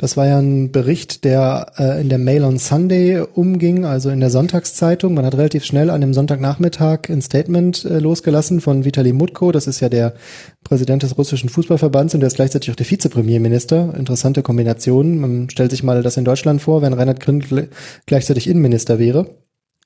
Das 0.00 0.16
war 0.16 0.26
ja 0.26 0.38
ein 0.38 0.72
Bericht, 0.72 1.24
der 1.24 1.72
äh, 1.76 2.00
in 2.00 2.08
der 2.08 2.16
Mail 2.16 2.44
on 2.44 2.56
Sunday 2.56 3.20
umging, 3.20 3.84
also 3.84 4.08
in 4.08 4.20
der 4.20 4.30
Sonntagszeitung. 4.30 5.12
Man 5.12 5.26
hat 5.26 5.34
relativ 5.34 5.62
schnell 5.66 5.90
an 5.90 6.00
dem 6.00 6.14
Sonntagnachmittag 6.14 7.10
ein 7.10 7.20
Statement 7.20 7.84
äh, 7.84 7.98
losgelassen 7.98 8.62
von 8.62 8.86
Vitali 8.86 9.12
Mutko. 9.12 9.52
Das 9.52 9.66
ist 9.66 9.80
ja 9.80 9.90
der 9.90 10.14
Präsident 10.64 11.02
des 11.02 11.18
russischen 11.18 11.50
Fußballverbands 11.50 12.14
und 12.14 12.20
der 12.20 12.28
ist 12.28 12.36
gleichzeitig 12.36 12.70
auch 12.70 12.76
der 12.76 12.90
Vizepremierminister. 12.90 13.92
Interessante 13.94 14.42
Kombination. 14.42 15.18
Man 15.18 15.50
stellt 15.50 15.70
sich 15.70 15.82
mal 15.82 16.02
das 16.02 16.16
in 16.16 16.24
Deutschland 16.24 16.62
vor, 16.62 16.80
wenn 16.80 16.94
Reinhard 16.94 17.20
Gründel 17.20 17.68
gleichzeitig 18.06 18.48
Innenminister 18.48 18.98
wäre 18.98 19.34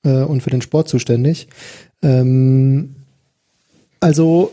äh, 0.04 0.22
und 0.22 0.44
für 0.44 0.50
den 0.50 0.62
Sport 0.62 0.88
zuständig. 0.88 1.48
Ähm, 2.04 2.94
also 3.98 4.52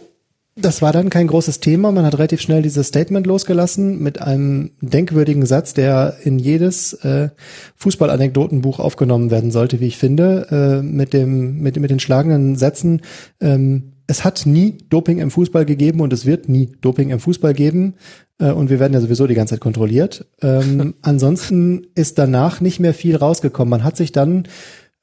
das 0.55 0.81
war 0.81 0.91
dann 0.91 1.09
kein 1.09 1.27
großes 1.27 1.61
Thema. 1.61 1.91
Man 1.91 2.05
hat 2.05 2.15
relativ 2.15 2.41
schnell 2.41 2.61
dieses 2.61 2.87
Statement 2.87 3.25
losgelassen 3.25 3.99
mit 3.99 4.21
einem 4.21 4.71
denkwürdigen 4.81 5.45
Satz, 5.45 5.73
der 5.73 6.17
in 6.23 6.39
jedes 6.39 6.93
äh, 7.05 7.29
Fußballanekdotenbuch 7.77 8.79
aufgenommen 8.79 9.31
werden 9.31 9.51
sollte, 9.51 9.79
wie 9.79 9.87
ich 9.87 9.97
finde, 9.97 10.47
äh, 10.81 10.83
mit 10.83 11.13
dem 11.13 11.61
mit, 11.61 11.79
mit 11.79 11.89
den 11.89 11.99
schlagenden 11.99 12.57
Sätzen. 12.57 13.01
Ähm, 13.39 13.93
es 14.07 14.25
hat 14.25 14.45
nie 14.45 14.77
Doping 14.89 15.19
im 15.19 15.31
Fußball 15.31 15.65
gegeben 15.65 16.01
und 16.01 16.11
es 16.11 16.25
wird 16.25 16.49
nie 16.49 16.69
Doping 16.81 17.11
im 17.11 17.21
Fußball 17.21 17.53
geben. 17.53 17.93
Äh, 18.37 18.51
und 18.51 18.69
wir 18.69 18.81
werden 18.81 18.93
ja 18.93 18.99
sowieso 18.99 19.27
die 19.27 19.35
ganze 19.35 19.53
Zeit 19.53 19.61
kontrolliert. 19.61 20.25
Ähm, 20.41 20.95
ansonsten 21.01 21.87
ist 21.95 22.19
danach 22.19 22.59
nicht 22.59 22.81
mehr 22.81 22.93
viel 22.93 23.15
rausgekommen. 23.15 23.69
Man 23.69 23.83
hat 23.85 23.95
sich 23.95 24.11
dann 24.11 24.49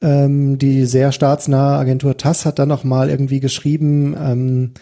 ähm, 0.01 0.59
die 0.59 0.85
sehr 0.87 1.11
staatsnahe 1.11 1.79
Agentur 1.79 2.17
TASS 2.17 2.47
hat 2.47 2.59
dann 2.59 2.69
noch 2.69 2.85
mal 2.85 3.11
irgendwie 3.11 3.41
geschrieben, 3.41 4.15
ähm, 4.17 4.73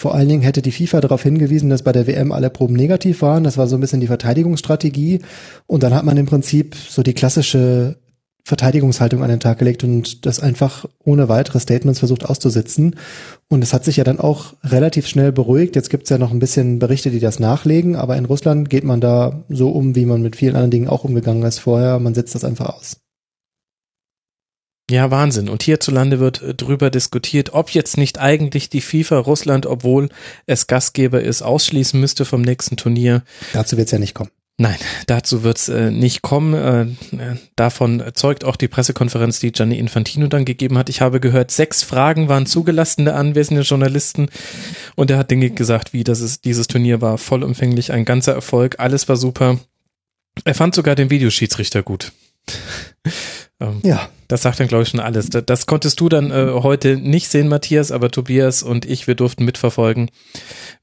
vor 0.00 0.14
allen 0.14 0.30
Dingen 0.30 0.40
hätte 0.40 0.62
die 0.62 0.72
FIFA 0.72 1.02
darauf 1.02 1.24
hingewiesen, 1.24 1.68
dass 1.68 1.82
bei 1.82 1.92
der 1.92 2.06
WM 2.06 2.32
alle 2.32 2.48
Proben 2.48 2.74
negativ 2.74 3.20
waren. 3.20 3.44
Das 3.44 3.58
war 3.58 3.66
so 3.66 3.76
ein 3.76 3.80
bisschen 3.80 4.00
die 4.00 4.06
Verteidigungsstrategie. 4.06 5.20
Und 5.66 5.82
dann 5.82 5.92
hat 5.92 6.06
man 6.06 6.16
im 6.16 6.24
Prinzip 6.24 6.74
so 6.74 7.02
die 7.02 7.12
klassische 7.12 7.98
Verteidigungshaltung 8.42 9.22
an 9.22 9.28
den 9.28 9.40
Tag 9.40 9.58
gelegt 9.58 9.84
und 9.84 10.24
das 10.24 10.40
einfach 10.40 10.86
ohne 11.04 11.28
weitere 11.28 11.60
Statements 11.60 11.98
versucht 11.98 12.24
auszusitzen. 12.24 12.96
Und 13.50 13.62
es 13.62 13.74
hat 13.74 13.84
sich 13.84 13.98
ja 13.98 14.04
dann 14.04 14.18
auch 14.18 14.54
relativ 14.64 15.06
schnell 15.06 15.32
beruhigt. 15.32 15.76
Jetzt 15.76 15.90
gibt's 15.90 16.08
ja 16.08 16.16
noch 16.16 16.30
ein 16.30 16.38
bisschen 16.38 16.78
Berichte, 16.78 17.10
die 17.10 17.20
das 17.20 17.38
nachlegen, 17.38 17.94
aber 17.94 18.16
in 18.16 18.24
Russland 18.24 18.70
geht 18.70 18.84
man 18.84 19.02
da 19.02 19.44
so 19.50 19.68
um, 19.68 19.96
wie 19.96 20.06
man 20.06 20.22
mit 20.22 20.34
vielen 20.34 20.54
anderen 20.54 20.70
Dingen 20.70 20.88
auch 20.88 21.04
umgegangen 21.04 21.42
ist 21.42 21.58
vorher. 21.58 21.98
Man 21.98 22.14
setzt 22.14 22.34
das 22.34 22.44
einfach 22.44 22.74
aus. 22.74 22.96
Ja, 24.90 25.12
Wahnsinn. 25.12 25.48
Und 25.48 25.62
hierzulande 25.62 26.18
wird 26.18 26.42
äh, 26.42 26.54
drüber 26.54 26.90
diskutiert, 26.90 27.54
ob 27.54 27.70
jetzt 27.70 27.96
nicht 27.96 28.18
eigentlich 28.18 28.70
die 28.70 28.80
FIFA 28.80 29.18
Russland, 29.18 29.66
obwohl 29.66 30.08
es 30.46 30.66
Gastgeber 30.66 31.20
ist, 31.20 31.42
ausschließen 31.42 31.98
müsste 31.98 32.24
vom 32.24 32.42
nächsten 32.42 32.76
Turnier. 32.76 33.22
Dazu 33.52 33.76
wird's 33.76 33.92
ja 33.92 34.00
nicht 34.00 34.14
kommen. 34.14 34.30
Nein, 34.58 34.76
dazu 35.06 35.44
wird's 35.44 35.68
äh, 35.68 35.92
nicht 35.92 36.22
kommen. 36.22 36.54
Äh, 36.54 36.82
äh, 37.16 37.36
davon 37.54 38.02
zeugt 38.14 38.44
auch 38.44 38.56
die 38.56 38.66
Pressekonferenz, 38.66 39.38
die 39.38 39.52
Gianni 39.52 39.78
Infantino 39.78 40.26
dann 40.26 40.44
gegeben 40.44 40.76
hat. 40.76 40.88
Ich 40.88 41.00
habe 41.00 41.20
gehört, 41.20 41.52
sechs 41.52 41.84
Fragen 41.84 42.28
waren 42.28 42.46
zugelassen 42.46 43.04
der 43.04 43.14
anwesenden 43.14 43.64
Journalisten 43.64 44.28
und 44.96 45.10
er 45.10 45.18
hat 45.18 45.30
Dinge 45.30 45.50
gesagt, 45.50 45.92
wie 45.92 46.02
dass 46.02 46.20
es 46.20 46.40
dieses 46.40 46.66
Turnier 46.66 47.00
war 47.00 47.16
vollumfänglich 47.16 47.92
ein 47.92 48.04
ganzer 48.04 48.34
Erfolg, 48.34 48.80
alles 48.80 49.08
war 49.08 49.16
super. 49.16 49.60
Er 50.44 50.54
fand 50.54 50.74
sogar 50.74 50.96
den 50.96 51.10
Videoschiedsrichter 51.10 51.82
gut. 51.84 52.12
Ähm, 53.60 53.80
ja. 53.82 54.08
Das 54.28 54.42
sagt 54.42 54.60
dann, 54.60 54.68
glaube 54.68 54.84
ich, 54.84 54.90
schon 54.90 55.00
alles. 55.00 55.28
Das, 55.28 55.44
das 55.44 55.66
konntest 55.66 56.00
du 56.00 56.08
dann 56.08 56.30
äh, 56.30 56.50
heute 56.62 56.96
nicht 56.96 57.28
sehen, 57.28 57.48
Matthias, 57.48 57.90
aber 57.90 58.10
Tobias 58.12 58.62
und 58.62 58.86
ich, 58.86 59.08
wir 59.08 59.16
durften 59.16 59.44
mitverfolgen, 59.44 60.10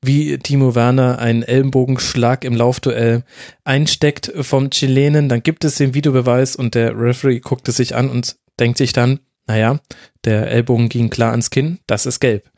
wie 0.02 0.38
Timo 0.38 0.76
Werner 0.76 1.20
einen 1.20 1.44
Ellenbogenschlag 1.44 2.44
im 2.44 2.56
Laufduell 2.56 3.24
einsteckt 3.64 4.34
vom 4.42 4.70
Chilenen. 4.70 5.30
Dann 5.30 5.44
gibt 5.44 5.64
es 5.64 5.76
den 5.76 5.94
Videobeweis 5.94 6.58
und 6.58 6.76
der 6.76 7.00
Referee 7.00 7.40
guckt 7.40 7.70
es 7.70 7.78
sich 7.78 7.96
an 7.96 8.10
und 8.10 8.36
denkt 8.60 8.78
sich 8.78 8.92
dann, 8.92 9.22
naja, 9.48 9.80
der 10.26 10.52
Ellbogen 10.52 10.90
ging 10.90 11.10
klar 11.10 11.32
ans 11.32 11.50
Kinn, 11.50 11.80
das 11.88 12.06
ist 12.06 12.20
gelb. 12.20 12.50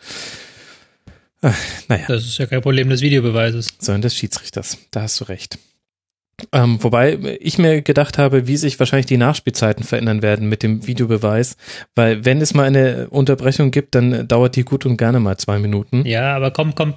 Ach, 1.41 1.55
naja. 1.88 2.05
Das 2.08 2.23
ist 2.23 2.38
ja 2.39 2.47
kein 2.47 2.62
Problem 2.62 2.89
des 2.89 3.01
Videobeweises. 3.01 3.67
Sondern 3.79 4.01
des 4.01 4.15
Schiedsrichters. 4.15 4.77
Da 4.91 5.03
hast 5.03 5.19
du 5.21 5.25
recht. 5.25 5.60
Ähm, 6.52 6.82
wobei 6.82 7.38
ich 7.39 7.58
mir 7.58 7.82
gedacht 7.82 8.17
habe, 8.17 8.47
wie 8.47 8.58
sich 8.58 8.80
wahrscheinlich 8.80 9.06
die 9.06 9.17
Nachspielzeiten 9.17 9.84
verändern 9.84 10.21
werden 10.21 10.49
mit 10.49 10.63
dem 10.63 10.86
Videobeweis, 10.88 11.58
weil 11.95 12.25
wenn 12.25 12.41
es 12.41 12.54
mal 12.54 12.65
eine 12.65 13.08
Unterbrechung 13.10 13.71
gibt, 13.71 13.95
dann 13.95 14.28
dauert 14.28 14.56
die 14.56 14.63
gut 14.63 14.86
und 14.86 14.97
gerne 14.97 15.19
mal 15.19 15.38
zwei 15.38 15.60
Minuten. 15.60 16.06
Ja, 16.06 16.36
aber 16.36 16.52
komm, 16.52 16.75
komm, 16.75 16.95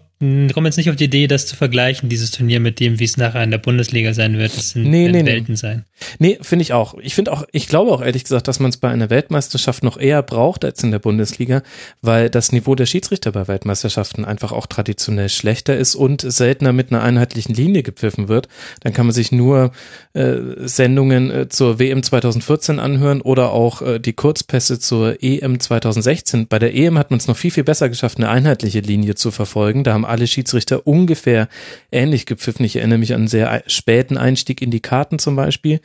komm 0.54 0.66
jetzt 0.66 0.76
nicht 0.76 0.88
auf 0.88 0.94
die 0.94 1.04
Idee, 1.04 1.26
das 1.26 1.46
zu 1.46 1.56
vergleichen, 1.56 2.08
dieses 2.08 2.30
Turnier 2.30 2.60
mit 2.60 2.78
dem, 2.78 3.00
wie 3.00 3.04
es 3.04 3.16
nachher 3.16 3.42
in 3.42 3.50
der 3.50 3.58
Bundesliga 3.58 4.14
sein 4.14 4.38
wird. 4.38 4.56
Das 4.56 4.70
sind 4.70 4.84
nee, 4.84 5.08
nee, 5.08 5.26
Welten 5.26 5.54
nee. 5.54 5.56
sein. 5.56 5.84
Nee, 6.20 6.38
finde 6.42 6.62
ich 6.62 6.72
auch. 6.72 6.94
Ich 7.00 7.16
finde 7.16 7.32
auch, 7.32 7.44
ich 7.50 7.66
glaube 7.66 7.90
auch 7.90 8.00
ehrlich 8.00 8.22
gesagt, 8.22 8.46
dass 8.46 8.60
man 8.60 8.70
es 8.70 8.76
bei 8.76 8.88
einer 8.88 9.10
Weltmeisterschaft 9.10 9.82
noch 9.82 9.98
eher 9.98 10.22
braucht 10.22 10.64
als 10.64 10.82
in 10.84 10.92
der 10.92 11.00
Bundesliga, 11.00 11.62
weil 12.02 12.30
das 12.30 12.52
Niveau 12.52 12.76
der 12.76 12.86
Schiedsrichter 12.86 13.32
bei 13.32 13.48
Weltmeisterschaften 13.48 14.24
einfach 14.24 14.52
auch 14.52 14.66
traditionell 14.66 15.28
schlechter 15.28 15.76
ist 15.76 15.96
und 15.96 16.20
seltener 16.20 16.72
mit 16.72 16.92
einer 16.92 17.02
einheitlichen 17.02 17.54
Linie 17.54 17.82
gepfiffen 17.82 18.28
wird. 18.28 18.46
Dann 18.80 18.92
kann 18.92 19.06
man 19.06 19.14
sich 19.14 19.32
nur 19.32 19.72
äh, 20.12 20.36
Sendungen 20.58 21.30
äh, 21.32 21.48
zur 21.48 21.80
WM 21.80 22.02
2014 22.02 22.78
anhören 22.78 23.22
oder 23.22 23.50
auch 23.50 23.82
äh, 23.82 23.98
die 23.98 24.12
Kurzpässe 24.12 24.78
zur 24.78 25.20
EM 25.20 25.58
2016. 25.58 26.46
Bei 26.46 26.60
der 26.60 26.74
EM 26.74 26.96
hat 26.96 27.10
man 27.10 27.18
es 27.18 27.26
noch 27.26 27.36
viel, 27.36 27.50
viel 27.50 27.64
besser 27.64 27.88
geschafft, 27.88 28.18
eine 28.18 28.28
einheitliche 28.28 28.80
Linie 28.80 29.16
zu 29.16 29.32
verfolgen. 29.32 29.82
Da 29.82 29.94
haben 29.94 30.04
alle 30.12 30.26
Schiedsrichter 30.26 30.86
ungefähr 30.86 31.48
ähnlich 31.90 32.26
gepfiffen. 32.26 32.64
Ich 32.64 32.76
erinnere 32.76 32.98
mich 32.98 33.12
an 33.14 33.22
einen 33.22 33.28
sehr 33.28 33.64
späten 33.66 34.16
Einstieg 34.16 34.62
in 34.62 34.70
die 34.70 34.80
Karten 34.80 35.18
zum 35.18 35.34
Beispiel. 35.34 35.80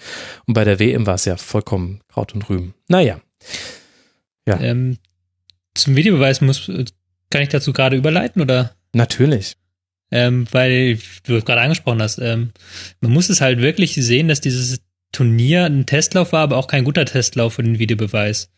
Und 0.46 0.54
bei 0.54 0.64
der 0.64 0.80
WM 0.80 1.08
war 1.08 1.16
es 1.16 1.26
ja 1.26 1.38
vollkommen 1.38 2.02
Kraut 2.10 2.36
und 2.36 2.48
Rüben. 2.50 2.74
Naja. 2.88 3.22
Ja. 4.46 4.60
Ähm, 4.60 4.98
zum 5.74 5.96
Videobeweis 5.96 6.42
muss, 6.42 6.70
kann 7.30 7.42
ich 7.42 7.50
dazu 7.50 7.74
gerade 7.74 7.96
überleiten 7.96 8.42
oder? 8.42 8.76
Natürlich. 8.94 9.56
Ähm, 10.12 10.46
weil 10.52 11.00
du 11.24 11.36
es 11.36 11.46
gerade 11.46 11.62
angesprochen 11.62 12.02
hast, 12.02 12.20
ähm, 12.20 12.52
man 13.02 13.12
muss 13.12 13.30
es 13.30 13.42
halt 13.42 13.60
wirklich 13.62 13.96
sehen, 13.96 14.28
dass 14.28 14.42
dieses 14.42 14.80
Turnier 15.12 15.66
ein 15.66 15.86
Testlauf 15.86 16.34
war, 16.34 16.42
aber 16.42 16.58
auch 16.58 16.68
kein 16.68 16.84
guter 16.84 17.06
Testlauf 17.06 17.56
für 17.56 17.64
den 17.64 17.80
Videobeweis 17.80 18.50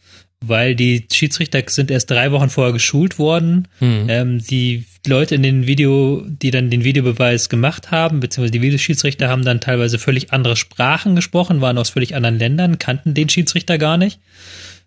weil 0.42 0.76
die 0.76 1.06
Schiedsrichter 1.12 1.62
sind 1.68 1.92
erst 1.92 2.10
drei 2.10 2.32
Wochen 2.32 2.50
vorher 2.50 2.74
geschult 2.74 3.20
worden. 3.20 3.68
Mhm. 3.80 4.06
Ähm, 4.08 4.40
die 4.40 4.86
Leute 5.06 5.36
in 5.36 5.44
den 5.44 5.68
Video, 5.68 6.24
die 6.28 6.52
dann 6.52 6.70
den 6.70 6.84
Videobeweis 6.84 7.50
gemacht 7.50 7.92
haben, 7.92 8.20
beziehungsweise 8.20 8.52
die 8.52 8.62
Videoschiedsrichter 8.62 9.28
haben 9.28 9.44
dann 9.44 9.62
teilweise 9.62 10.00
völlig 10.00 10.32
andere 10.32 10.56
Sprachen 10.56 11.16
gesprochen, 11.16 11.62
waren 11.62 11.78
aus 11.78 11.90
völlig 11.90 12.16
anderen 12.16 12.40
Ländern, 12.40 12.80
kannten 12.80 13.14
den 13.14 13.30
Schiedsrichter 13.30 13.78
gar 13.78 13.98
nicht, 13.98 14.20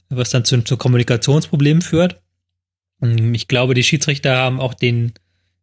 was 0.08 0.30
dann 0.30 0.44
zu, 0.44 0.62
zu 0.62 0.76
Kommunikationsproblemen 0.76 1.82
führt. 1.82 2.20
Und 3.00 3.34
ich 3.34 3.48
glaube, 3.48 3.74
die 3.74 3.82
Schiedsrichter 3.82 4.36
haben 4.36 4.60
auch 4.60 4.74
den 4.74 5.12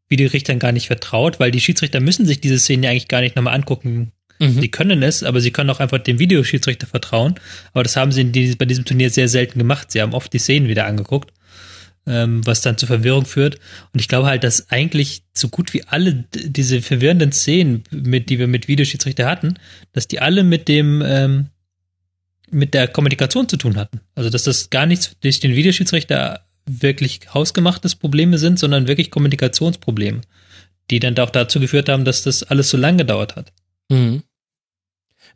Videorichtern 0.08 0.60
gar 0.60 0.72
nicht 0.72 0.88
vertraut, 0.88 1.40
weil 1.40 1.52
die 1.52 1.62
Schiedsrichter 1.62 2.00
müssen 2.00 2.26
sich 2.26 2.42
diese 2.42 2.60
Szene 2.60 2.90
eigentlich 2.90 3.08
gar 3.08 3.22
nicht 3.22 3.36
nochmal 3.36 3.56
angucken 3.56 4.12
Mhm. 4.40 4.62
Sie 4.62 4.70
können 4.70 5.04
es, 5.04 5.24
aber 5.24 5.42
sie 5.42 5.52
können 5.52 5.70
auch 5.70 5.80
einfach 5.80 6.00
dem 6.00 6.20
Videoschiedsrichter 6.20 6.88
vertrauen. 6.88 7.36
Aber 7.74 7.84
das 7.84 7.96
haben 7.96 8.12
sie 8.12 8.26
die, 8.26 8.56
bei 8.56 8.66
diesem 8.66 8.86
Turnier 8.86 9.10
sehr 9.10 9.28
selten 9.28 9.60
gemacht. 9.60 9.92
Sie 9.92 10.02
haben 10.02 10.14
oft 10.14 10.32
die 10.34 10.40
Szenen 10.40 10.68
wieder 10.68 10.86
angeguckt, 10.86 11.32
ähm, 12.08 12.46
was 12.46 12.62
dann 12.62 12.78
zu 12.78 12.88
Verwirrung 12.88 13.26
führt. 13.26 13.56
Und 13.94 14.00
ich 14.00 14.08
glaube 14.08 14.28
halt, 14.28 14.44
dass 14.44 14.70
eigentlich 14.72 15.24
so 15.34 15.50
gut 15.50 15.74
wie 15.74 15.84
alle 15.84 16.26
diese 16.34 16.82
verwirrenden 16.82 17.32
Szenen, 17.32 17.84
mit, 17.92 18.30
die 18.30 18.40
wir 18.40 18.48
mit 18.48 18.68
Videoschiedsrichter 18.68 19.26
hatten, 19.28 19.56
dass 19.92 20.08
die 20.08 20.22
alle 20.22 20.44
mit 20.44 20.68
dem 20.68 21.04
ähm, 21.06 21.48
mit 22.52 22.74
der 22.74 22.88
Kommunikation 22.88 23.48
zu 23.48 23.58
tun 23.58 23.78
hatten. 23.78 24.02
Also 24.16 24.30
dass 24.30 24.44
das 24.44 24.70
gar 24.70 24.86
nichts 24.86 25.16
durch 25.22 25.40
den 25.40 25.56
Videoschiedsrichter 25.56 26.46
wirklich 26.66 27.22
hausgemachtes 27.34 27.96
Probleme 27.96 28.38
sind, 28.38 28.60
sondern 28.60 28.88
wirklich 28.88 29.12
Kommunikationsprobleme, 29.12 30.22
die 30.90 31.00
dann 31.00 31.18
auch 31.18 31.30
dazu 31.30 31.60
geführt 31.60 31.90
haben, 31.90 32.06
dass 32.06 32.24
das 32.24 32.44
alles 32.44 32.70
so 32.70 32.78
lang 32.78 32.98
gedauert 32.98 33.36
hat. 33.36 33.52
Mhm. 33.90 34.24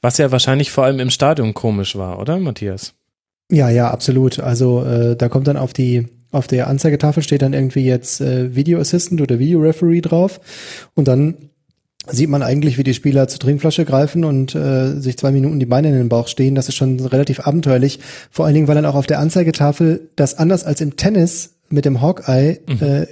Was 0.04 0.18
ja 0.18 0.32
wahrscheinlich 0.34 0.70
vor 0.70 0.84
allem 0.84 1.00
im 1.00 1.10
Stadion 1.10 1.54
komisch 1.54 1.96
war, 1.96 2.20
oder, 2.20 2.38
Matthias? 2.38 2.94
Ja, 3.50 3.70
ja, 3.70 3.90
absolut. 3.90 4.40
Also 4.40 4.84
äh, 4.84 5.16
da 5.16 5.30
kommt 5.30 5.48
dann 5.48 5.56
auf 5.56 5.72
die 5.72 6.10
auf 6.32 6.48
der 6.48 6.68
Anzeigetafel 6.68 7.22
steht 7.22 7.44
dann 7.44 7.54
irgendwie 7.54 7.86
jetzt 7.86 8.20
äh, 8.20 8.56
Video 8.56 8.80
Assistant 8.80 9.22
oder 9.22 9.38
Video 9.38 9.62
Referee 9.62 10.02
drauf 10.02 10.42
und 10.96 11.08
dann 11.08 11.36
sieht 12.08 12.30
man 12.30 12.42
eigentlich, 12.42 12.78
wie 12.78 12.84
die 12.84 12.96
Spieler 12.96 13.28
zur 13.28 13.40
Trinkflasche 13.40 13.86
greifen 13.86 14.26
und 14.26 14.56
äh, 14.56 15.00
sich 15.00 15.16
zwei 15.16 15.32
Minuten 15.32 15.60
die 15.60 15.68
Beine 15.68 15.90
in 15.90 15.94
den 15.94 16.10
Bauch 16.10 16.28
stehen. 16.28 16.56
Das 16.56 16.68
ist 16.68 16.76
schon 16.76 17.00
relativ 17.00 17.40
abenteuerlich. 17.48 18.00
Vor 18.30 18.46
allen 18.46 18.56
Dingen, 18.56 18.68
weil 18.68 18.76
dann 18.76 18.88
auch 18.88 18.96
auf 18.96 19.08
der 19.08 19.20
Anzeigetafel 19.20 20.10
das 20.16 20.38
anders 20.38 20.66
als 20.66 20.82
im 20.82 20.98
Tennis 20.98 21.54
mit 21.70 21.86
dem 21.86 22.02
Hawkeye 22.02 22.60
mhm. 22.68 22.78
äh, 22.82 23.08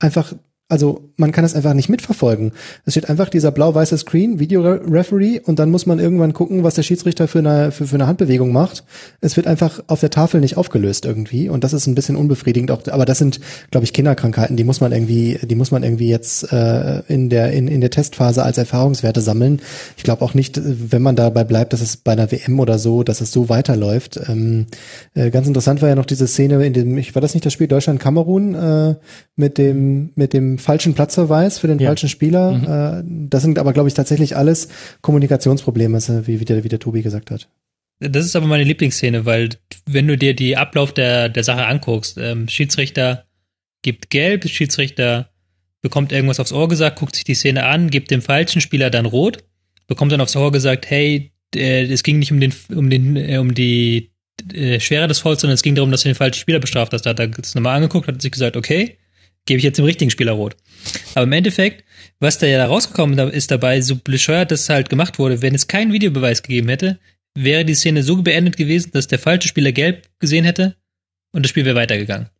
einfach 0.00 0.34
Also 0.68 1.10
man 1.16 1.30
kann 1.30 1.44
es 1.44 1.54
einfach 1.54 1.74
nicht 1.74 1.88
mitverfolgen. 1.88 2.50
Es 2.84 2.94
steht 2.94 3.08
einfach 3.08 3.28
dieser 3.28 3.52
blau-weiße 3.52 3.96
Screen, 3.98 4.40
Video-Referee, 4.40 5.40
und 5.44 5.60
dann 5.60 5.70
muss 5.70 5.86
man 5.86 6.00
irgendwann 6.00 6.32
gucken, 6.32 6.64
was 6.64 6.74
der 6.74 6.82
Schiedsrichter 6.82 7.28
für 7.28 7.38
eine, 7.38 7.70
für, 7.70 7.86
für 7.86 7.94
eine 7.94 8.08
Handbewegung 8.08 8.52
macht. 8.52 8.84
Es 9.20 9.36
wird 9.36 9.46
einfach 9.46 9.84
auf 9.86 10.00
der 10.00 10.10
Tafel 10.10 10.40
nicht 10.40 10.56
aufgelöst 10.56 11.04
irgendwie 11.04 11.48
und 11.48 11.62
das 11.62 11.72
ist 11.72 11.86
ein 11.86 11.94
bisschen 11.94 12.16
unbefriedigend. 12.16 12.72
Auch, 12.72 12.80
aber 12.88 13.04
das 13.04 13.18
sind, 13.18 13.38
glaube 13.70 13.84
ich, 13.84 13.92
Kinderkrankheiten, 13.92 14.56
die 14.56 14.64
muss 14.64 14.80
man 14.80 14.90
irgendwie, 14.90 15.38
die 15.40 15.54
muss 15.54 15.70
man 15.70 15.84
irgendwie 15.84 16.08
jetzt 16.08 16.52
äh, 16.52 17.00
in 17.06 17.30
der 17.30 17.52
in, 17.52 17.68
in 17.68 17.80
der 17.80 17.90
Testphase 17.90 18.42
als 18.42 18.58
Erfahrungswerte 18.58 19.20
sammeln. 19.20 19.60
Ich 19.96 20.02
glaube 20.02 20.22
auch 20.22 20.34
nicht, 20.34 20.60
wenn 20.64 21.02
man 21.02 21.14
dabei 21.14 21.44
bleibt, 21.44 21.74
dass 21.74 21.80
es 21.80 21.96
bei 21.96 22.10
einer 22.10 22.32
WM 22.32 22.58
oder 22.58 22.80
so, 22.80 23.04
dass 23.04 23.20
es 23.20 23.30
so 23.30 23.48
weiterläuft. 23.48 24.18
Ähm, 24.28 24.66
äh, 25.14 25.30
ganz 25.30 25.46
interessant 25.46 25.80
war 25.80 25.88
ja 25.88 25.94
noch 25.94 26.06
diese 26.06 26.26
Szene 26.26 26.66
in 26.66 26.72
dem, 26.72 26.98
ich 26.98 27.14
war 27.14 27.22
das 27.22 27.34
nicht 27.34 27.46
das 27.46 27.52
Spiel 27.52 27.68
Deutschland-Kamerun 27.68 28.54
äh, 28.54 28.94
mit 29.36 29.58
dem 29.58 30.10
mit 30.16 30.32
dem 30.32 30.55
falschen 30.58 30.94
Platzverweis 30.94 31.58
für 31.58 31.66
den 31.66 31.78
ja. 31.78 31.88
falschen 31.88 32.08
Spieler. 32.08 32.52
Mhm. 32.52 32.64
Äh, 32.64 33.28
das 33.28 33.42
sind 33.42 33.58
aber, 33.58 33.72
glaube 33.72 33.88
ich, 33.88 33.94
tatsächlich 33.94 34.36
alles 34.36 34.68
Kommunikationsprobleme, 35.00 35.98
wie, 36.26 36.40
wie, 36.40 36.44
der, 36.44 36.64
wie 36.64 36.68
der 36.68 36.78
Tobi 36.78 37.02
gesagt 37.02 37.30
hat. 37.30 37.48
Das 37.98 38.26
ist 38.26 38.36
aber 38.36 38.46
meine 38.46 38.64
Lieblingsszene, 38.64 39.24
weil 39.24 39.50
wenn 39.86 40.06
du 40.06 40.18
dir 40.18 40.34
die 40.34 40.56
Ablauf 40.56 40.92
der, 40.92 41.28
der 41.28 41.44
Sache 41.44 41.66
anguckst, 41.66 42.18
ähm, 42.18 42.48
Schiedsrichter 42.48 43.24
gibt 43.82 44.10
gelb, 44.10 44.46
Schiedsrichter 44.48 45.30
bekommt 45.80 46.12
irgendwas 46.12 46.40
aufs 46.40 46.52
Ohr 46.52 46.68
gesagt, 46.68 46.98
guckt 46.98 47.14
sich 47.14 47.24
die 47.24 47.34
Szene 47.34 47.64
an, 47.64 47.88
gibt 47.88 48.10
dem 48.10 48.20
falschen 48.20 48.60
Spieler 48.60 48.90
dann 48.90 49.06
rot, 49.06 49.44
bekommt 49.86 50.12
dann 50.12 50.20
aufs 50.20 50.36
Ohr 50.36 50.52
gesagt, 50.52 50.90
hey, 50.90 51.32
äh, 51.54 51.84
es 51.84 52.02
ging 52.02 52.18
nicht 52.18 52.32
um 52.32 52.40
den, 52.40 52.52
um 52.74 52.90
den, 52.90 53.16
äh, 53.16 53.38
um 53.38 53.54
die 53.54 54.10
äh, 54.52 54.80
Schwere 54.80 55.08
des 55.08 55.20
Falls, 55.20 55.40
sondern 55.40 55.54
es 55.54 55.62
ging 55.62 55.74
darum, 55.74 55.90
dass 55.90 56.02
du 56.02 56.08
den 56.08 56.16
falschen 56.16 56.40
Spieler 56.40 56.58
bestraft 56.58 56.92
hast. 56.92 57.02
Da 57.02 57.10
hat 57.10 57.20
er 57.20 57.30
es 57.38 57.54
nochmal 57.54 57.76
angeguckt, 57.76 58.08
hat 58.08 58.20
sich 58.20 58.32
gesagt, 58.32 58.56
okay, 58.56 58.98
gebe 59.46 59.58
ich 59.58 59.64
jetzt 59.64 59.78
dem 59.78 59.84
richtigen 59.84 60.10
Spieler 60.10 60.32
rot. 60.32 60.56
Aber 61.14 61.24
im 61.24 61.32
Endeffekt, 61.32 61.84
was 62.20 62.38
da 62.38 62.46
ja 62.46 62.66
rausgekommen 62.66 63.18
ist 63.30 63.50
dabei, 63.50 63.80
so 63.80 63.96
bescheuert 63.96 64.50
das 64.50 64.68
halt 64.68 64.88
gemacht 64.88 65.18
wurde, 65.18 65.42
wenn 65.42 65.54
es 65.54 65.68
keinen 65.68 65.92
Videobeweis 65.92 66.42
gegeben 66.42 66.68
hätte, 66.68 66.98
wäre 67.34 67.64
die 67.64 67.74
Szene 67.74 68.02
so 68.02 68.22
beendet 68.22 68.56
gewesen, 68.56 68.90
dass 68.92 69.06
der 69.06 69.18
falsche 69.18 69.48
Spieler 69.48 69.72
gelb 69.72 70.08
gesehen 70.18 70.44
hätte 70.44 70.76
und 71.32 71.44
das 71.44 71.50
Spiel 71.50 71.64
wäre 71.64 71.76
weitergegangen. 71.76 72.30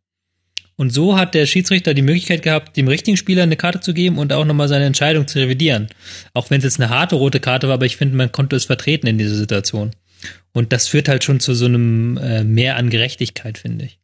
Und 0.75 0.91
so 0.91 1.17
hat 1.17 1.33
der 1.33 1.47
Schiedsrichter 1.47 1.95
die 1.95 2.03
Möglichkeit 2.03 2.43
gehabt, 2.43 2.77
dem 2.77 2.87
richtigen 2.87 3.17
Spieler 3.17 3.43
eine 3.43 3.55
Karte 3.55 3.79
zu 3.79 3.95
geben 3.95 4.19
und 4.19 4.31
auch 4.31 4.45
nochmal 4.45 4.67
seine 4.67 4.85
Entscheidung 4.85 5.27
zu 5.27 5.39
revidieren. 5.39 5.87
Auch 6.33 6.51
wenn 6.51 6.59
es 6.59 6.65
jetzt 6.65 6.79
eine 6.79 6.89
harte 6.89 7.15
rote 7.15 7.39
Karte 7.39 7.67
war, 7.67 7.75
aber 7.75 7.87
ich 7.87 7.97
finde, 7.97 8.15
man 8.15 8.31
konnte 8.31 8.55
es 8.55 8.65
vertreten 8.65 9.07
in 9.07 9.17
dieser 9.17 9.35
Situation. 9.35 9.91
Und 10.53 10.73
das 10.73 10.87
führt 10.87 11.09
halt 11.09 11.23
schon 11.23 11.39
zu 11.39 11.55
so 11.55 11.65
einem 11.65 12.17
äh, 12.17 12.43
Mehr 12.43 12.75
an 12.75 12.91
Gerechtigkeit, 12.91 13.57
finde 13.57 13.85
ich. 13.85 13.99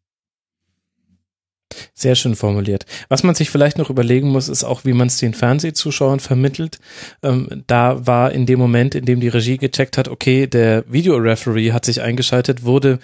Sehr 1.93 2.15
schön 2.15 2.35
formuliert. 2.35 2.85
Was 3.09 3.23
man 3.23 3.35
sich 3.35 3.49
vielleicht 3.49 3.77
noch 3.77 3.89
überlegen 3.89 4.29
muss, 4.29 4.49
ist 4.49 4.63
auch, 4.63 4.85
wie 4.85 4.93
man 4.93 5.07
es 5.07 5.17
den 5.17 5.33
Fernsehzuschauern 5.33 6.19
vermittelt. 6.19 6.79
Ähm, 7.21 7.63
da 7.67 8.05
war 8.05 8.31
in 8.31 8.45
dem 8.45 8.59
Moment, 8.59 8.95
in 8.95 9.05
dem 9.05 9.19
die 9.19 9.27
Regie 9.27 9.57
gecheckt 9.57 9.97
hat, 9.97 10.07
okay, 10.07 10.47
der 10.47 10.83
Videoreferee 10.91 11.71
hat 11.71 11.85
sich 11.85 12.01
eingeschaltet, 12.01 12.63
wurde 12.63 12.99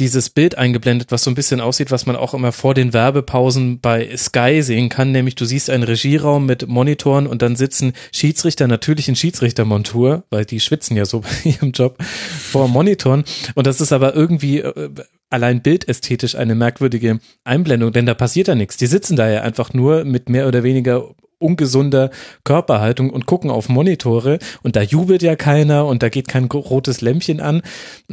dieses 0.00 0.30
Bild 0.30 0.56
eingeblendet, 0.56 1.12
was 1.12 1.22
so 1.22 1.30
ein 1.30 1.34
bisschen 1.34 1.60
aussieht, 1.60 1.90
was 1.90 2.06
man 2.06 2.16
auch 2.16 2.34
immer 2.34 2.52
vor 2.52 2.74
den 2.74 2.92
Werbepausen 2.92 3.80
bei 3.80 4.16
Sky 4.16 4.62
sehen 4.62 4.88
kann, 4.88 5.12
nämlich 5.12 5.34
du 5.34 5.44
siehst 5.44 5.70
einen 5.70 5.82
Regieraum 5.82 6.46
mit 6.46 6.66
Monitoren 6.66 7.26
und 7.26 7.42
dann 7.42 7.54
sitzen 7.54 7.92
Schiedsrichter 8.12 8.66
natürlich 8.66 9.08
in 9.08 9.16
Schiedsrichtermontur, 9.16 10.24
weil 10.30 10.46
die 10.46 10.60
schwitzen 10.60 10.96
ja 10.96 11.04
so 11.04 11.20
bei 11.44 11.50
ihrem 11.50 11.72
Job 11.72 11.98
vor 12.02 12.66
Monitoren 12.68 13.24
und 13.54 13.66
das 13.66 13.80
ist 13.80 13.92
aber 13.92 14.14
irgendwie 14.14 14.60
äh, 14.60 14.90
allein 15.30 15.62
bildästhetisch 15.62 16.34
eine 16.34 16.54
merkwürdige 16.54 17.20
Einblendung, 17.44 17.92
denn 17.92 18.06
da 18.06 18.14
passiert 18.14 18.48
ja 18.48 18.54
nichts. 18.54 18.76
Die 18.76 18.86
sitzen 18.86 19.16
da 19.16 19.28
ja 19.30 19.42
einfach 19.42 19.72
nur 19.72 20.04
mit 20.04 20.28
mehr 20.28 20.48
oder 20.48 20.62
weniger 20.62 21.14
ungesunder 21.40 22.10
Körperhaltung 22.44 23.10
und 23.10 23.26
gucken 23.26 23.50
auf 23.50 23.68
Monitore 23.68 24.38
und 24.62 24.76
da 24.76 24.82
jubelt 24.82 25.22
ja 25.22 25.36
keiner 25.36 25.86
und 25.86 26.02
da 26.02 26.08
geht 26.08 26.28
kein 26.28 26.44
rotes 26.44 27.00
Lämpchen 27.00 27.40
an. 27.40 27.62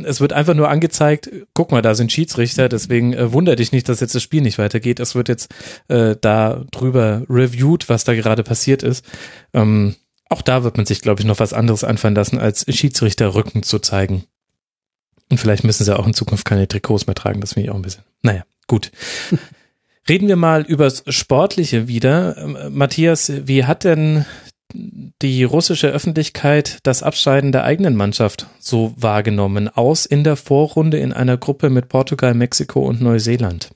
Es 0.01 0.21
wird 0.21 0.33
einfach 0.33 0.53
nur 0.53 0.69
angezeigt, 0.69 1.29
guck 1.53 1.71
mal, 1.71 1.81
da 1.81 1.93
sind 1.93 2.11
Schiedsrichter, 2.11 2.69
deswegen 2.69 3.13
äh, 3.13 3.33
wundert 3.33 3.59
dich 3.59 3.71
nicht, 3.73 3.89
dass 3.89 3.99
jetzt 3.99 4.15
das 4.15 4.23
Spiel 4.23 4.41
nicht 4.41 4.57
weitergeht. 4.57 4.99
Es 4.99 5.13
wird 5.13 5.27
jetzt 5.27 5.53
äh, 5.89 6.15
da 6.19 6.63
drüber 6.71 7.23
reviewed, 7.29 7.89
was 7.89 8.05
da 8.05 8.15
gerade 8.15 8.43
passiert 8.43 8.81
ist. 8.81 9.05
Ähm, 9.53 9.95
auch 10.29 10.41
da 10.41 10.63
wird 10.63 10.77
man 10.77 10.85
sich, 10.85 11.01
glaube 11.01 11.21
ich, 11.21 11.27
noch 11.27 11.39
was 11.39 11.53
anderes 11.53 11.83
anfangen 11.83 12.15
lassen, 12.15 12.39
als 12.39 12.65
Schiedsrichterrücken 12.69 13.63
zu 13.63 13.79
zeigen. 13.79 14.23
Und 15.29 15.39
vielleicht 15.39 15.63
müssen 15.63 15.83
sie 15.83 15.97
auch 15.97 16.07
in 16.07 16.13
Zukunft 16.13 16.45
keine 16.45 16.67
Trikots 16.67 17.07
mehr 17.07 17.15
tragen, 17.15 17.41
das 17.41 17.53
finde 17.53 17.65
ich 17.65 17.71
auch 17.71 17.75
ein 17.75 17.81
bisschen. 17.81 18.03
Naja, 18.21 18.43
gut. 18.67 18.91
Reden 20.09 20.29
wir 20.29 20.37
mal 20.37 20.63
übers 20.63 21.03
Sportliche 21.09 21.87
wieder. 21.87 22.37
Ähm, 22.37 22.57
Matthias, 22.71 23.31
wie 23.45 23.65
hat 23.65 23.83
denn 23.83 24.25
die 25.21 25.43
russische 25.43 25.87
Öffentlichkeit 25.87 26.79
das 26.83 27.03
Abscheiden 27.03 27.51
der 27.51 27.63
eigenen 27.63 27.95
Mannschaft 27.95 28.47
so 28.59 28.93
wahrgenommen? 28.95 29.67
Aus 29.67 30.05
in 30.05 30.23
der 30.23 30.37
Vorrunde 30.37 30.97
in 30.97 31.11
einer 31.11 31.37
Gruppe 31.37 31.69
mit 31.69 31.89
Portugal, 31.89 32.33
Mexiko 32.33 32.81
und 32.81 33.01
Neuseeland. 33.01 33.71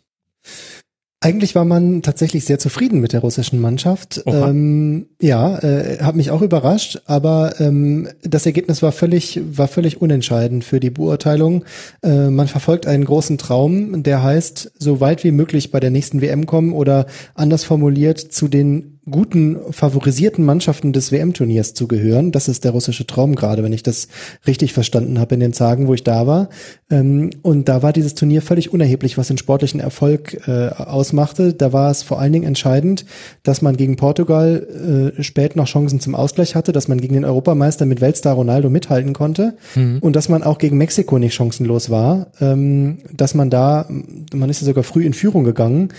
Eigentlich 1.24 1.54
war 1.54 1.66
man 1.66 2.02
tatsächlich 2.02 2.46
sehr 2.46 2.58
zufrieden 2.58 3.00
mit 3.00 3.14
der 3.14 3.20
russischen 3.20 3.62
Mannschaft. 3.62 4.24
Ähm, 4.26 5.06
ja, 5.22 5.60
äh, 5.60 6.00
hat 6.00 6.16
mich 6.16 6.32
auch 6.32 6.42
überrascht, 6.42 7.00
aber 7.06 7.60
ähm, 7.60 8.10
das 8.24 8.48
Ergebnis 8.48 8.82
war 8.82 8.92
völlig, 8.92 9.40
war 9.52 9.68
völlig 9.68 10.02
unentscheidend 10.02 10.64
für 10.64 10.80
die 10.80 10.90
Beurteilung. 10.90 11.64
Äh, 12.02 12.32
man 12.32 12.48
verfolgt 12.48 12.88
einen 12.88 13.06
großen 13.06 13.38
Traum, 13.38 14.02
der 14.02 14.24
heißt, 14.24 14.72
so 14.80 15.00
weit 15.00 15.24
wie 15.24 15.32
möglich 15.32 15.70
bei 15.70 15.80
der 15.80 15.92
nächsten 15.92 16.22
WM 16.22 16.48
kommen 16.48 16.74
oder 16.74 17.06
anders 17.36 17.66
formuliert 17.66 18.20
zu 18.20 18.48
den 18.48 19.00
guten 19.10 19.58
favorisierten 19.72 20.46
Mannschaften 20.46 20.94
des 20.94 21.12
WM-Turniers 21.12 21.74
zu 21.74 21.88
gehören. 21.88 22.32
Das 22.32 22.48
ist 22.48 22.64
der 22.64 22.72
russische 22.72 23.08
Traum 23.08 23.34
gerade, 23.36 23.64
wenn 23.64 23.74
ich 23.74 23.82
das 23.82 24.10
richtig 24.46 24.74
verstanden 24.74 25.20
habe 25.20 25.34
in 25.34 25.40
den 25.40 25.54
Tagen, 25.54 25.88
wo 25.88 25.96
ich 25.96 26.04
da 26.04 26.28
war. 26.28 26.50
Ähm, 26.92 27.32
und 27.42 27.68
da 27.68 27.82
war 27.82 27.94
dieses 27.94 28.14
Turnier 28.14 28.44
völlig 28.44 28.72
unerheblich, 28.72 29.18
was 29.18 29.30
den 29.30 29.40
sportlichen 29.40 29.80
Erfolg 29.80 30.48
äh, 30.48 30.70
ausmachte. 30.70 31.54
Da 31.56 31.74
war 31.74 31.90
es 31.90 32.04
vor 32.04 32.20
allen 32.20 32.32
Dingen 32.32 32.46
entscheidend, 32.46 33.06
dass 33.42 33.64
man 33.64 33.76
gegen 33.76 33.96
Portugal 33.96 35.14
äh, 35.18 35.24
spät 35.24 35.56
noch 35.56 35.66
Chancen 35.66 36.00
zum 36.00 36.14
Ausgleich 36.14 36.54
hatte, 36.54 36.72
dass 36.72 36.88
man 36.88 37.02
gegen 37.02 37.16
den 37.16 37.26
Europameister 37.26 37.88
mit 37.88 38.02
Weltstar 38.02 38.36
Ronaldo 38.36 38.70
mithalten 38.70 39.14
konnte 39.14 39.56
mhm. 39.74 39.98
und 40.02 40.16
dass 40.16 40.30
man 40.30 40.44
auch 40.44 40.60
gegen 40.60 40.78
Mexiko 40.78 41.18
nicht 41.18 41.34
chancenlos 41.34 41.90
war. 41.90 42.28
Ähm, 42.40 43.00
dass 43.12 43.34
man 43.34 43.50
da, 43.50 43.88
man 44.32 44.50
ist 44.52 44.62
ja 44.62 44.66
sogar 44.66 44.84
früh 44.84 45.04
in 45.06 45.14
Führung 45.14 45.44
gegangen. 45.44 45.90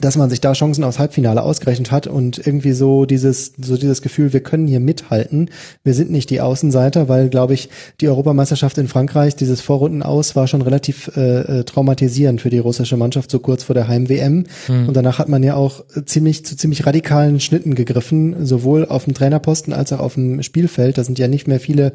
Dass 0.00 0.16
man 0.16 0.30
sich 0.30 0.40
da 0.40 0.52
Chancen 0.52 0.84
aufs 0.84 0.98
Halbfinale 0.98 1.42
ausgerechnet 1.42 1.90
hat 1.90 2.06
und 2.06 2.38
irgendwie 2.38 2.72
so 2.72 3.04
dieses, 3.04 3.52
so 3.60 3.76
dieses 3.76 4.02
Gefühl, 4.02 4.32
wir 4.32 4.40
können 4.40 4.66
hier 4.66 4.80
mithalten. 4.80 5.50
Wir 5.82 5.94
sind 5.94 6.10
nicht 6.10 6.30
die 6.30 6.40
Außenseiter, 6.40 7.08
weil, 7.08 7.28
glaube 7.28 7.54
ich, 7.54 7.68
die 8.00 8.08
Europameisterschaft 8.08 8.78
in 8.78 8.88
Frankreich, 8.88 9.36
dieses 9.36 9.60
Vorrunden 9.60 10.02
aus, 10.02 10.36
war 10.36 10.46
schon 10.46 10.62
relativ 10.62 11.10
äh, 11.16 11.40
äh, 11.40 11.64
traumatisierend 11.64 12.40
für 12.40 12.50
die 12.50 12.60
russische 12.60 12.96
Mannschaft, 12.96 13.30
so 13.30 13.40
kurz 13.40 13.64
vor 13.64 13.74
der 13.74 13.88
Heim-WM. 13.88 14.44
Mhm. 14.68 14.88
Und 14.88 14.96
danach 14.96 15.18
hat 15.18 15.28
man 15.28 15.42
ja 15.42 15.56
auch 15.56 15.84
ziemlich 16.06 16.46
zu 16.46 16.56
ziemlich 16.56 16.86
radikalen 16.86 17.40
Schnitten 17.40 17.74
gegriffen, 17.74 18.46
sowohl 18.46 18.86
auf 18.86 19.04
dem 19.04 19.14
Trainerposten 19.14 19.72
als 19.72 19.92
auch 19.92 20.00
auf 20.00 20.14
dem 20.14 20.42
Spielfeld. 20.42 20.98
Da 20.98 21.04
sind 21.04 21.18
ja 21.18 21.28
nicht 21.28 21.48
mehr 21.48 21.60
viele, 21.60 21.92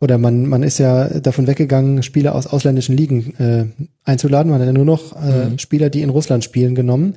oder 0.00 0.18
man, 0.18 0.46
man 0.46 0.62
ist 0.62 0.78
ja 0.78 1.08
davon 1.20 1.46
weggegangen, 1.46 2.02
Spieler 2.02 2.34
aus 2.34 2.46
ausländischen 2.46 2.96
Ligen 2.96 3.34
äh, 3.38 3.66
einzuladen. 4.04 4.50
Man 4.50 4.60
hat 4.60 4.66
ja 4.66 4.72
nur 4.72 4.84
noch 4.84 5.14
äh, 5.16 5.46
mhm. 5.46 5.58
Spieler, 5.58 5.90
die 5.90 6.02
in 6.02 6.10
Russland 6.10 6.44
spielen, 6.44 6.74
genommen. 6.74 7.14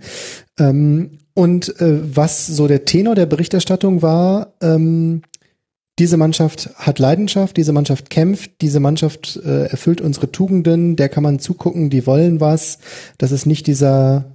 Ähm, 0.57 1.20
und 1.34 1.80
äh, 1.80 2.15
was 2.15 2.47
so 2.47 2.67
der 2.67 2.86
Tenor 2.86 3.15
der 3.15 3.26
Berichterstattung 3.26 4.01
war, 4.01 4.53
ähm, 4.61 5.22
diese 5.99 6.17
Mannschaft 6.17 6.70
hat 6.76 6.97
Leidenschaft, 6.97 7.57
diese 7.57 7.74
Mannschaft 7.74 8.09
kämpft, 8.09 8.61
diese 8.61 8.80
Mannschaft 8.80 9.38
äh, 9.43 9.65
erfüllt 9.65 9.99
unsere 9.99 10.32
Tugenden, 10.32 10.95
der 10.95 11.09
kann 11.09 11.24
man 11.24 11.39
zugucken, 11.39 11.89
die 11.89 12.05
wollen 12.07 12.39
was. 12.39 12.80
Das 13.17 13.32
ist 13.32 13.45
nicht 13.45 13.67
dieser 13.67 14.32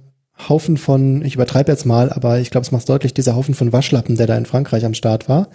Haufen 0.49 0.77
von, 0.77 1.23
ich 1.23 1.35
übertreibe 1.35 1.71
jetzt 1.71 1.85
mal, 1.85 2.11
aber 2.11 2.39
ich 2.39 2.51
glaube, 2.51 2.65
es 2.65 2.71
macht 2.71 2.87
deutlich, 2.87 3.13
dieser 3.13 3.35
Haufen 3.35 3.55
von 3.55 3.73
Waschlappen, 3.73 4.15
der 4.15 4.27
da 4.27 4.37
in 4.37 4.45
Frankreich 4.45 4.85
am 4.85 4.93
Start 4.93 5.27
war, 5.27 5.49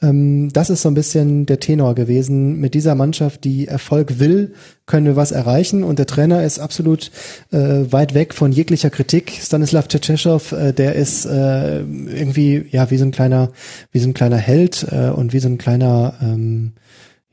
das 0.00 0.68
ist 0.68 0.82
so 0.82 0.90
ein 0.90 0.94
bisschen 0.94 1.46
der 1.46 1.60
Tenor 1.60 1.94
gewesen. 1.94 2.60
Mit 2.60 2.74
dieser 2.74 2.94
Mannschaft, 2.94 3.44
die 3.44 3.68
Erfolg 3.68 4.18
will, 4.18 4.52
können 4.84 5.06
wir 5.06 5.16
was 5.16 5.32
erreichen. 5.32 5.82
Und 5.82 5.98
der 5.98 6.06
Trainer 6.06 6.44
ist 6.44 6.58
absolut 6.58 7.10
äh, 7.52 7.90
weit 7.90 8.12
weg 8.12 8.34
von 8.34 8.52
jeglicher 8.52 8.90
Kritik. 8.90 9.32
Stanislav 9.40 9.88
Tschetschesow, 9.88 10.52
äh, 10.52 10.72
der 10.72 10.94
ist 10.94 11.24
äh, 11.24 11.80
irgendwie 11.80 12.66
ja 12.70 12.90
wie 12.90 12.98
so 12.98 13.06
ein 13.06 13.12
kleiner, 13.12 13.50
wie 13.92 14.00
so 14.00 14.08
ein 14.08 14.14
kleiner 14.14 14.36
Held 14.36 14.86
äh, 14.90 15.08
und 15.08 15.32
wie 15.32 15.38
so 15.38 15.48
ein 15.48 15.56
kleiner 15.56 16.14
ähm, 16.20 16.74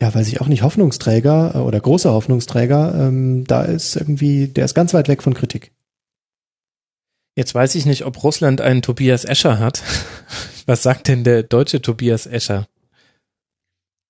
ja, 0.01 0.13
weiß 0.13 0.27
ich 0.27 0.41
auch 0.41 0.47
nicht, 0.47 0.63
Hoffnungsträger 0.63 1.51
äh, 1.55 1.57
oder 1.59 1.79
großer 1.79 2.11
Hoffnungsträger, 2.11 2.95
ähm, 2.97 3.43
da 3.45 3.61
ist 3.61 3.95
irgendwie, 3.95 4.47
der 4.47 4.65
ist 4.65 4.73
ganz 4.73 4.93
weit 4.93 5.07
weg 5.07 5.21
von 5.21 5.35
Kritik. 5.35 5.71
Jetzt 7.41 7.55
weiß 7.55 7.73
ich 7.73 7.87
nicht, 7.87 8.05
ob 8.05 8.23
Russland 8.23 8.61
einen 8.61 8.83
Tobias 8.83 9.25
Escher 9.25 9.57
hat. 9.57 9.81
Was 10.67 10.83
sagt 10.83 11.07
denn 11.07 11.23
der 11.23 11.41
deutsche 11.41 11.81
Tobias 11.81 12.27
Escher? 12.27 12.67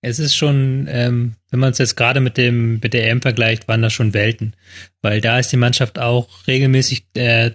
Es 0.02 0.20
ist 0.20 0.36
schon, 0.36 0.90
ähm, 0.92 1.36
wenn 1.50 1.62
man 1.62 1.72
es 1.72 1.78
jetzt 1.78 1.96
gerade 1.96 2.20
mit 2.20 2.36
dem 2.36 2.82
mit 2.84 2.94
der 2.94 3.10
EM 3.10 3.22
vergleicht, 3.22 3.70
waren 3.70 3.82
das 3.82 3.94
schon 3.94 4.14
Welten, 4.14 4.54
weil 5.02 5.22
da 5.22 5.40
ist 5.40 5.50
die 5.50 5.56
Mannschaft 5.56 5.98
auch 5.98 6.46
regelmäßig 6.46 7.06
äh, 7.14 7.52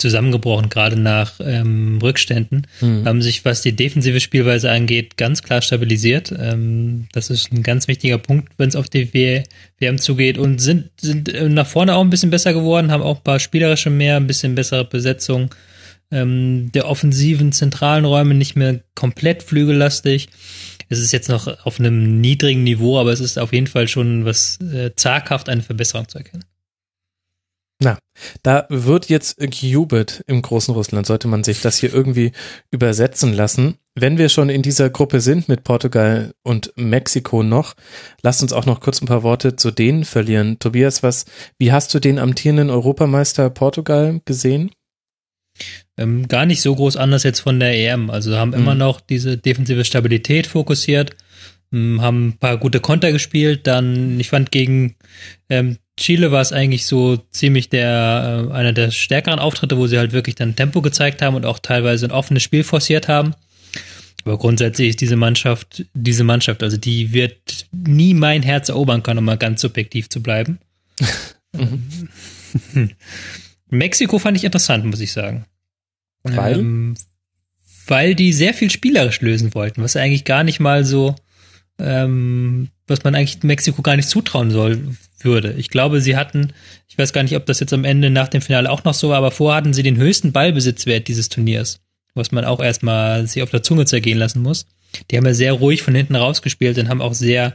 zusammengebrochen, 0.00 0.68
gerade 0.68 0.98
nach 0.98 1.34
ähm, 1.40 1.98
Rückständen. 2.02 2.66
Mhm. 2.80 3.04
Haben 3.04 3.22
sich, 3.22 3.44
was 3.44 3.62
die 3.62 3.76
defensive 3.76 4.20
Spielweise 4.20 4.70
angeht, 4.70 5.16
ganz 5.16 5.42
klar 5.42 5.62
stabilisiert. 5.62 6.32
Ähm, 6.36 7.06
das 7.12 7.30
ist 7.30 7.52
ein 7.52 7.62
ganz 7.62 7.88
wichtiger 7.88 8.18
Punkt, 8.18 8.52
wenn 8.56 8.68
es 8.68 8.76
auf 8.76 8.88
die 8.88 9.12
WM 9.12 9.98
zugeht 9.98 10.38
und 10.38 10.60
sind, 10.60 10.90
sind 11.00 11.28
äh, 11.28 11.48
nach 11.48 11.66
vorne 11.66 11.94
auch 11.94 12.02
ein 12.02 12.10
bisschen 12.10 12.30
besser 12.30 12.52
geworden, 12.52 12.90
haben 12.90 13.02
auch 13.02 13.18
ein 13.18 13.24
paar 13.24 13.38
spielerische 13.38 13.90
mehr, 13.90 14.16
ein 14.16 14.26
bisschen 14.26 14.54
bessere 14.54 14.84
Besetzung 14.84 15.54
ähm, 16.10 16.70
der 16.72 16.88
offensiven 16.88 17.52
zentralen 17.52 18.04
Räume 18.04 18.34
nicht 18.34 18.56
mehr 18.56 18.80
komplett 18.94 19.42
flügellastig. 19.42 20.28
Es 20.88 20.98
ist 20.98 21.12
jetzt 21.12 21.28
noch 21.28 21.64
auf 21.64 21.78
einem 21.78 22.20
niedrigen 22.20 22.64
Niveau, 22.64 22.98
aber 22.98 23.12
es 23.12 23.20
ist 23.20 23.38
auf 23.38 23.52
jeden 23.52 23.68
Fall 23.68 23.86
schon 23.86 24.24
was 24.24 24.58
äh, 24.60 24.90
zaghaft 24.96 25.48
eine 25.48 25.62
Verbesserung 25.62 26.08
zu 26.08 26.18
erkennen. 26.18 26.44
Na, 27.82 27.98
da 28.42 28.66
wird 28.68 29.08
jetzt 29.08 29.38
gejubelt 29.38 30.22
im 30.26 30.42
großen 30.42 30.74
Russland. 30.74 31.06
Sollte 31.06 31.28
man 31.28 31.44
sich 31.44 31.62
das 31.62 31.78
hier 31.78 31.92
irgendwie 31.92 32.32
übersetzen 32.70 33.32
lassen. 33.32 33.78
Wenn 33.94 34.18
wir 34.18 34.28
schon 34.28 34.50
in 34.50 34.60
dieser 34.60 34.90
Gruppe 34.90 35.22
sind 35.22 35.48
mit 35.48 35.64
Portugal 35.64 36.32
und 36.42 36.72
Mexiko 36.76 37.42
noch, 37.42 37.74
lasst 38.22 38.42
uns 38.42 38.52
auch 38.52 38.66
noch 38.66 38.80
kurz 38.80 39.00
ein 39.00 39.06
paar 39.06 39.22
Worte 39.22 39.56
zu 39.56 39.70
denen 39.70 40.04
verlieren. 40.04 40.58
Tobias, 40.58 41.02
was, 41.02 41.24
wie 41.58 41.72
hast 41.72 41.94
du 41.94 42.00
den 42.00 42.18
amtierenden 42.18 42.68
Europameister 42.68 43.48
Portugal 43.48 44.20
gesehen? 44.26 44.70
Ähm, 45.96 46.28
gar 46.28 46.44
nicht 46.44 46.60
so 46.60 46.74
groß 46.74 46.96
anders 46.96 47.22
jetzt 47.22 47.40
von 47.40 47.58
der 47.58 47.74
EM. 47.74 48.10
Also 48.10 48.36
haben 48.36 48.52
immer 48.52 48.74
mhm. 48.74 48.80
noch 48.80 49.00
diese 49.00 49.38
defensive 49.38 49.86
Stabilität 49.86 50.46
fokussiert, 50.46 51.16
ähm, 51.72 52.00
haben 52.02 52.28
ein 52.28 52.38
paar 52.38 52.58
gute 52.58 52.80
Konter 52.80 53.10
gespielt. 53.10 53.66
Dann, 53.66 54.20
ich 54.20 54.28
fand 54.28 54.50
gegen 54.50 54.96
ähm, 55.48 55.78
Chile 56.00 56.32
war 56.32 56.40
es 56.40 56.52
eigentlich 56.52 56.86
so 56.86 57.18
ziemlich 57.30 57.68
der 57.68 58.48
äh, 58.48 58.52
einer 58.52 58.72
der 58.72 58.90
stärkeren 58.90 59.38
Auftritte, 59.38 59.76
wo 59.76 59.86
sie 59.86 59.98
halt 59.98 60.12
wirklich 60.12 60.34
dann 60.34 60.56
Tempo 60.56 60.80
gezeigt 60.80 61.20
haben 61.20 61.36
und 61.36 61.44
auch 61.44 61.58
teilweise 61.58 62.06
ein 62.06 62.10
offenes 62.10 62.42
Spiel 62.42 62.64
forciert 62.64 63.06
haben. 63.06 63.34
Aber 64.24 64.38
grundsätzlich 64.38 64.88
ist 64.90 65.00
diese 65.00 65.16
Mannschaft, 65.16 65.84
diese 65.94 66.24
Mannschaft, 66.24 66.62
also 66.62 66.76
die 66.76 67.12
wird 67.12 67.66
nie 67.72 68.14
mein 68.14 68.42
Herz 68.42 68.70
erobern 68.70 69.02
können, 69.02 69.18
um 69.18 69.24
mal 69.24 69.36
ganz 69.36 69.60
subjektiv 69.60 70.08
zu 70.08 70.22
bleiben. 70.22 70.58
mhm. 71.52 72.90
Mexiko 73.68 74.18
fand 74.18 74.36
ich 74.36 74.44
interessant, 74.44 74.84
muss 74.84 75.00
ich 75.00 75.12
sagen. 75.12 75.44
Weil? 76.22 76.58
Ähm, 76.58 76.94
weil 77.86 78.14
die 78.14 78.32
sehr 78.32 78.54
viel 78.54 78.70
spielerisch 78.70 79.20
lösen 79.20 79.54
wollten, 79.54 79.82
was 79.82 79.96
eigentlich 79.96 80.24
gar 80.24 80.44
nicht 80.44 80.60
mal 80.60 80.84
so, 80.84 81.14
ähm, 81.82 82.68
was 82.86 83.04
man 83.04 83.14
eigentlich 83.14 83.42
Mexiko 83.42 83.82
gar 83.82 83.96
nicht 83.96 84.08
zutrauen 84.08 84.50
soll, 84.50 84.96
würde. 85.24 85.52
Ich 85.52 85.68
glaube, 85.68 86.00
sie 86.00 86.16
hatten, 86.16 86.52
ich 86.88 86.98
weiß 86.98 87.12
gar 87.12 87.22
nicht, 87.22 87.36
ob 87.36 87.46
das 87.46 87.60
jetzt 87.60 87.72
am 87.72 87.84
Ende 87.84 88.10
nach 88.10 88.28
dem 88.28 88.40
Finale 88.40 88.70
auch 88.70 88.84
noch 88.84 88.94
so 88.94 89.10
war, 89.10 89.18
aber 89.18 89.30
vorher 89.30 89.56
hatten 89.56 89.72
sie 89.72 89.82
den 89.82 89.96
höchsten 89.96 90.32
Ballbesitzwert 90.32 91.08
dieses 91.08 91.28
Turniers, 91.28 91.80
was 92.14 92.32
man 92.32 92.44
auch 92.44 92.60
erstmal 92.60 93.26
sich 93.26 93.42
auf 93.42 93.50
der 93.50 93.62
Zunge 93.62 93.84
zergehen 93.84 94.18
lassen 94.18 94.42
muss. 94.42 94.66
Die 95.10 95.16
haben 95.16 95.26
ja 95.26 95.34
sehr 95.34 95.52
ruhig 95.52 95.82
von 95.82 95.94
hinten 95.94 96.16
rausgespielt 96.16 96.78
und 96.78 96.88
haben 96.88 97.02
auch 97.02 97.14
sehr 97.14 97.54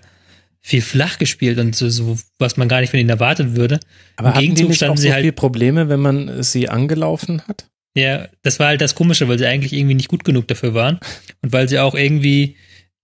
viel 0.62 0.82
flach 0.82 1.20
gespielt 1.20 1.60
und 1.60 1.76
so, 1.76 1.90
so 1.90 2.18
was 2.40 2.58
man 2.58 2.68
gar 2.68 2.82
nicht 2.82 2.90
von 2.90 3.00
ihnen 3.00 3.10
erwartet 3.10 3.56
würde. 3.56 3.80
Aber 4.16 4.34
Im 4.34 4.42
Gegenzug 4.42 4.74
standen 4.74 4.98
sie 4.98 5.10
so 5.10 5.14
halt 5.14 5.24
viel 5.24 5.32
Probleme, 5.32 5.90
wenn 5.90 6.00
man 6.00 6.42
sie 6.42 6.70
angelaufen 6.70 7.42
hat? 7.48 7.68
Ja, 7.96 8.28
das 8.42 8.60
war 8.60 8.68
halt 8.68 8.82
das 8.82 8.96
Komische, 8.96 9.28
weil 9.28 9.38
sie 9.38 9.46
eigentlich 9.46 9.74
irgendwie 9.74 9.94
nicht 9.94 10.10
gut 10.10 10.24
genug 10.24 10.48
dafür 10.48 10.74
waren 10.74 11.00
und 11.42 11.54
weil 11.54 11.70
sie 11.70 11.80
auch 11.80 11.94
irgendwie 11.96 12.58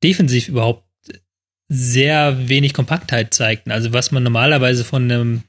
defensiv 0.03 0.49
überhaupt 0.49 0.85
sehr 1.73 2.49
wenig 2.49 2.73
Kompaktheit 2.73 3.33
zeigten. 3.33 3.71
Also 3.71 3.93
was 3.93 4.11
man 4.11 4.23
normalerweise 4.23 4.83
von 4.83 5.03
einem 5.03 5.43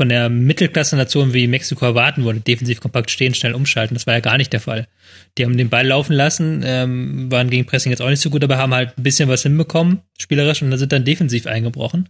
von 0.00 0.08
der 0.08 0.30
Mittelklasse-Nation 0.30 1.34
wie 1.34 1.46
Mexiko 1.46 1.84
erwarten 1.84 2.24
würde, 2.24 2.40
defensiv 2.40 2.80
kompakt 2.80 3.10
stehen, 3.10 3.34
schnell 3.34 3.54
umschalten. 3.54 3.94
Das 3.94 4.06
war 4.06 4.14
ja 4.14 4.20
gar 4.20 4.38
nicht 4.38 4.52
der 4.52 4.60
Fall. 4.60 4.88
Die 5.36 5.44
haben 5.44 5.58
den 5.58 5.68
Ball 5.68 5.86
laufen 5.86 6.14
lassen, 6.14 6.62
ähm, 6.64 7.30
waren 7.30 7.50
gegen 7.50 7.66
Pressing 7.66 7.92
jetzt 7.92 8.00
auch 8.00 8.08
nicht 8.08 8.22
so 8.22 8.30
gut, 8.30 8.42
aber 8.42 8.56
haben 8.56 8.72
halt 8.72 8.96
ein 8.96 9.02
bisschen 9.02 9.28
was 9.28 9.42
hinbekommen, 9.42 10.00
spielerisch, 10.18 10.62
und 10.62 10.70
dann 10.70 10.78
sind 10.78 10.90
dann 10.92 11.04
defensiv 11.04 11.46
eingebrochen. 11.46 12.08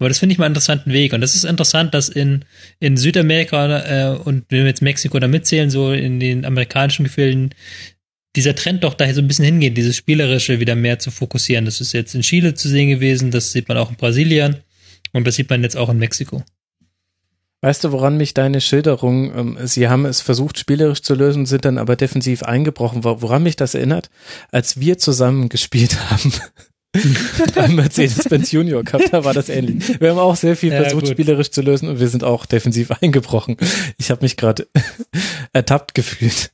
Aber 0.00 0.08
das 0.08 0.18
finde 0.18 0.32
ich 0.32 0.38
mal 0.38 0.46
einen 0.46 0.54
interessanten 0.54 0.92
Weg. 0.92 1.12
Und 1.12 1.20
das 1.20 1.36
ist 1.36 1.44
interessant, 1.44 1.94
dass 1.94 2.08
in, 2.08 2.44
in 2.80 2.96
Südamerika 2.96 3.78
äh, 3.78 4.16
und 4.16 4.44
wenn 4.48 4.60
wir 4.60 4.66
jetzt 4.66 4.82
Mexiko 4.82 5.18
da 5.20 5.28
mitzählen, 5.28 5.70
so 5.70 5.92
in 5.92 6.18
den 6.18 6.44
amerikanischen 6.44 7.04
Gefilden, 7.04 7.54
dieser 8.36 8.54
Trend 8.54 8.84
doch 8.84 8.94
daher 8.94 9.14
so 9.14 9.20
ein 9.20 9.28
bisschen 9.28 9.44
hingeht, 9.44 9.76
dieses 9.76 9.96
Spielerische 9.96 10.60
wieder 10.60 10.74
mehr 10.74 10.98
zu 10.98 11.10
fokussieren. 11.10 11.64
Das 11.64 11.80
ist 11.80 11.92
jetzt 11.92 12.14
in 12.14 12.20
Chile 12.20 12.54
zu 12.54 12.68
sehen 12.68 12.88
gewesen, 12.88 13.30
das 13.30 13.52
sieht 13.52 13.68
man 13.68 13.78
auch 13.78 13.90
in 13.90 13.96
Brasilien 13.96 14.58
und 15.12 15.26
das 15.26 15.36
sieht 15.36 15.50
man 15.50 15.62
jetzt 15.62 15.76
auch 15.76 15.88
in 15.88 15.98
Mexiko. 15.98 16.44
Weißt 17.60 17.82
du, 17.82 17.90
woran 17.90 18.16
mich 18.16 18.34
deine 18.34 18.60
Schilderung, 18.60 19.36
ähm, 19.36 19.58
sie 19.64 19.88
haben 19.88 20.06
es 20.06 20.20
versucht, 20.20 20.58
spielerisch 20.58 21.02
zu 21.02 21.14
lösen, 21.14 21.44
sind 21.44 21.64
dann 21.64 21.78
aber 21.78 21.96
defensiv 21.96 22.44
eingebrochen, 22.44 23.02
woran 23.02 23.42
mich 23.42 23.56
das 23.56 23.74
erinnert, 23.74 24.10
als 24.52 24.78
wir 24.78 24.98
zusammen 24.98 25.48
gespielt 25.48 25.98
haben. 26.10 26.32
beim 27.54 27.74
Mercedes-Benz 27.74 28.52
Junior 28.52 28.82
Cup, 28.84 29.02
da 29.10 29.24
war 29.24 29.34
das 29.34 29.48
ähnlich. 29.48 30.00
Wir 30.00 30.10
haben 30.10 30.18
auch 30.18 30.36
sehr 30.36 30.56
viel 30.56 30.70
versucht, 30.70 31.06
ja, 31.06 31.12
spielerisch 31.12 31.50
zu 31.50 31.60
lösen 31.60 31.88
und 31.88 32.00
wir 32.00 32.08
sind 32.08 32.24
auch 32.24 32.46
defensiv 32.46 32.90
eingebrochen. 33.02 33.56
Ich 33.98 34.10
habe 34.10 34.22
mich 34.22 34.36
gerade 34.36 34.68
ertappt 35.52 35.94
gefühlt. 35.94 36.52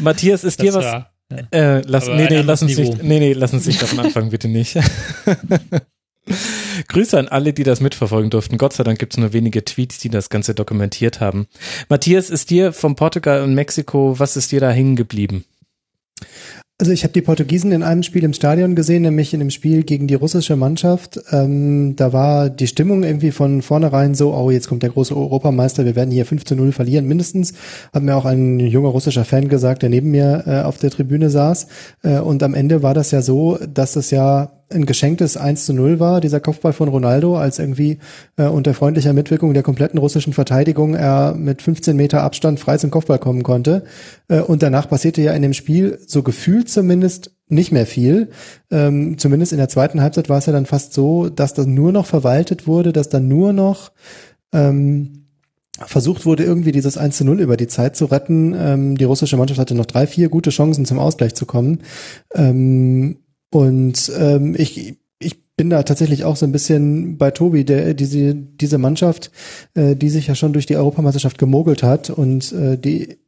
Matthias, 0.00 0.44
ist 0.44 0.58
das 0.58 0.64
dir 0.64 0.74
was? 0.74 1.04
Äh, 1.50 1.80
lass, 1.80 2.06
nee, 2.06 2.28
nee, 2.28 2.42
lass 2.42 2.62
uns 2.62 2.76
nicht, 2.76 3.02
nee, 3.02 3.18
nee, 3.18 3.32
lass 3.32 3.52
uns 3.52 3.66
nicht 3.66 3.82
davon 3.82 4.00
anfangen, 4.04 4.30
bitte 4.30 4.48
nicht. 4.48 4.78
Grüße 6.88 7.18
an 7.18 7.28
alle, 7.28 7.52
die 7.52 7.62
das 7.62 7.80
mitverfolgen 7.80 8.30
durften. 8.30 8.58
Gott 8.58 8.72
sei 8.72 8.84
Dank 8.84 8.98
gibt 8.98 9.14
es 9.14 9.18
nur 9.18 9.32
wenige 9.32 9.64
Tweets, 9.64 9.98
die 9.98 10.08
das 10.08 10.28
Ganze 10.28 10.54
dokumentiert 10.54 11.20
haben. 11.20 11.46
Matthias, 11.88 12.30
ist 12.30 12.50
dir 12.50 12.72
vom 12.72 12.96
Portugal 12.96 13.42
und 13.42 13.54
Mexiko, 13.54 14.18
was 14.18 14.36
ist 14.36 14.52
dir 14.52 14.60
da 14.60 14.70
hängen 14.70 14.96
geblieben? 14.96 15.44
Also 16.78 16.92
ich 16.92 17.04
habe 17.04 17.12
die 17.14 17.22
Portugiesen 17.22 17.72
in 17.72 17.82
einem 17.82 18.02
Spiel 18.02 18.22
im 18.22 18.34
Stadion 18.34 18.74
gesehen, 18.74 19.00
nämlich 19.00 19.32
in 19.32 19.40
dem 19.40 19.48
Spiel 19.48 19.82
gegen 19.82 20.06
die 20.08 20.14
russische 20.14 20.56
Mannschaft. 20.56 21.18
Ähm, 21.32 21.96
da 21.96 22.12
war 22.12 22.50
die 22.50 22.66
Stimmung 22.66 23.02
irgendwie 23.02 23.30
von 23.30 23.62
vornherein 23.62 24.14
so, 24.14 24.34
oh, 24.34 24.50
jetzt 24.50 24.68
kommt 24.68 24.82
der 24.82 24.90
große 24.90 25.16
Europameister, 25.16 25.86
wir 25.86 25.96
werden 25.96 26.10
hier 26.10 26.26
5 26.26 26.44
zu 26.44 26.54
0 26.54 26.72
verlieren, 26.72 27.06
mindestens. 27.06 27.54
Hat 27.94 28.02
mir 28.02 28.14
auch 28.14 28.26
ein 28.26 28.60
junger 28.60 28.90
russischer 28.90 29.24
Fan 29.24 29.48
gesagt, 29.48 29.80
der 29.84 29.88
neben 29.88 30.10
mir 30.10 30.44
äh, 30.46 30.60
auf 30.64 30.76
der 30.76 30.90
Tribüne 30.90 31.30
saß. 31.30 31.66
Äh, 32.02 32.18
und 32.18 32.42
am 32.42 32.52
Ende 32.52 32.82
war 32.82 32.92
das 32.92 33.10
ja 33.10 33.22
so, 33.22 33.58
dass 33.72 33.96
es 33.96 34.10
ja 34.10 34.55
ein 34.68 34.86
geschenktes 34.86 35.36
1 35.36 35.64
zu 35.64 35.72
0 35.72 36.00
war, 36.00 36.20
dieser 36.20 36.40
Kopfball 36.40 36.72
von 36.72 36.88
Ronaldo, 36.88 37.36
als 37.36 37.58
irgendwie 37.58 37.98
äh, 38.36 38.46
unter 38.46 38.74
freundlicher 38.74 39.12
Mitwirkung 39.12 39.54
der 39.54 39.62
kompletten 39.62 39.98
russischen 39.98 40.32
Verteidigung 40.32 40.94
er 40.94 41.34
mit 41.34 41.62
15 41.62 41.96
Meter 41.96 42.22
Abstand 42.22 42.58
frei 42.58 42.76
zum 42.76 42.90
Kopfball 42.90 43.18
kommen 43.18 43.42
konnte. 43.42 43.84
Äh, 44.28 44.40
und 44.40 44.62
danach 44.62 44.88
passierte 44.88 45.22
ja 45.22 45.32
in 45.32 45.42
dem 45.42 45.52
Spiel 45.52 45.98
so 46.06 46.22
gefühlt 46.22 46.68
zumindest 46.68 47.30
nicht 47.48 47.70
mehr 47.70 47.86
viel. 47.86 48.30
Ähm, 48.70 49.18
zumindest 49.18 49.52
in 49.52 49.58
der 49.58 49.68
zweiten 49.68 50.00
Halbzeit 50.00 50.28
war 50.28 50.38
es 50.38 50.46
ja 50.46 50.52
dann 50.52 50.66
fast 50.66 50.92
so, 50.92 51.28
dass 51.28 51.54
das 51.54 51.66
nur 51.66 51.92
noch 51.92 52.06
verwaltet 52.06 52.66
wurde, 52.66 52.92
dass 52.92 53.08
dann 53.08 53.28
nur 53.28 53.52
noch 53.52 53.92
ähm, 54.52 55.26
versucht 55.84 56.24
wurde, 56.24 56.42
irgendwie 56.42 56.72
dieses 56.72 56.96
1 56.96 57.18
zu 57.18 57.24
0 57.24 57.40
über 57.40 57.56
die 57.56 57.68
Zeit 57.68 57.96
zu 57.96 58.06
retten. 58.06 58.54
Ähm, 58.58 58.96
die 58.96 59.04
russische 59.04 59.36
Mannschaft 59.36 59.60
hatte 59.60 59.74
noch 59.74 59.86
drei, 59.86 60.06
vier 60.06 60.28
gute 60.28 60.50
Chancen 60.50 60.86
zum 60.86 60.98
Ausgleich 60.98 61.34
zu 61.34 61.46
kommen. 61.46 61.82
Ähm, 62.34 63.18
und 63.50 64.12
ähm, 64.18 64.54
ich, 64.56 64.98
ich 65.18 65.46
bin 65.56 65.70
da 65.70 65.82
tatsächlich 65.82 66.24
auch 66.24 66.36
so 66.36 66.46
ein 66.46 66.52
bisschen 66.52 67.16
bei 67.18 67.30
Tobi, 67.30 67.64
der 67.64 67.94
diese 67.94 68.34
diese 68.34 68.78
Mannschaft, 68.78 69.30
äh, 69.74 69.96
die 69.96 70.10
sich 70.10 70.26
ja 70.26 70.34
schon 70.34 70.52
durch 70.52 70.66
die 70.66 70.76
Europameisterschaft 70.76 71.38
gemogelt 71.38 71.82
hat 71.82 72.10
und 72.10 72.52
äh, 72.52 72.76
die 72.76 73.18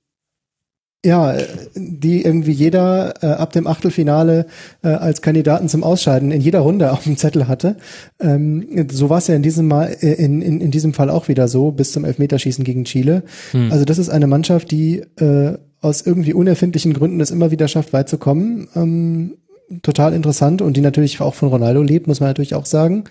ja, 1.05 1.37
die 1.75 2.25
irgendwie 2.25 2.51
jeder 2.51 3.15
äh, 3.23 3.27
ab 3.27 3.53
dem 3.53 3.69
Achtelfinale 3.69 4.47
äh, 4.83 4.89
als 4.89 5.23
Kandidaten 5.23 5.69
zum 5.69 5.85
Ausscheiden 5.85 6.33
in 6.33 6.41
jeder 6.41 6.61
Runde 6.61 6.93
auf 6.93 7.05
dem 7.05 7.17
Zettel 7.17 7.47
hatte. 7.47 7.77
Ähm, 8.21 8.89
so 8.91 9.09
war 9.09 9.19
es 9.19 9.29
ja 9.29 9.37
in 9.37 9.43
diesem 9.43 9.69
Mal, 9.69 9.97
äh, 10.01 10.15
in, 10.15 10.43
in, 10.43 10.61
in 10.61 10.71
diesem 10.71 10.95
Fall 10.95 11.09
auch 11.09 11.29
wieder 11.29 11.47
so, 11.47 11.71
bis 11.71 11.93
zum 11.93 12.05
Elfmeterschießen 12.05 12.65
gegen 12.65 12.85
Chile. 12.85 13.23
Hm. 13.53 13.71
Also 13.71 13.85
das 13.85 13.99
ist 13.99 14.09
eine 14.09 14.27
Mannschaft, 14.27 14.71
die 14.73 15.03
äh, 15.21 15.57
aus 15.81 16.03
irgendwie 16.03 16.35
unerfindlichen 16.35 16.93
Gründen 16.93 17.21
es 17.21 17.31
immer 17.31 17.53
wieder 17.53 17.69
schafft, 17.69 17.93
weit 17.93 18.09
zu 18.09 18.19
kommen. 18.19 18.67
Ähm, 18.75 19.37
total 19.83 20.15
interessant 20.15 20.63
und 20.63 20.77
die 20.77 20.81
natürlich 20.81 21.21
auch 21.21 21.35
von 21.35 21.49
Ronaldo 21.49 21.83
lebt, 21.83 22.07
muss 22.07 22.21
man 22.21 22.31
natürlich 22.31 22.55
auch 22.55 22.67
sagen, 22.67 23.05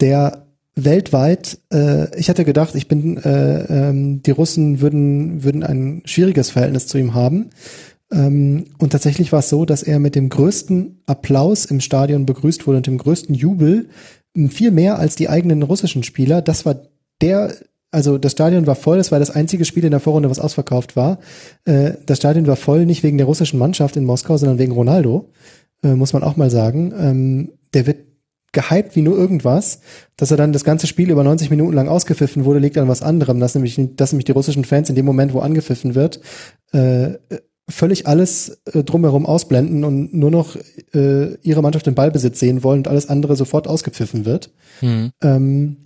der 0.00 0.46
weltweit, 0.74 1.58
äh, 1.72 2.14
ich 2.18 2.28
hatte 2.28 2.44
gedacht, 2.44 2.74
ich 2.74 2.86
bin, 2.86 3.16
äh, 3.16 3.88
ähm, 3.88 4.22
die 4.22 4.30
Russen 4.30 4.80
würden, 4.80 5.42
würden 5.42 5.62
ein 5.62 6.02
schwieriges 6.04 6.50
Verhältnis 6.50 6.86
zu 6.86 6.98
ihm 6.98 7.14
haben. 7.14 7.50
Ähm, 8.12 8.66
und 8.78 8.90
tatsächlich 8.90 9.32
war 9.32 9.40
es 9.40 9.48
so, 9.48 9.64
dass 9.64 9.82
er 9.82 9.98
mit 9.98 10.14
dem 10.14 10.28
größten 10.28 11.02
Applaus 11.06 11.64
im 11.64 11.80
Stadion 11.80 12.26
begrüßt 12.26 12.66
wurde 12.66 12.78
und 12.78 12.86
dem 12.86 12.98
größten 12.98 13.34
Jubel, 13.34 13.88
viel 14.50 14.70
mehr 14.70 14.98
als 14.98 15.16
die 15.16 15.30
eigenen 15.30 15.62
russischen 15.62 16.02
Spieler. 16.02 16.42
Das 16.42 16.66
war 16.66 16.76
der 17.22 17.54
also 17.92 18.18
das 18.18 18.32
Stadion 18.32 18.66
war 18.66 18.74
voll, 18.74 18.98
das 18.98 19.10
war 19.10 19.18
das 19.18 19.30
einzige 19.30 19.64
Spiel 19.64 19.84
in 19.84 19.92
der 19.92 20.00
Vorrunde, 20.00 20.28
was 20.28 20.38
ausverkauft 20.38 20.96
war. 20.96 21.18
Äh, 21.64 21.92
das 22.04 22.18
Stadion 22.18 22.46
war 22.46 22.56
voll, 22.56 22.84
nicht 22.84 23.02
wegen 23.02 23.16
der 23.16 23.26
russischen 23.26 23.58
Mannschaft 23.58 23.96
in 23.96 24.04
Moskau, 24.04 24.36
sondern 24.36 24.58
wegen 24.58 24.72
Ronaldo 24.72 25.30
äh, 25.82 25.94
muss 25.94 26.12
man 26.12 26.22
auch 26.22 26.36
mal 26.36 26.50
sagen. 26.50 26.92
Ähm, 26.98 27.52
der 27.74 27.86
wird 27.86 27.98
gehypt 28.52 28.96
wie 28.96 29.02
nur 29.02 29.16
irgendwas. 29.16 29.80
Dass 30.16 30.30
er 30.30 30.36
dann 30.36 30.52
das 30.52 30.64
ganze 30.64 30.86
Spiel 30.86 31.10
über 31.10 31.24
90 31.24 31.50
Minuten 31.50 31.74
lang 31.74 31.88
ausgepfiffen 31.88 32.44
wurde, 32.44 32.58
liegt 32.58 32.78
an 32.78 32.88
was 32.88 33.02
anderem. 33.02 33.40
Dass 33.40 33.54
nämlich, 33.54 33.78
dass 33.96 34.12
nämlich 34.12 34.24
die 34.24 34.32
russischen 34.32 34.64
Fans 34.64 34.88
in 34.88 34.96
dem 34.96 35.06
Moment, 35.06 35.32
wo 35.34 35.40
angepfiffen 35.40 35.94
wird, 35.94 36.20
äh, 36.72 37.14
völlig 37.68 38.06
alles 38.06 38.60
äh, 38.72 38.84
drumherum 38.84 39.26
ausblenden 39.26 39.84
und 39.84 40.14
nur 40.14 40.30
noch 40.30 40.56
äh, 40.94 41.34
ihre 41.42 41.62
Mannschaft 41.62 41.86
im 41.86 41.94
Ballbesitz 41.94 42.38
sehen 42.38 42.62
wollen 42.62 42.80
und 42.80 42.88
alles 42.88 43.08
andere 43.08 43.36
sofort 43.36 43.66
ausgepfiffen 43.66 44.24
wird. 44.24 44.50
Mhm. 44.80 45.12
Ähm, 45.22 45.76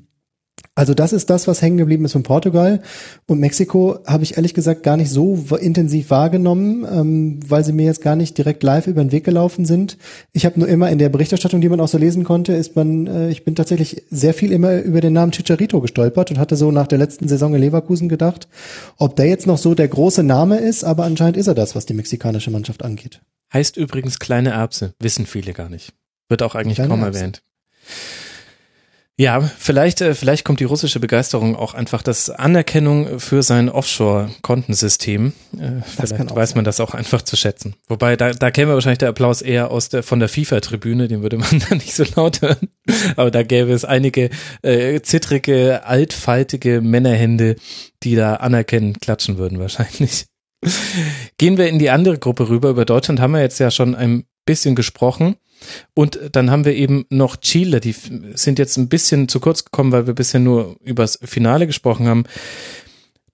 also 0.77 0.95
das 0.95 1.13
ist 1.13 1.29
das, 1.29 1.49
was 1.49 1.61
hängen 1.63 1.79
geblieben 1.79 2.05
ist 2.05 2.13
von 2.13 2.23
Portugal. 2.23 2.81
Und 3.27 3.41
Mexiko 3.41 3.99
habe 4.07 4.23
ich 4.23 4.37
ehrlich 4.37 4.55
gesagt 4.55 4.83
gar 4.83 4.97
nicht 4.97 5.11
so 5.11 5.37
intensiv 5.61 6.11
wahrgenommen, 6.11 6.87
ähm, 6.91 7.41
weil 7.47 7.65
sie 7.65 7.73
mir 7.73 7.87
jetzt 7.87 8.03
gar 8.03 8.17
nicht 8.17 8.39
direkt 8.39 8.63
live 8.63 8.87
über 8.87 9.03
den 9.03 9.13
Weg 9.13 9.25
gelaufen 9.25 9.65
sind. 9.65 9.99
Ich 10.33 10.47
habe 10.47 10.59
nur 10.61 10.69
immer 10.69 10.91
in 10.91 10.99
der 10.99 11.09
Berichterstattung, 11.09 11.61
die 11.61 11.69
man 11.69 11.81
auch 11.81 11.89
so 11.89 11.99
lesen 11.99 12.25
konnte, 12.25 12.53
ist 12.53 12.77
man, 12.77 13.09
äh, 13.09 13.31
ich 13.31 13.45
bin 13.45 13.57
tatsächlich 13.57 14.05
sehr 14.11 14.33
viel 14.33 14.53
immer 14.53 14.81
über 14.81 15.01
den 15.01 15.13
Namen 15.13 15.33
Chicharito 15.33 15.81
gestolpert 15.81 16.31
und 16.31 16.39
hatte 16.39 16.57
so 16.57 16.71
nach 16.71 16.87
der 16.87 16.99
letzten 16.99 17.27
Saison 17.27 17.55
in 17.55 17.61
Leverkusen 17.61 18.09
gedacht, 18.09 18.49
ob 18.97 19.17
der 19.17 19.27
jetzt 19.27 19.47
noch 19.49 19.59
so 19.59 19.75
der 19.75 19.89
große 19.89 20.23
Name 20.23 20.59
ist, 20.59 20.85
aber 20.85 21.05
anscheinend 21.05 21.37
ist 21.37 21.49
er 21.49 21.55
das, 21.55 21.75
was 21.75 21.85
die 21.85 21.95
mexikanische 21.95 22.51
Mannschaft 22.51 22.85
angeht. 22.85 23.21
Heißt 23.53 23.77
übrigens 23.77 24.21
kleine 24.21 24.51
Erbse, 24.51 24.95
wissen 25.01 25.27
viele 25.27 25.53
gar 25.53 25.69
nicht. 25.69 25.93
Wird 26.29 26.43
auch 26.43 26.55
eigentlich 26.55 26.77
kleine 26.77 26.91
kaum 26.91 27.03
Erbse. 27.03 27.19
erwähnt. 27.19 27.43
Ja, 29.21 29.43
vielleicht, 29.43 30.01
äh, 30.01 30.15
vielleicht 30.15 30.47
kommt 30.47 30.61
die 30.61 30.65
russische 30.65 30.99
Begeisterung 30.99 31.55
auch 31.55 31.75
einfach 31.75 32.01
das 32.01 32.31
Anerkennung 32.31 33.21
für 33.21 33.43
sein 33.43 33.69
Offshore-Kontensystem. 33.69 35.35
Äh, 35.59 35.83
vielleicht 35.85 36.35
weiß 36.35 36.55
man 36.55 36.65
das 36.65 36.81
auch 36.81 36.95
einfach 36.95 37.21
zu 37.21 37.37
schätzen. 37.37 37.75
Wobei, 37.87 38.17
da, 38.17 38.31
da 38.31 38.51
käme 38.51 38.73
wahrscheinlich 38.73 39.01
der 39.01 39.11
Applaus 39.11 39.43
eher 39.43 39.71
aus 39.71 39.91
der, 39.91 40.03
von 40.03 40.21
der 40.21 40.31
FIFA-Tribüne, 40.31 41.07
den 41.07 41.21
würde 41.21 41.37
man 41.37 41.63
dann 41.69 41.77
nicht 41.77 41.93
so 41.93 42.05
laut 42.17 42.41
hören. 42.41 42.71
Aber 43.17 43.31
da 43.31 43.43
gäbe 43.43 43.73
es 43.73 43.85
einige 43.85 44.31
äh, 44.63 45.03
zittrige, 45.03 45.85
altfaltige 45.85 46.81
Männerhände, 46.81 47.57
die 48.03 48.15
da 48.15 48.37
anerkennend 48.37 49.03
klatschen 49.03 49.37
würden 49.37 49.59
wahrscheinlich. 49.59 50.25
Gehen 51.37 51.59
wir 51.59 51.69
in 51.69 51.79
die 51.79 51.91
andere 51.91 52.19
Gruppe 52.19 52.49
rüber. 52.49 52.71
Über 52.71 52.87
Deutschland 52.87 53.21
haben 53.21 53.33
wir 53.33 53.43
jetzt 53.43 53.61
ja 53.61 53.71
schon 53.71 53.95
ein 53.95 54.25
bisschen 54.51 54.75
gesprochen. 54.75 55.37
Und 55.95 56.19
dann 56.33 56.51
haben 56.51 56.65
wir 56.65 56.75
eben 56.75 57.05
noch 57.09 57.37
Chile, 57.37 57.81
die 57.81 57.95
sind 58.35 58.59
jetzt 58.59 58.77
ein 58.77 58.89
bisschen 58.89 59.29
zu 59.29 59.39
kurz 59.39 59.65
gekommen, 59.65 59.93
weil 59.93 60.07
wir 60.09 60.15
bisher 60.15 60.41
nur 60.41 60.77
übers 60.83 61.21
Finale 61.23 61.69
gesprochen 61.69 62.09
haben. 62.09 62.25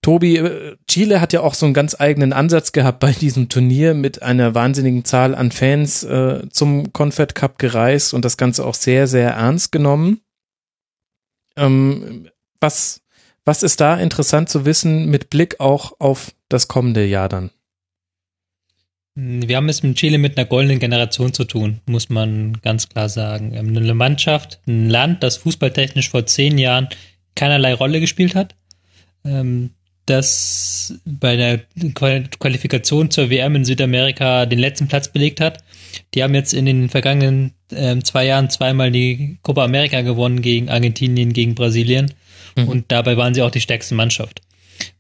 Tobi, 0.02 0.36
äh, 0.36 0.76
Chile 0.86 1.20
hat 1.20 1.32
ja 1.32 1.40
auch 1.40 1.54
so 1.54 1.66
einen 1.66 1.74
ganz 1.74 1.96
eigenen 1.98 2.32
Ansatz 2.32 2.72
gehabt 2.72 3.00
bei 3.00 3.12
diesem 3.12 3.48
Turnier 3.48 3.94
mit 3.94 4.22
einer 4.22 4.54
wahnsinnigen 4.54 5.04
Zahl 5.04 5.34
an 5.34 5.50
Fans 5.50 6.04
äh, 6.04 6.42
zum 6.50 6.92
Confed 6.92 7.34
Cup 7.34 7.58
gereist 7.58 8.12
und 8.12 8.24
das 8.24 8.36
Ganze 8.36 8.66
auch 8.66 8.74
sehr, 8.74 9.06
sehr 9.06 9.30
ernst 9.30 9.72
genommen. 9.72 10.20
Ähm, 11.56 12.28
was, 12.60 13.00
was 13.44 13.62
ist 13.62 13.80
da 13.80 13.96
interessant 13.96 14.48
zu 14.48 14.64
wissen 14.64 15.06
mit 15.06 15.30
Blick 15.30 15.60
auch 15.60 15.94
auf 15.98 16.32
das 16.48 16.68
kommende 16.68 17.04
Jahr 17.04 17.28
dann? 17.28 17.50
Wir 19.18 19.56
haben 19.56 19.70
es 19.70 19.82
mit 19.82 19.96
Chile 19.96 20.18
mit 20.18 20.36
einer 20.36 20.46
goldenen 20.46 20.78
Generation 20.78 21.32
zu 21.32 21.44
tun, 21.44 21.80
muss 21.86 22.10
man 22.10 22.58
ganz 22.60 22.86
klar 22.90 23.08
sagen. 23.08 23.56
Eine 23.56 23.94
Mannschaft, 23.94 24.60
ein 24.66 24.90
Land, 24.90 25.22
das 25.22 25.38
fußballtechnisch 25.38 26.10
vor 26.10 26.26
zehn 26.26 26.58
Jahren 26.58 26.88
keinerlei 27.34 27.72
Rolle 27.72 28.00
gespielt 28.00 28.34
hat, 28.34 28.54
ähm, 29.24 29.70
das 30.04 31.00
bei 31.06 31.36
der 31.36 31.62
Qualifikation 31.94 33.10
zur 33.10 33.30
WM 33.30 33.56
in 33.56 33.64
Südamerika 33.64 34.44
den 34.44 34.58
letzten 34.58 34.86
Platz 34.86 35.08
belegt 35.08 35.40
hat. 35.40 35.64
Die 36.14 36.22
haben 36.22 36.34
jetzt 36.34 36.52
in 36.52 36.66
den 36.66 36.90
vergangenen 36.90 37.54
ähm, 37.72 38.04
zwei 38.04 38.26
Jahren 38.26 38.50
zweimal 38.50 38.92
die 38.92 39.38
Copa 39.42 39.64
America 39.64 40.02
gewonnen 40.02 40.42
gegen 40.42 40.68
Argentinien, 40.68 41.32
gegen 41.32 41.54
Brasilien. 41.54 42.12
Mhm. 42.54 42.68
Und 42.68 42.84
dabei 42.92 43.16
waren 43.16 43.32
sie 43.32 43.40
auch 43.40 43.50
die 43.50 43.62
stärkste 43.62 43.94
Mannschaft. 43.94 44.42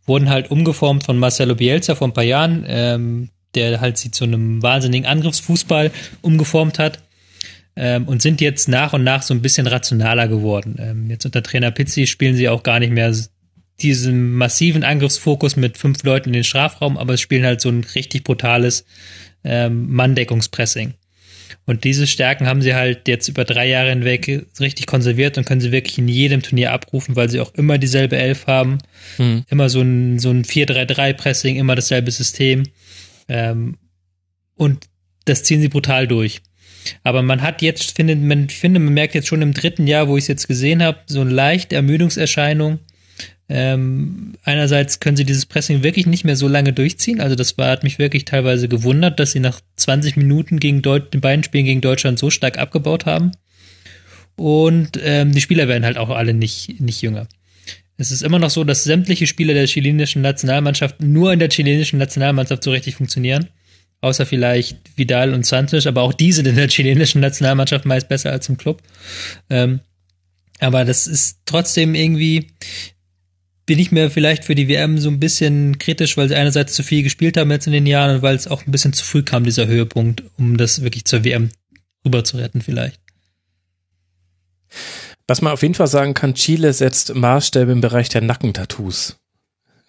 Wurden 0.06 0.30
halt 0.30 0.50
umgeformt 0.50 1.04
von 1.04 1.18
Marcelo 1.18 1.54
Bielsa 1.54 1.94
vor 1.94 2.08
ein 2.08 2.14
paar 2.14 2.24
Jahren. 2.24 2.64
Ähm, 2.66 3.28
der 3.56 3.80
halt 3.80 3.98
sie 3.98 4.10
zu 4.10 4.24
einem 4.24 4.62
wahnsinnigen 4.62 5.06
Angriffsfußball 5.06 5.90
umgeformt 6.22 6.78
hat. 6.78 7.00
Ähm, 7.78 8.08
und 8.08 8.22
sind 8.22 8.40
jetzt 8.40 8.68
nach 8.68 8.94
und 8.94 9.04
nach 9.04 9.20
so 9.20 9.34
ein 9.34 9.42
bisschen 9.42 9.66
rationaler 9.66 10.28
geworden. 10.28 10.76
Ähm, 10.78 11.10
jetzt 11.10 11.26
unter 11.26 11.42
Trainer 11.42 11.70
Pizzi 11.70 12.06
spielen 12.06 12.34
sie 12.34 12.48
auch 12.48 12.62
gar 12.62 12.80
nicht 12.80 12.90
mehr 12.92 13.14
diesen 13.80 14.32
massiven 14.32 14.84
Angriffsfokus 14.84 15.56
mit 15.56 15.76
fünf 15.76 16.02
Leuten 16.02 16.30
in 16.30 16.34
den 16.34 16.44
Strafraum, 16.44 16.96
aber 16.96 17.14
es 17.14 17.20
spielen 17.20 17.44
halt 17.44 17.60
so 17.60 17.68
ein 17.68 17.84
richtig 17.94 18.24
brutales 18.24 18.86
ähm, 19.44 19.92
Manndeckungspressing. 19.92 20.94
Und 21.66 21.82
diese 21.82 22.06
Stärken 22.06 22.46
haben 22.46 22.62
sie 22.62 22.74
halt 22.74 23.08
jetzt 23.08 23.28
über 23.28 23.44
drei 23.44 23.68
Jahre 23.68 23.90
hinweg 23.90 24.46
richtig 24.60 24.86
konserviert 24.86 25.36
und 25.36 25.44
können 25.44 25.60
sie 25.60 25.72
wirklich 25.72 25.98
in 25.98 26.08
jedem 26.08 26.42
Turnier 26.42 26.72
abrufen, 26.72 27.16
weil 27.16 27.28
sie 27.28 27.40
auch 27.40 27.52
immer 27.54 27.76
dieselbe 27.76 28.16
Elf 28.16 28.46
haben. 28.46 28.78
Mhm. 29.18 29.44
Immer 29.50 29.68
so 29.68 29.80
ein, 29.80 30.20
so 30.20 30.30
ein 30.30 30.44
4-3-3-Pressing, 30.44 31.56
immer 31.56 31.74
dasselbe 31.74 32.10
System. 32.12 32.62
Ähm, 33.28 33.78
und 34.56 34.88
das 35.24 35.42
ziehen 35.42 35.60
sie 35.60 35.68
brutal 35.68 36.06
durch. 36.06 36.42
Aber 37.02 37.22
man 37.22 37.42
hat 37.42 37.62
jetzt, 37.62 37.96
finde, 37.96 38.16
man, 38.16 38.48
finde, 38.48 38.80
man 38.80 38.94
merkt 38.94 39.14
jetzt 39.14 39.28
schon 39.28 39.42
im 39.42 39.54
dritten 39.54 39.86
Jahr, 39.86 40.08
wo 40.08 40.16
ich 40.16 40.24
es 40.24 40.28
jetzt 40.28 40.48
gesehen 40.48 40.82
habe, 40.82 40.98
so 41.06 41.20
eine 41.20 41.30
leichte 41.30 41.74
Ermüdungserscheinung. 41.74 42.78
Ähm, 43.48 44.34
einerseits 44.42 44.98
können 44.98 45.16
sie 45.16 45.24
dieses 45.24 45.46
Pressing 45.46 45.82
wirklich 45.82 46.06
nicht 46.06 46.24
mehr 46.24 46.36
so 46.36 46.48
lange 46.48 46.72
durchziehen. 46.72 47.20
Also 47.20 47.36
das 47.36 47.56
war, 47.58 47.70
hat 47.70 47.84
mich 47.84 47.98
wirklich 47.98 48.24
teilweise 48.24 48.68
gewundert, 48.68 49.20
dass 49.20 49.32
sie 49.32 49.40
nach 49.40 49.60
20 49.76 50.16
Minuten 50.16 50.58
gegen 50.58 50.82
Deut 50.82 51.14
den 51.14 51.20
beiden 51.20 51.44
Spielen 51.44 51.64
gegen 51.64 51.80
Deutschland 51.80 52.18
so 52.18 52.30
stark 52.30 52.58
abgebaut 52.58 53.06
haben. 53.06 53.32
Und 54.36 55.00
ähm, 55.02 55.32
die 55.32 55.40
Spieler 55.40 55.68
werden 55.68 55.84
halt 55.84 55.96
auch 55.96 56.10
alle 56.10 56.34
nicht, 56.34 56.80
nicht 56.80 57.02
jünger. 57.02 57.26
Es 57.98 58.10
ist 58.10 58.22
immer 58.22 58.38
noch 58.38 58.50
so, 58.50 58.64
dass 58.64 58.84
sämtliche 58.84 59.26
Spieler 59.26 59.54
der 59.54 59.66
chilenischen 59.66 60.22
Nationalmannschaft 60.22 61.00
nur 61.00 61.32
in 61.32 61.38
der 61.38 61.48
chilenischen 61.48 61.98
Nationalmannschaft 61.98 62.62
so 62.62 62.70
richtig 62.70 62.96
funktionieren. 62.96 63.48
Außer 64.02 64.26
vielleicht 64.26 64.78
Vidal 64.96 65.32
und 65.32 65.46
Santos, 65.46 65.86
aber 65.86 66.02
auch 66.02 66.12
die 66.12 66.32
sind 66.32 66.46
in 66.46 66.56
der 66.56 66.68
chilenischen 66.68 67.20
Nationalmannschaft 67.20 67.86
meist 67.86 68.08
besser 68.08 68.30
als 68.30 68.48
im 68.48 68.58
Club. 68.58 68.82
Ähm, 69.48 69.80
aber 70.58 70.84
das 70.84 71.06
ist 71.06 71.40
trotzdem 71.46 71.94
irgendwie, 71.94 72.48
bin 73.64 73.78
ich 73.78 73.92
mir 73.92 74.10
vielleicht 74.10 74.44
für 74.44 74.54
die 74.54 74.68
WM 74.68 74.98
so 74.98 75.08
ein 75.08 75.18
bisschen 75.18 75.78
kritisch, 75.78 76.16
weil 76.18 76.28
sie 76.28 76.36
einerseits 76.36 76.74
zu 76.74 76.82
viel 76.82 77.02
gespielt 77.02 77.38
haben 77.38 77.50
jetzt 77.50 77.66
in 77.66 77.72
den 77.72 77.86
Jahren 77.86 78.16
und 78.16 78.22
weil 78.22 78.36
es 78.36 78.46
auch 78.46 78.66
ein 78.66 78.70
bisschen 78.70 78.92
zu 78.92 79.04
früh 79.04 79.22
kam, 79.22 79.44
dieser 79.44 79.66
Höhepunkt, 79.66 80.22
um 80.36 80.58
das 80.58 80.82
wirklich 80.82 81.06
zur 81.06 81.24
WM 81.24 81.50
rüber 82.04 82.22
zu 82.22 82.36
retten 82.36 82.60
vielleicht. 82.60 83.00
Was 85.26 85.42
man 85.42 85.52
auf 85.52 85.62
jeden 85.62 85.74
Fall 85.74 85.88
sagen 85.88 86.14
kann, 86.14 86.34
Chile 86.34 86.72
setzt 86.72 87.14
Maßstäbe 87.14 87.72
im 87.72 87.80
Bereich 87.80 88.08
der 88.08 88.20
Nackentattoos. 88.20 89.16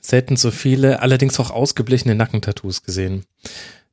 Selten 0.01 0.35
so 0.35 0.51
viele, 0.51 1.01
allerdings 1.01 1.39
auch 1.39 1.51
ausgeblichene 1.51 2.15
Nackentattoos 2.15 2.83
gesehen. 2.83 3.25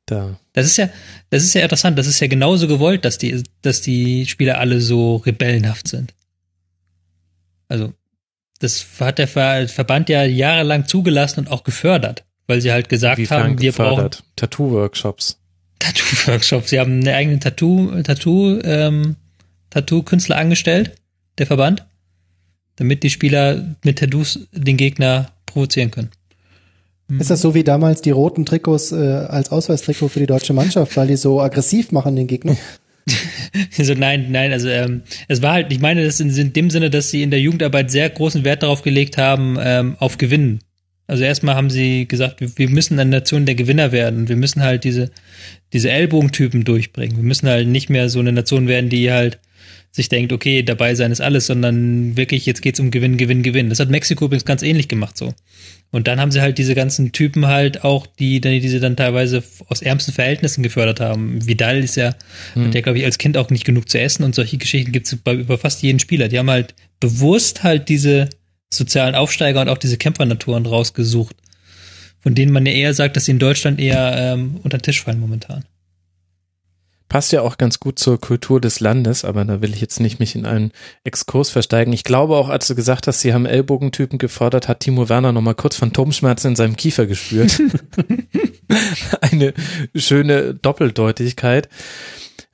Da. 0.07 0.39
Das 0.53 0.65
ist 0.65 0.77
ja, 0.77 0.89
das 1.29 1.43
ist 1.43 1.53
ja 1.53 1.61
interessant. 1.61 1.97
Das 1.97 2.07
ist 2.07 2.19
ja 2.19 2.27
genauso 2.27 2.67
gewollt, 2.67 3.05
dass 3.05 3.17
die, 3.17 3.43
dass 3.61 3.81
die 3.81 4.25
Spieler 4.25 4.59
alle 4.59 4.81
so 4.81 5.17
rebellenhaft 5.17 5.87
sind. 5.87 6.13
Also, 7.67 7.93
das 8.59 8.85
hat 8.99 9.17
der 9.17 9.27
Verband 9.27 10.09
ja 10.09 10.23
jahrelang 10.23 10.87
zugelassen 10.87 11.41
und 11.41 11.47
auch 11.49 11.63
gefördert, 11.63 12.23
weil 12.47 12.61
sie 12.61 12.71
halt 12.71 12.89
gesagt 12.89 13.17
Wie 13.17 13.27
haben, 13.27 13.59
wir 13.59 13.71
brauchen 13.71 14.09
Tattoo-Workshops. 14.35 15.39
Tattoo-Workshops. 15.79 16.69
Sie 16.69 16.79
haben 16.79 17.01
eine 17.01 17.15
eigene 17.15 17.39
Tattoo, 17.39 18.01
Tattoo, 18.03 18.59
ähm, 18.63 19.15
Tattoo-Künstler 19.71 20.37
angestellt 20.37 20.95
der 21.37 21.47
Verband, 21.47 21.85
damit 22.75 23.03
die 23.03 23.09
Spieler 23.09 23.75
mit 23.83 23.99
Tattoos 23.99 24.47
den 24.51 24.77
Gegner 24.77 25.31
provozieren 25.45 25.91
können. 25.91 26.09
Hm. 27.09 27.19
Ist 27.19 27.29
das 27.29 27.41
so 27.41 27.53
wie 27.53 27.63
damals 27.63 28.01
die 28.01 28.11
roten 28.11 28.45
Trikots 28.45 28.91
äh, 28.91 28.95
als 28.95 29.51
Ausweistrikot 29.51 30.09
für 30.09 30.19
die 30.19 30.25
deutsche 30.25 30.53
Mannschaft, 30.53 30.95
weil 30.97 31.07
die 31.07 31.15
so 31.15 31.41
aggressiv 31.41 31.91
machen 31.91 32.15
den 32.15 32.27
Gegner? 32.27 32.57
so 33.71 33.93
nein, 33.93 34.27
nein, 34.31 34.51
also 34.51 34.67
ähm, 34.67 35.03
es 35.27 35.41
war 35.41 35.53
halt, 35.53 35.71
ich 35.71 35.79
meine, 35.79 36.03
das 36.03 36.19
in, 36.19 36.35
in 36.35 36.53
dem 36.53 36.69
Sinne, 36.69 36.89
dass 36.89 37.11
sie 37.11 37.21
in 37.21 37.29
der 37.29 37.39
Jugendarbeit 37.39 37.91
sehr 37.91 38.09
großen 38.09 38.43
Wert 38.43 38.63
darauf 38.63 38.81
gelegt 38.81 39.17
haben, 39.17 39.57
ähm, 39.59 39.95
auf 39.99 40.17
Gewinnen. 40.17 40.59
Also 41.07 41.23
erstmal 41.23 41.55
haben 41.55 41.69
sie 41.69 42.07
gesagt, 42.07 42.41
wir, 42.41 42.57
wir 42.57 42.69
müssen 42.69 42.99
eine 42.99 43.11
Nation 43.11 43.45
der 43.45 43.53
Gewinner 43.53 43.91
werden. 43.91 44.27
Wir 44.27 44.35
müssen 44.35 44.63
halt 44.63 44.83
diese, 44.83 45.11
diese 45.71 45.91
Ellbogentypen 45.91 46.63
durchbringen. 46.63 47.17
Wir 47.17 47.23
müssen 47.23 47.47
halt 47.47 47.67
nicht 47.67 47.89
mehr 47.89 48.09
so 48.09 48.19
eine 48.19 48.31
Nation 48.31 48.67
werden, 48.67 48.89
die 48.89 49.11
halt 49.11 49.39
sich 49.95 50.09
denkt, 50.09 50.33
okay, 50.33 50.61
dabei 50.61 50.93
sein 50.93 51.13
ist 51.13 51.21
alles, 51.21 51.45
sondern 51.45 52.17
wirklich, 52.17 52.45
jetzt 52.45 52.61
geht's 52.61 52.81
um 52.81 52.91
Gewinn, 52.91 53.15
Gewinn, 53.15 53.43
Gewinn. 53.43 53.69
Das 53.69 53.79
hat 53.79 53.89
Mexiko 53.89 54.25
übrigens 54.25 54.43
ganz 54.43 54.61
ähnlich 54.61 54.89
gemacht 54.89 55.17
so. 55.17 55.33
Und 55.89 56.09
dann 56.09 56.19
haben 56.19 56.31
sie 56.31 56.41
halt 56.41 56.57
diese 56.57 56.75
ganzen 56.75 57.13
Typen 57.13 57.47
halt 57.47 57.85
auch, 57.85 58.05
die, 58.05 58.41
die 58.41 58.67
sie 58.67 58.81
dann 58.81 58.97
teilweise 58.97 59.41
aus 59.67 59.81
ärmsten 59.81 60.13
Verhältnissen 60.13 60.63
gefördert 60.63 60.99
haben. 60.99 61.47
Vidal 61.47 61.81
ist 61.81 61.95
ja, 61.95 62.13
hm. 62.55 62.71
der 62.71 62.81
glaube 62.81 62.99
ich 62.99 63.05
als 63.05 63.17
Kind 63.17 63.37
auch 63.37 63.49
nicht 63.49 63.63
genug 63.63 63.87
zu 63.87 63.97
essen 63.97 64.23
und 64.23 64.35
solche 64.35 64.57
Geschichten 64.57 64.91
gibt's 64.91 65.15
bei 65.15 65.33
über 65.33 65.57
fast 65.57 65.81
jeden 65.81 65.99
Spieler. 65.99 66.27
Die 66.27 66.39
haben 66.39 66.49
halt 66.49 66.75
bewusst 66.99 67.63
halt 67.63 67.87
diese 67.87 68.27
sozialen 68.69 69.15
Aufsteiger 69.15 69.61
und 69.61 69.69
auch 69.69 69.77
diese 69.77 69.95
Kämpfernaturen 69.95 70.65
rausgesucht, 70.65 71.37
von 72.19 72.35
denen 72.35 72.51
man 72.51 72.65
ja 72.65 72.73
eher 72.73 72.93
sagt, 72.93 73.15
dass 73.15 73.25
sie 73.25 73.31
in 73.31 73.39
Deutschland 73.39 73.79
eher 73.79 74.13
ähm, 74.17 74.59
unter 74.61 74.77
den 74.77 74.83
Tisch 74.83 75.01
fallen 75.01 75.21
momentan. 75.21 75.63
Passt 77.07 77.31
ja 77.31 77.41
auch 77.41 77.57
ganz 77.57 77.79
gut 77.79 77.99
zur 77.99 78.19
Kultur 78.19 78.59
des 78.59 78.79
Landes, 78.79 79.23
aber 79.23 79.45
da 79.45 79.61
will 79.61 79.73
ich 79.73 79.81
jetzt 79.81 79.99
nicht 79.99 80.19
mich 80.19 80.35
in 80.35 80.45
einen 80.45 80.71
Exkurs 81.03 81.49
versteigen. 81.49 81.93
Ich 81.93 82.03
glaube 82.03 82.35
auch, 82.35 82.49
als 82.49 82.67
du 82.67 82.75
gesagt 82.75 83.07
hast, 83.07 83.21
sie 83.21 83.33
haben 83.33 83.45
Ellbogentypen 83.45 84.17
gefordert, 84.17 84.67
hat 84.67 84.81
Timo 84.81 85.07
Werner 85.09 85.31
nochmal 85.31 85.55
kurz 85.55 85.75
Phantomschmerzen 85.75 86.49
in 86.49 86.55
seinem 86.55 86.75
Kiefer 86.75 87.05
gespürt. 87.05 87.61
Eine 89.21 89.53
schöne 89.95 90.55
Doppeldeutigkeit. 90.55 91.69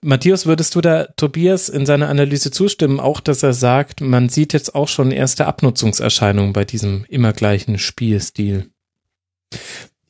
Matthias, 0.04 0.48
würdest 0.48 0.74
du 0.76 0.82
da 0.82 1.06
Tobias 1.16 1.70
in 1.70 1.86
seiner 1.86 2.10
Analyse 2.10 2.50
zustimmen, 2.50 3.00
auch 3.00 3.20
dass 3.20 3.44
er 3.44 3.54
sagt, 3.54 4.02
man 4.02 4.30
sieht 4.30 4.52
jetzt 4.52 4.74
auch 4.74 4.88
schon 4.88 5.12
erste 5.12 5.46
Abnutzungserscheinungen 5.46 6.54
bei 6.54 6.66
diesem 6.66 7.06
immer 7.08 7.34
gleichen 7.34 7.78
Spielstil? 7.78 8.72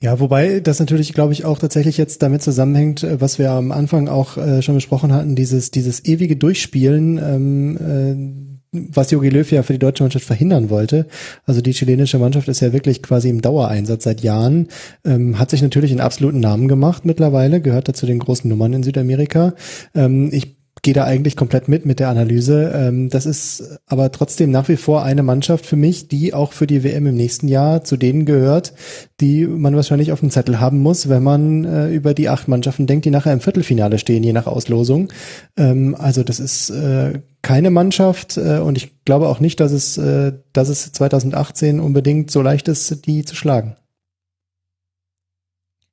Ja, 0.04 0.20
wobei 0.20 0.62
das 0.62 0.80
natürlich, 0.80 1.14
glaube 1.14 1.34
ich, 1.34 1.46
auch 1.46 1.60
tatsächlich 1.60 1.96
jetzt 1.98 2.24
damit 2.24 2.42
zusammenhängt, 2.42 3.04
äh, 3.04 3.22
was 3.22 3.38
wir 3.38 3.52
am 3.52 3.72
Anfang 3.72 4.08
auch 4.08 4.36
äh, 4.36 4.64
schon 4.64 4.74
besprochen 4.74 5.14
hatten, 5.14 5.36
dieses, 5.36 5.70
dieses 5.70 6.04
ewige 6.06 6.36
Durchspielen, 6.36 7.20
ähm, 7.20 7.78
äh, 8.74 8.88
was 8.96 9.12
Jogi 9.12 9.30
Löw 9.30 9.52
ja 9.52 9.62
für 9.62 9.74
die 9.74 9.80
deutsche 9.80 10.04
Mannschaft 10.04 10.26
verhindern 10.26 10.72
wollte. 10.72 11.06
Also 11.46 11.62
die 11.62 11.74
chilenische 11.74 12.18
Mannschaft 12.18 12.48
ist 12.48 12.62
ja 12.62 12.74
wirklich 12.74 13.04
quasi 13.04 13.30
im 13.30 13.42
Dauereinsatz 13.42 14.06
seit 14.06 14.22
Jahren, 14.22 14.70
ähm, 15.06 15.38
hat 15.38 15.52
sich 15.52 15.62
natürlich 15.62 15.92
einen 15.92 16.00
absoluten 16.00 16.40
Namen 16.40 16.68
gemacht 16.68 17.06
mittlerweile, 17.06 17.62
gehört 17.62 17.88
da 17.88 17.94
zu 17.94 18.08
den 18.08 18.18
großen 18.18 18.50
Nummern 18.50 18.74
in 18.74 18.84
Südamerika. 18.84 19.54
Ähm, 19.94 20.30
ich 20.32 20.61
gehe 20.82 20.94
da 20.94 21.04
eigentlich 21.04 21.36
komplett 21.36 21.68
mit 21.68 21.86
mit 21.86 22.00
der 22.00 22.10
Analyse. 22.10 22.72
Ähm, 22.74 23.10
das 23.10 23.26
ist 23.26 23.80
aber 23.88 24.12
trotzdem 24.12 24.52
nach 24.52 24.68
wie 24.68 24.78
vor 24.78 25.04
eine 25.04 25.24
Mannschaft 25.24 25.66
für 25.66 25.76
mich, 25.76 26.08
die 26.08 26.34
auch 26.34 26.54
für 26.54 26.68
die 26.68 26.84
WM 26.84 27.06
im 27.06 27.16
nächsten 27.16 27.48
Jahr 27.48 27.84
zu 27.84 27.98
denen 27.98 28.26
gehört, 28.26 28.74
die 29.20 29.46
man 29.46 29.76
wahrscheinlich 29.76 30.12
auf 30.12 30.22
dem 30.22 30.32
Zettel 30.32 30.60
haben 30.60 30.80
muss, 30.80 31.10
wenn 31.10 31.24
man 31.24 31.66
äh, 31.66 31.90
über 31.90 32.14
die 32.14 32.30
acht 32.30 32.48
Mannschaften 32.48 32.88
denkt, 32.88 33.06
die 33.06 33.12
nachher 33.12 33.34
im 33.34 33.42
Viertelfinale 33.42 34.00
stehen, 34.00 34.24
je 34.24 34.34
nach 34.34 34.48
Auslosung. 34.48 35.10
Ähm, 35.58 35.96
also 35.98 36.24
das 36.24 36.40
ist 36.40 36.72
äh, 36.72 37.20
keine 37.42 37.70
Mannschaft 37.70 38.38
äh, 38.38 38.60
und 38.60 38.78
ich 38.78 39.04
glaube 39.06 39.28
auch 39.28 39.40
nicht, 39.40 39.60
dass 39.60 39.72
es, 39.72 40.00
dass 40.54 40.70
es 40.70 40.92
2018 40.92 41.80
unbedingt 41.80 42.30
so 42.32 42.42
leicht 42.42 42.68
ist, 42.68 43.06
die 43.06 43.26
zu 43.26 43.36
schlagen. 43.36 43.76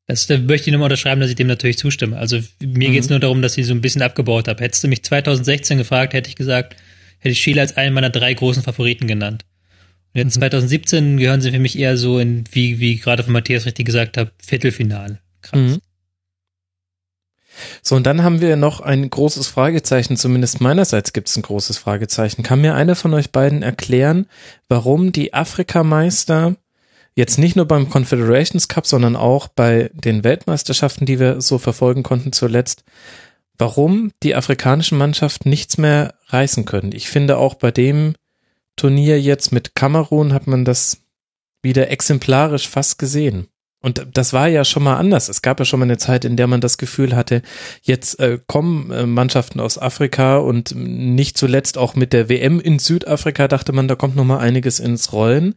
Das 0.09 0.27
da 0.27 0.39
möchte 0.39 0.69
ich 0.69 0.73
nochmal 0.73 0.87
unterschreiben, 0.87 1.21
dass 1.21 1.29
ich 1.29 1.37
dem 1.37 1.47
natürlich 1.47 1.77
zustimme. 1.77 2.17
Also 2.17 2.39
mir 2.61 2.89
mhm. 2.89 2.93
geht 2.93 3.03
es 3.03 3.11
nur 3.11 3.21
darum, 3.21 3.43
dass 3.43 3.59
ich 3.59 3.67
so 3.67 3.75
ein 3.75 3.83
bisschen 3.83 4.01
abgebaut 4.01 4.49
habe. 4.49 4.65
Hättest 4.65 4.83
du 4.83 4.89
mich 4.89 5.05
2016 5.05 5.77
gefragt, 5.77 6.15
hätte 6.15 6.31
ich 6.31 6.37
gesagt, 6.37 6.77
hätte 7.19 7.33
ich 7.33 7.41
Chile 7.43 7.61
als 7.61 7.77
einen 7.77 7.95
meiner 7.95 8.09
drei 8.09 8.33
großen 8.33 8.63
Favoriten 8.63 9.07
genannt. 9.07 9.45
Und 10.15 10.21
jetzt 10.21 10.37
mhm. 10.37 10.41
2017 10.41 11.17
gehören 11.19 11.43
sie 11.43 11.53
für 11.53 11.59
mich 11.59 11.79
eher 11.79 11.99
so 11.99 12.19
in, 12.19 12.45
wie, 12.51 12.81
wie 12.81 12.97
gerade 12.97 13.23
von 13.23 13.35
Matthias 13.35 13.67
richtig 13.67 13.85
gesagt 13.85 14.17
hat, 14.17 14.33
Viertelfinal. 14.43 15.21
Krass. 15.43 15.61
Mhm. 15.61 15.79
So, 17.83 17.97
und 17.97 18.07
dann 18.07 18.23
haben 18.23 18.41
wir 18.41 18.57
noch 18.57 18.81
ein 18.81 19.11
großes 19.11 19.49
Fragezeichen, 19.49 20.17
zumindest 20.17 20.63
meinerseits 20.63 21.13
gibt 21.13 21.29
es 21.29 21.37
ein 21.37 21.43
großes 21.43 21.77
Fragezeichen. 21.77 22.43
Kann 22.43 22.63
mir 22.63 22.75
einer 22.75 22.95
von 22.95 23.13
euch 23.13 23.31
beiden 23.31 23.63
erklären, 23.63 24.27
warum 24.69 25.13
die 25.13 25.35
Afrikameister 25.35 26.57
jetzt 27.19 27.37
nicht 27.37 27.57
nur 27.57 27.67
beim 27.67 27.91
Confederations 27.91 28.69
Cup, 28.69 28.87
sondern 28.87 29.17
auch 29.17 29.49
bei 29.49 29.91
den 29.93 30.23
Weltmeisterschaften, 30.23 31.05
die 31.05 31.19
wir 31.19 31.41
so 31.41 31.59
verfolgen 31.59 32.05
konnten 32.05 32.33
zuletzt, 32.33 32.85
warum 33.59 34.13
die 34.23 34.37
afrikanischen 34.37 34.99
Mannschaften 34.99 35.51
nichts 35.51 35.79
mehr 35.79 36.15
reißen 36.29 36.65
können. 36.65 36.93
Ich 36.93 37.09
finde 37.09 37.39
auch 37.39 37.55
bei 37.55 37.73
dem 37.73 38.15
Turnier 38.77 39.21
jetzt 39.21 39.51
mit 39.51 39.75
Kamerun 39.75 40.33
hat 40.33 40.47
man 40.47 40.65
das 40.65 40.99
wieder 41.61 41.91
exemplarisch 41.91 42.69
fast 42.69 43.01
gesehen. 43.01 43.49
Und 43.81 44.07
das 44.13 44.33
war 44.33 44.49
ja 44.49 44.65
schon 44.65 44.83
mal 44.83 44.97
anders. 44.97 45.29
Es 45.29 45.41
gab 45.41 45.61
ja 45.61 45.65
schon 45.65 45.79
mal 45.79 45.87
eine 45.87 45.99
Zeit, 45.99 46.25
in 46.25 46.37
der 46.37 46.49
man 46.49 46.61
das 46.61 46.79
Gefühl 46.79 47.15
hatte, 47.15 47.43
jetzt 47.83 48.19
äh, 48.19 48.39
kommen 48.45 48.91
äh, 48.91 49.07
Mannschaften 49.07 49.61
aus 49.61 49.79
Afrika 49.79 50.39
und 50.39 50.75
nicht 50.75 51.39
zuletzt 51.39 51.79
auch 51.79 51.95
mit 51.95 52.13
der 52.13 52.29
WM 52.29 52.59
in 52.59 52.81
Südafrika 52.81 53.47
dachte 53.47 53.73
man, 53.73 53.87
da 53.87 53.95
kommt 53.95 54.17
noch 54.17 54.25
mal 54.25 54.39
einiges 54.39 54.81
ins 54.81 55.13
Rollen. 55.13 55.55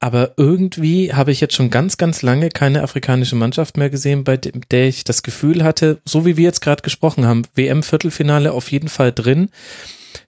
Aber 0.00 0.34
irgendwie 0.36 1.12
habe 1.12 1.32
ich 1.32 1.40
jetzt 1.40 1.54
schon 1.54 1.70
ganz, 1.70 1.96
ganz 1.96 2.22
lange 2.22 2.50
keine 2.50 2.82
afrikanische 2.82 3.34
Mannschaft 3.34 3.76
mehr 3.76 3.90
gesehen, 3.90 4.22
bei 4.22 4.36
der 4.36 4.86
ich 4.86 5.02
das 5.02 5.24
Gefühl 5.24 5.64
hatte, 5.64 6.00
so 6.04 6.24
wie 6.24 6.36
wir 6.36 6.44
jetzt 6.44 6.60
gerade 6.60 6.82
gesprochen 6.82 7.26
haben, 7.26 7.42
WM-Viertelfinale 7.54 8.52
auf 8.52 8.70
jeden 8.70 8.88
Fall 8.88 9.12
drin. 9.12 9.50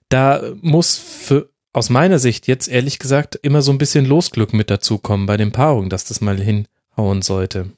Da 0.09 0.43
muss 0.61 0.97
für, 0.97 1.49
aus 1.71 1.89
meiner 1.89 2.19
Sicht 2.19 2.47
jetzt 2.47 2.67
ehrlich 2.67 2.99
gesagt 2.99 3.39
immer 3.41 3.61
so 3.61 3.71
ein 3.71 3.77
bisschen 3.77 4.05
Losglück 4.05 4.53
mit 4.53 4.69
dazukommen 4.69 5.25
bei 5.25 5.37
den 5.37 5.53
Paarungen, 5.53 5.89
dass 5.89 6.03
das 6.03 6.19
mal 6.19 6.37
hinhauen 6.37 7.21
sollte. 7.21 7.71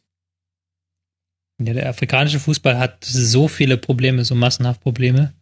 Ja, 1.61 1.73
der 1.73 1.89
afrikanische 1.89 2.39
Fußball 2.39 2.79
hat 2.79 3.05
so 3.05 3.47
viele 3.47 3.77
Probleme, 3.77 4.25
so 4.25 4.33
massenhaft 4.33 4.81
Probleme. 4.81 5.33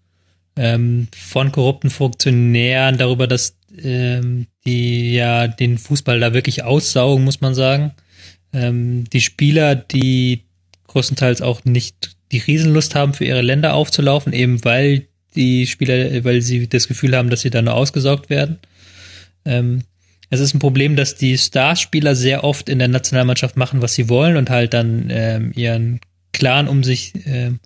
Ähm, 0.58 1.08
von 1.16 1.54
korrupten 1.54 1.90
Funktionären 1.90 2.98
darüber, 2.98 3.26
dass 3.26 3.56
ähm, 3.82 4.48
die 4.66 5.14
ja 5.14 5.48
den 5.48 5.78
Fußball 5.78 6.20
da 6.20 6.34
wirklich 6.34 6.64
aussaugen, 6.64 7.24
muss 7.24 7.42
man 7.42 7.54
sagen. 7.54 7.94
Ähm, 8.54 9.06
die 9.12 9.22
Spieler, 9.22 9.76
die 9.76 10.44
größtenteils 10.88 11.42
auch 11.42 11.64
nicht 11.64 12.16
die 12.32 12.40
Riesenlust 12.40 12.96
haben, 12.96 13.14
für 13.14 13.26
ihre 13.26 13.42
Länder 13.42 13.74
aufzulaufen, 13.74 14.34
eben 14.34 14.64
weil 14.66 15.08
die 15.36 15.68
Spieler, 15.68 16.24
weil 16.24 16.42
sie 16.42 16.68
das 16.68 16.88
Gefühl 16.88 17.16
haben, 17.16 17.30
dass 17.30 17.42
sie 17.42 17.50
da 17.50 17.62
nur 17.62 17.74
ausgesaugt 17.74 18.30
werden. 18.30 18.60
Ähm, 19.46 19.84
es 20.30 20.40
ist 20.40 20.54
ein 20.54 20.60
Problem, 20.60 20.96
dass 20.96 21.16
die 21.16 21.38
Starspieler 21.38 22.16
sehr 22.16 22.44
oft 22.44 22.70
in 22.70 22.80
der 22.80 22.88
Nationalmannschaft 22.88 23.58
machen, 23.58 23.82
was 23.82 23.96
sie 23.96 24.10
wollen 24.10 24.38
und 24.38 24.50
halt 24.50 24.74
dann 24.74 25.08
ähm, 25.10 25.52
ihren 25.56 26.00
Clan 26.32 26.68
um 26.68 26.84
sich 26.84 27.14
ähm, 27.26 27.60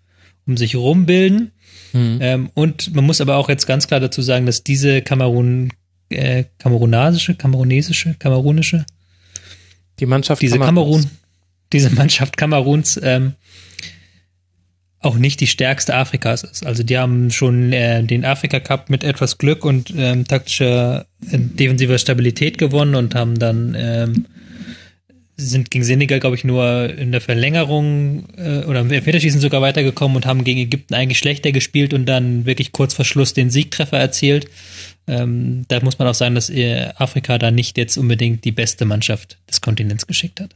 um 0.47 0.58
sich 0.58 0.76
rumbilden. 0.76 1.51
Mhm. 1.93 2.18
Ähm, 2.22 2.49
und 2.53 2.93
man 2.93 3.06
muss 3.06 3.22
aber 3.22 3.38
auch 3.38 3.49
jetzt 3.49 3.66
ganz 3.66 3.88
klar 3.88 3.99
dazu 3.99 4.22
sagen, 4.22 4.45
dass 4.45 4.64
diese 4.64 5.01
Kamerun 5.01 5.72
äh, 6.10 6.45
kamerunasische, 6.60 7.36
kamerunesische, 7.36 8.16
kamerunische. 8.20 8.86
Die 9.99 10.06
Mannschaft 10.06 10.41
diese 10.41 10.60
Kamerun, 10.60 11.06
diese 11.72 11.89
Mannschaft 11.89 12.38
Kameruns 12.38 12.99
ähm, 13.01 13.34
auch 14.99 15.16
nicht 15.16 15.39
die 15.39 15.47
stärkste 15.47 15.93
Afrikas 15.93 16.43
ist. 16.43 16.66
Also 16.66 16.84
die 16.84 16.97
haben 16.97 17.30
schon 17.32 17.72
äh, 17.72 18.03
den 18.03 18.26
Afrika 18.26 18.60
Cup 18.60 18.89
mit 18.89 19.03
etwas 19.03 19.38
Glück 19.38 19.64
und 19.64 19.93
ähm, 19.95 20.28
taktischer 20.28 21.06
äh, 21.30 21.38
defensiver 21.38 21.97
Stabilität 21.97 22.58
gewonnen 22.58 22.95
und 22.95 23.14
haben 23.14 23.38
dann 23.38 23.76
ähm, 23.78 24.26
sind 25.38 25.69
gegen 25.69 25.83
Senegal, 25.83 26.19
glaube 26.19 26.36
ich, 26.36 26.43
nur 26.43 26.89
in 26.97 27.11
der 27.11 27.21
Verlängerung 27.21 28.25
äh, 28.38 28.63
oder 28.65 28.81
im 28.81 28.91
Elfmeterschießen 28.91 29.41
sogar 29.41 29.61
weitergekommen 29.61 30.15
und 30.15 30.25
haben 30.25 30.43
gegen 30.43 30.61
Ägypten 30.61 30.93
eigentlich 30.93 31.19
schlechter 31.19 31.51
gespielt 31.51 31.93
und 31.93 32.05
dann 32.05 32.45
wirklich 32.45 32.71
kurz 32.71 32.93
vor 32.93 33.05
Schluss 33.05 33.33
den 33.33 33.49
Siegtreffer 33.49 33.97
erzielt. 33.97 34.47
Ähm, 35.07 35.65
da 35.67 35.81
muss 35.81 35.99
man 35.99 36.07
auch 36.07 36.13
sagen, 36.13 36.36
dass 36.36 36.51
Afrika 36.95 37.38
da 37.38 37.51
nicht 37.51 37.77
jetzt 37.77 37.97
unbedingt 37.97 38.45
die 38.45 38.51
beste 38.51 38.86
Mannschaft 38.86 39.38
des 39.49 39.61
Kontinents 39.61 40.07
geschickt 40.07 40.39
hat. 40.39 40.55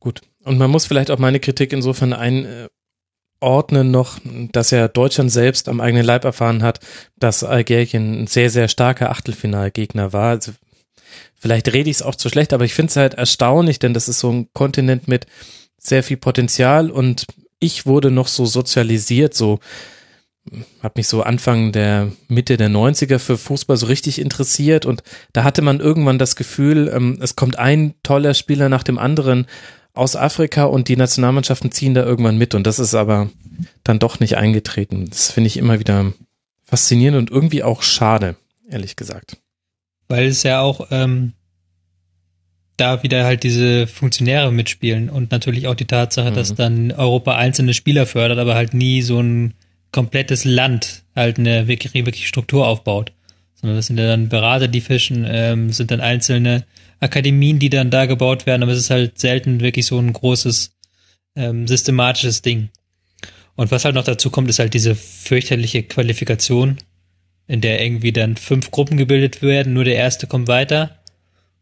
Gut. 0.00 0.20
Und 0.42 0.58
man 0.58 0.70
muss 0.70 0.86
vielleicht 0.86 1.10
auch 1.10 1.18
meine 1.18 1.40
Kritik 1.40 1.72
insofern 1.72 2.12
einordnen 2.12 3.90
noch, 3.90 4.18
dass 4.52 4.70
ja 4.70 4.88
Deutschland 4.88 5.32
selbst 5.32 5.68
am 5.68 5.80
eigenen 5.80 6.04
Leib 6.04 6.24
erfahren 6.24 6.62
hat, 6.62 6.80
dass 7.16 7.44
Algerien 7.44 8.22
ein 8.22 8.26
sehr, 8.26 8.50
sehr 8.50 8.68
starker 8.68 9.10
Achtelfinalgegner 9.10 10.12
war. 10.12 10.30
Also 10.30 10.52
vielleicht 11.36 11.72
rede 11.72 11.90
ich 11.90 11.96
es 11.96 12.02
auch 12.02 12.14
zu 12.14 12.28
schlecht, 12.28 12.52
aber 12.52 12.64
ich 12.64 12.74
finde 12.74 12.90
es 12.90 12.96
halt 12.96 13.14
erstaunlich, 13.14 13.78
denn 13.78 13.94
das 13.94 14.08
ist 14.08 14.20
so 14.20 14.30
ein 14.30 14.48
Kontinent 14.52 15.08
mit 15.08 15.26
sehr 15.78 16.02
viel 16.02 16.16
Potenzial 16.16 16.90
und 16.90 17.26
ich 17.58 17.86
wurde 17.86 18.10
noch 18.10 18.28
so 18.28 18.46
sozialisiert, 18.46 19.34
so 19.34 19.60
habe 20.82 20.94
mich 20.96 21.08
so 21.08 21.22
Anfang 21.22 21.72
der 21.72 22.12
Mitte 22.28 22.56
der 22.56 22.68
90er 22.68 23.18
für 23.18 23.38
Fußball 23.38 23.76
so 23.76 23.86
richtig 23.86 24.18
interessiert 24.18 24.84
und 24.84 25.02
da 25.32 25.44
hatte 25.44 25.62
man 25.62 25.80
irgendwann 25.80 26.18
das 26.18 26.36
Gefühl, 26.36 26.92
ähm, 26.94 27.18
es 27.20 27.36
kommt 27.36 27.58
ein 27.58 27.94
toller 28.02 28.34
Spieler 28.34 28.68
nach 28.68 28.82
dem 28.82 28.98
anderen 28.98 29.46
aus 29.94 30.16
Afrika 30.16 30.64
und 30.64 30.88
die 30.88 30.96
Nationalmannschaften 30.96 31.70
ziehen 31.70 31.94
da 31.94 32.04
irgendwann 32.04 32.36
mit 32.36 32.54
und 32.54 32.66
das 32.66 32.78
ist 32.78 32.94
aber 32.94 33.30
dann 33.84 33.98
doch 33.98 34.20
nicht 34.20 34.36
eingetreten. 34.36 35.06
Das 35.08 35.30
finde 35.30 35.48
ich 35.48 35.56
immer 35.56 35.78
wieder 35.78 36.12
faszinierend 36.64 37.18
und 37.18 37.30
irgendwie 37.30 37.62
auch 37.62 37.82
schade, 37.82 38.36
ehrlich 38.68 38.96
gesagt. 38.96 39.38
Weil 40.08 40.26
es 40.26 40.42
ja 40.42 40.60
auch 40.60 40.88
ähm, 40.90 41.32
da 42.76 43.02
wieder 43.02 43.24
halt 43.24 43.42
diese 43.42 43.86
Funktionäre 43.86 44.52
mitspielen 44.52 45.08
und 45.08 45.30
natürlich 45.30 45.68
auch 45.68 45.74
die 45.74 45.86
Tatsache, 45.86 46.30
mhm. 46.30 46.34
dass 46.34 46.54
dann 46.54 46.92
Europa 46.92 47.36
einzelne 47.36 47.74
Spieler 47.74 48.06
fördert, 48.06 48.38
aber 48.38 48.54
halt 48.54 48.74
nie 48.74 49.02
so 49.02 49.20
ein 49.20 49.54
komplettes 49.92 50.44
Land 50.44 51.04
halt 51.14 51.38
eine 51.38 51.68
wirklich, 51.68 51.94
wirklich 51.94 52.26
Struktur 52.26 52.66
aufbaut. 52.66 53.12
Sondern 53.54 53.76
das 53.76 53.86
sind 53.86 53.98
ja 53.98 54.06
dann 54.06 54.28
Berater, 54.28 54.68
die 54.68 54.80
fischen, 54.80 55.24
ähm, 55.28 55.70
sind 55.70 55.90
dann 55.90 56.00
einzelne 56.00 56.64
Akademien, 57.00 57.58
die 57.58 57.70
dann 57.70 57.90
da 57.90 58.06
gebaut 58.06 58.46
werden, 58.46 58.62
aber 58.62 58.72
es 58.72 58.78
ist 58.78 58.90
halt 58.90 59.18
selten 59.18 59.60
wirklich 59.60 59.86
so 59.86 59.98
ein 59.98 60.12
großes 60.12 60.72
ähm, 61.36 61.66
systematisches 61.68 62.42
Ding. 62.42 62.70
Und 63.56 63.70
was 63.70 63.84
halt 63.84 63.94
noch 63.94 64.04
dazu 64.04 64.30
kommt, 64.30 64.50
ist 64.50 64.58
halt 64.58 64.74
diese 64.74 64.94
fürchterliche 64.94 65.84
Qualifikation, 65.84 66.78
in 67.46 67.60
der 67.60 67.82
irgendwie 67.82 68.12
dann 68.12 68.36
fünf 68.36 68.70
Gruppen 68.70 68.96
gebildet 68.96 69.42
werden, 69.42 69.72
nur 69.72 69.84
der 69.84 69.96
erste 69.96 70.26
kommt 70.26 70.48
weiter. 70.48 70.98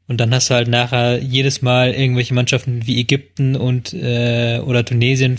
Und 0.08 0.18
dann 0.18 0.34
hast 0.34 0.50
du 0.50 0.54
halt 0.54 0.68
nachher 0.68 1.18
jedes 1.18 1.62
Mal 1.62 1.92
irgendwelche 1.92 2.34
Mannschaften 2.34 2.86
wie 2.86 3.00
Ägypten 3.00 3.56
und 3.56 3.94
äh, 3.94 4.60
oder 4.64 4.84
Tunesien 4.84 5.38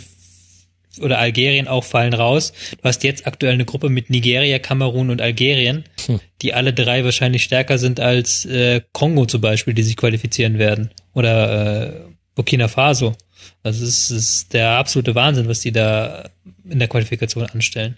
oder 1.01 1.19
Algerien 1.19 1.67
auch 1.67 1.83
fallen 1.83 2.13
raus. 2.13 2.53
Du 2.71 2.83
hast 2.83 3.03
jetzt 3.03 3.25
aktuell 3.25 3.53
eine 3.53 3.65
Gruppe 3.65 3.89
mit 3.89 4.09
Nigeria, 4.09 4.59
Kamerun 4.59 5.09
und 5.09 5.21
Algerien, 5.21 5.85
hm. 6.05 6.19
die 6.41 6.53
alle 6.53 6.73
drei 6.73 7.03
wahrscheinlich 7.03 7.43
stärker 7.43 7.77
sind 7.77 7.99
als 7.99 8.45
äh, 8.45 8.81
Kongo 8.91 9.25
zum 9.25 9.41
Beispiel, 9.41 9.73
die 9.73 9.83
sich 9.83 9.97
qualifizieren 9.97 10.59
werden. 10.59 10.91
Oder 11.13 11.87
äh, 11.87 12.01
Burkina 12.35 12.67
Faso. 12.67 13.15
Also 13.63 13.83
es 13.83 13.89
ist, 13.89 14.11
es 14.11 14.29
ist 14.29 14.53
der 14.53 14.71
absolute 14.71 15.15
Wahnsinn, 15.15 15.47
was 15.47 15.61
die 15.61 15.71
da 15.71 16.29
in 16.69 16.79
der 16.79 16.87
Qualifikation 16.87 17.45
anstellen. 17.45 17.97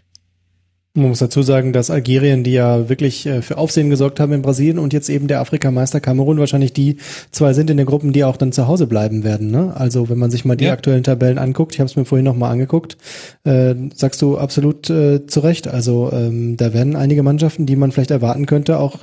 Man 0.98 1.10
muss 1.10 1.20
dazu 1.20 1.42
sagen, 1.42 1.74
dass 1.74 1.90
Algerien, 1.92 2.46
die 2.46 2.54
ja 2.54 2.88
wirklich 2.88 3.26
äh, 3.26 3.42
für 3.42 3.58
Aufsehen 3.58 3.90
gesorgt 3.90 4.22
haben 4.22 4.32
in 4.32 4.42
Brasilien 4.42 4.80
und 4.80 4.94
jetzt 4.94 5.10
eben 5.10 5.28
der 5.28 5.42
Afrikameister 5.42 6.00
Kamerun 6.00 6.40
wahrscheinlich 6.40 6.72
die 6.72 6.96
zwei 7.32 7.52
sind 7.52 7.70
in 7.70 7.76
den 7.76 7.86
Gruppen, 7.86 8.14
die 8.14 8.24
auch 8.24 8.38
dann 8.38 8.54
zu 8.54 8.70
Hause 8.70 8.88
bleiben 8.88 9.26
werden. 9.26 9.52
Ne? 9.52 9.74
Also 9.76 10.08
wenn 10.08 10.18
man 10.18 10.32
sich 10.32 10.46
mal 10.46 10.56
die 10.56 10.66
ja. 10.66 10.72
aktuellen 10.72 11.04
Tabellen 11.04 11.38
anguckt, 11.38 11.74
ich 11.74 11.82
habe 11.82 11.90
es 11.90 11.98
mir 11.98 12.06
vorhin 12.06 12.24
noch 12.24 12.38
mal 12.38 12.50
angeguckt, 12.50 12.96
äh, 13.44 13.76
sagst 13.94 14.22
du 14.22 14.38
absolut 14.38 14.90
äh, 14.90 15.28
zu 15.28 15.42
Recht. 15.42 15.68
Also 15.68 16.12
ähm, 16.14 16.56
da 16.56 16.74
werden 16.74 16.96
einige 16.96 17.24
Mannschaften, 17.24 17.66
die 17.66 17.76
man 17.76 17.92
vielleicht 17.92 18.12
erwarten 18.12 18.46
könnte, 18.46 18.80
auch 18.80 19.00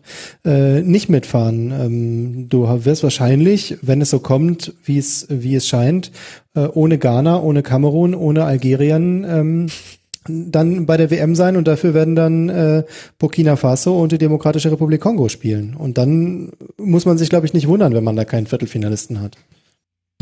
äh, 0.47 0.81
nicht 0.81 1.11
mitfahren. 1.11 1.75
Ähm, 1.79 2.49
du 2.49 2.67
wirst 2.87 3.03
wahrscheinlich, 3.03 3.77
wenn 3.83 4.01
es 4.01 4.09
so 4.09 4.21
kommt, 4.21 4.73
wie 4.83 4.97
es 4.97 5.27
wie 5.29 5.57
es 5.57 5.69
scheint, 5.69 6.11
äh, 6.55 6.69
ohne 6.73 6.97
Ghana, 6.97 7.43
ohne 7.43 7.63
Kamerun, 7.63 8.15
ohne 8.15 8.45
Algerien 8.45 9.27
ähm, 9.29 9.67
dann 10.27 10.87
bei 10.87 10.97
der 10.97 11.11
WM 11.11 11.35
sein 11.35 11.57
und 11.57 11.67
dafür 11.69 11.95
werden 11.95 12.15
dann 12.15 12.49
äh, 12.49 12.85
Burkina 13.19 13.57
Faso 13.57 13.99
und 13.99 14.13
die 14.13 14.19
Demokratische 14.19 14.71
Republik 14.71 15.01
Kongo 15.01 15.29
spielen. 15.29 15.75
Und 15.75 15.99
dann 15.99 16.53
muss 16.77 17.07
man 17.07 17.19
sich, 17.19 17.29
glaube 17.31 17.47
ich, 17.47 17.55
nicht 17.55 17.69
wundern, 17.69 17.95
wenn 17.95 18.05
man 18.05 18.17
da 18.17 18.25
keinen 18.25 18.47
Viertelfinalisten 18.47 19.21
hat. 19.21 19.37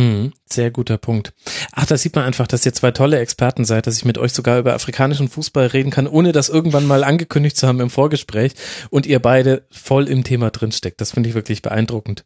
Mhm, 0.01 0.33
sehr 0.49 0.71
guter 0.71 0.97
Punkt. 0.97 1.35
Ach, 1.73 1.85
da 1.85 1.99
sieht 1.99 2.15
man 2.15 2.25
einfach, 2.25 2.47
dass 2.47 2.65
ihr 2.65 2.73
zwei 2.73 2.91
tolle 2.91 3.19
Experten 3.19 3.67
seid, 3.67 3.87
dass 3.87 3.99
ich 3.99 4.07
mit 4.07 4.17
euch 4.17 4.33
sogar 4.33 4.59
über 4.59 4.73
afrikanischen 4.73 5.29
Fußball 5.29 5.67
reden 5.67 5.91
kann, 5.91 6.07
ohne 6.07 6.33
das 6.33 6.49
irgendwann 6.49 6.87
mal 6.87 7.05
angekündigt 7.05 7.59
zu 7.59 7.69
haben 7.69 7.81
im 7.81 7.91
Vorgespräch 7.91 8.53
und 8.89 9.05
ihr 9.05 9.19
beide 9.19 9.67
voll 9.71 10.09
im 10.09 10.25
Thema 10.25 10.51
drinsteckt. 10.51 11.03
Das 11.03 11.11
finde 11.11 11.29
ich 11.29 11.35
wirklich 11.35 11.61
beeindruckend. 11.61 12.25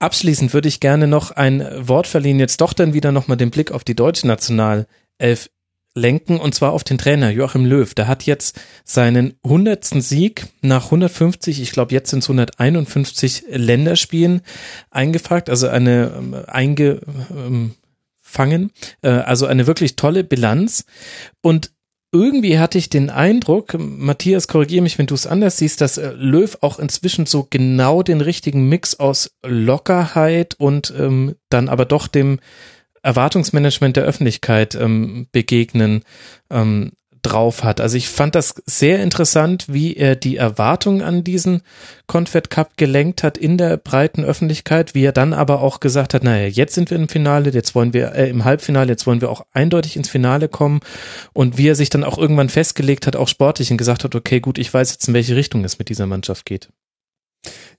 Abschließend 0.00 0.52
würde 0.52 0.68
ich 0.68 0.80
gerne 0.80 1.06
noch 1.06 1.30
ein 1.30 1.66
Wort 1.78 2.06
verliehen, 2.06 2.38
jetzt 2.38 2.60
doch 2.60 2.74
dann 2.74 2.92
wieder 2.92 3.10
nochmal 3.10 3.38
den 3.38 3.50
Blick 3.50 3.72
auf 3.72 3.84
die 3.84 3.96
deutsche 3.96 4.26
Nationalelf 4.26 5.50
lenken 5.94 6.38
und 6.38 6.54
zwar 6.54 6.72
auf 6.72 6.84
den 6.84 6.98
Trainer 6.98 7.30
Joachim 7.30 7.64
Löw. 7.64 7.92
Der 7.94 8.06
hat 8.06 8.24
jetzt 8.24 8.60
seinen 8.84 9.34
hundertsten 9.44 10.00
Sieg 10.00 10.46
nach 10.62 10.86
150, 10.86 11.60
ich 11.60 11.72
glaube 11.72 11.92
jetzt 11.92 12.10
sind 12.10 12.20
es 12.20 12.28
151 12.28 13.44
Länderspielen 13.48 14.42
eingefragt, 14.90 15.50
also 15.50 15.68
eine 15.68 16.12
ähm, 16.16 16.36
eingefangen, 16.46 17.74
äh, 19.02 19.08
also 19.08 19.46
eine 19.46 19.66
wirklich 19.66 19.96
tolle 19.96 20.24
Bilanz 20.24 20.84
und 21.42 21.72
irgendwie 22.12 22.58
hatte 22.58 22.76
ich 22.76 22.90
den 22.90 23.08
Eindruck, 23.08 23.76
Matthias, 23.78 24.48
korrigiere 24.48 24.82
mich, 24.82 24.98
wenn 24.98 25.06
du 25.06 25.14
es 25.14 25.28
anders 25.28 25.58
siehst, 25.58 25.80
dass 25.80 25.96
äh, 25.96 26.10
Löw 26.10 26.58
auch 26.60 26.80
inzwischen 26.80 27.26
so 27.26 27.46
genau 27.48 28.02
den 28.02 28.20
richtigen 28.20 28.68
Mix 28.68 28.98
aus 28.98 29.30
Lockerheit 29.44 30.56
und 30.58 30.92
ähm, 30.98 31.36
dann 31.50 31.68
aber 31.68 31.84
doch 31.84 32.08
dem 32.08 32.40
Erwartungsmanagement 33.02 33.96
der 33.96 34.04
Öffentlichkeit 34.04 34.74
ähm, 34.74 35.26
begegnen 35.32 36.02
ähm, 36.50 36.92
drauf 37.22 37.64
hat. 37.64 37.80
Also 37.80 37.96
ich 37.96 38.08
fand 38.08 38.34
das 38.34 38.54
sehr 38.66 39.02
interessant, 39.02 39.66
wie 39.68 39.94
er 39.94 40.16
die 40.16 40.36
Erwartungen 40.36 41.02
an 41.02 41.22
diesen 41.22 41.62
Confed 42.06 42.50
Cup 42.50 42.76
gelenkt 42.76 43.22
hat 43.22 43.36
in 43.36 43.58
der 43.58 43.76
breiten 43.76 44.24
Öffentlichkeit, 44.24 44.94
wie 44.94 45.04
er 45.04 45.12
dann 45.12 45.32
aber 45.34 45.60
auch 45.60 45.80
gesagt 45.80 46.14
hat, 46.14 46.24
naja, 46.24 46.46
jetzt 46.46 46.74
sind 46.74 46.90
wir 46.90 46.96
im 46.96 47.08
Finale, 47.08 47.50
jetzt 47.50 47.74
wollen 47.74 47.92
wir 47.92 48.14
äh, 48.14 48.30
im 48.30 48.44
Halbfinale, 48.44 48.88
jetzt 48.88 49.06
wollen 49.06 49.20
wir 49.20 49.30
auch 49.30 49.44
eindeutig 49.52 49.96
ins 49.96 50.08
Finale 50.08 50.48
kommen 50.48 50.80
und 51.32 51.58
wie 51.58 51.68
er 51.68 51.74
sich 51.74 51.90
dann 51.90 52.04
auch 52.04 52.18
irgendwann 52.18 52.48
festgelegt 52.48 53.06
hat, 53.06 53.16
auch 53.16 53.28
sportlich 53.28 53.70
und 53.70 53.76
gesagt 53.76 54.04
hat, 54.04 54.14
okay, 54.14 54.40
gut, 54.40 54.58
ich 54.58 54.72
weiß 54.72 54.92
jetzt, 54.92 55.08
in 55.08 55.14
welche 55.14 55.36
Richtung 55.36 55.64
es 55.64 55.78
mit 55.78 55.88
dieser 55.88 56.06
Mannschaft 56.06 56.46
geht. 56.46 56.70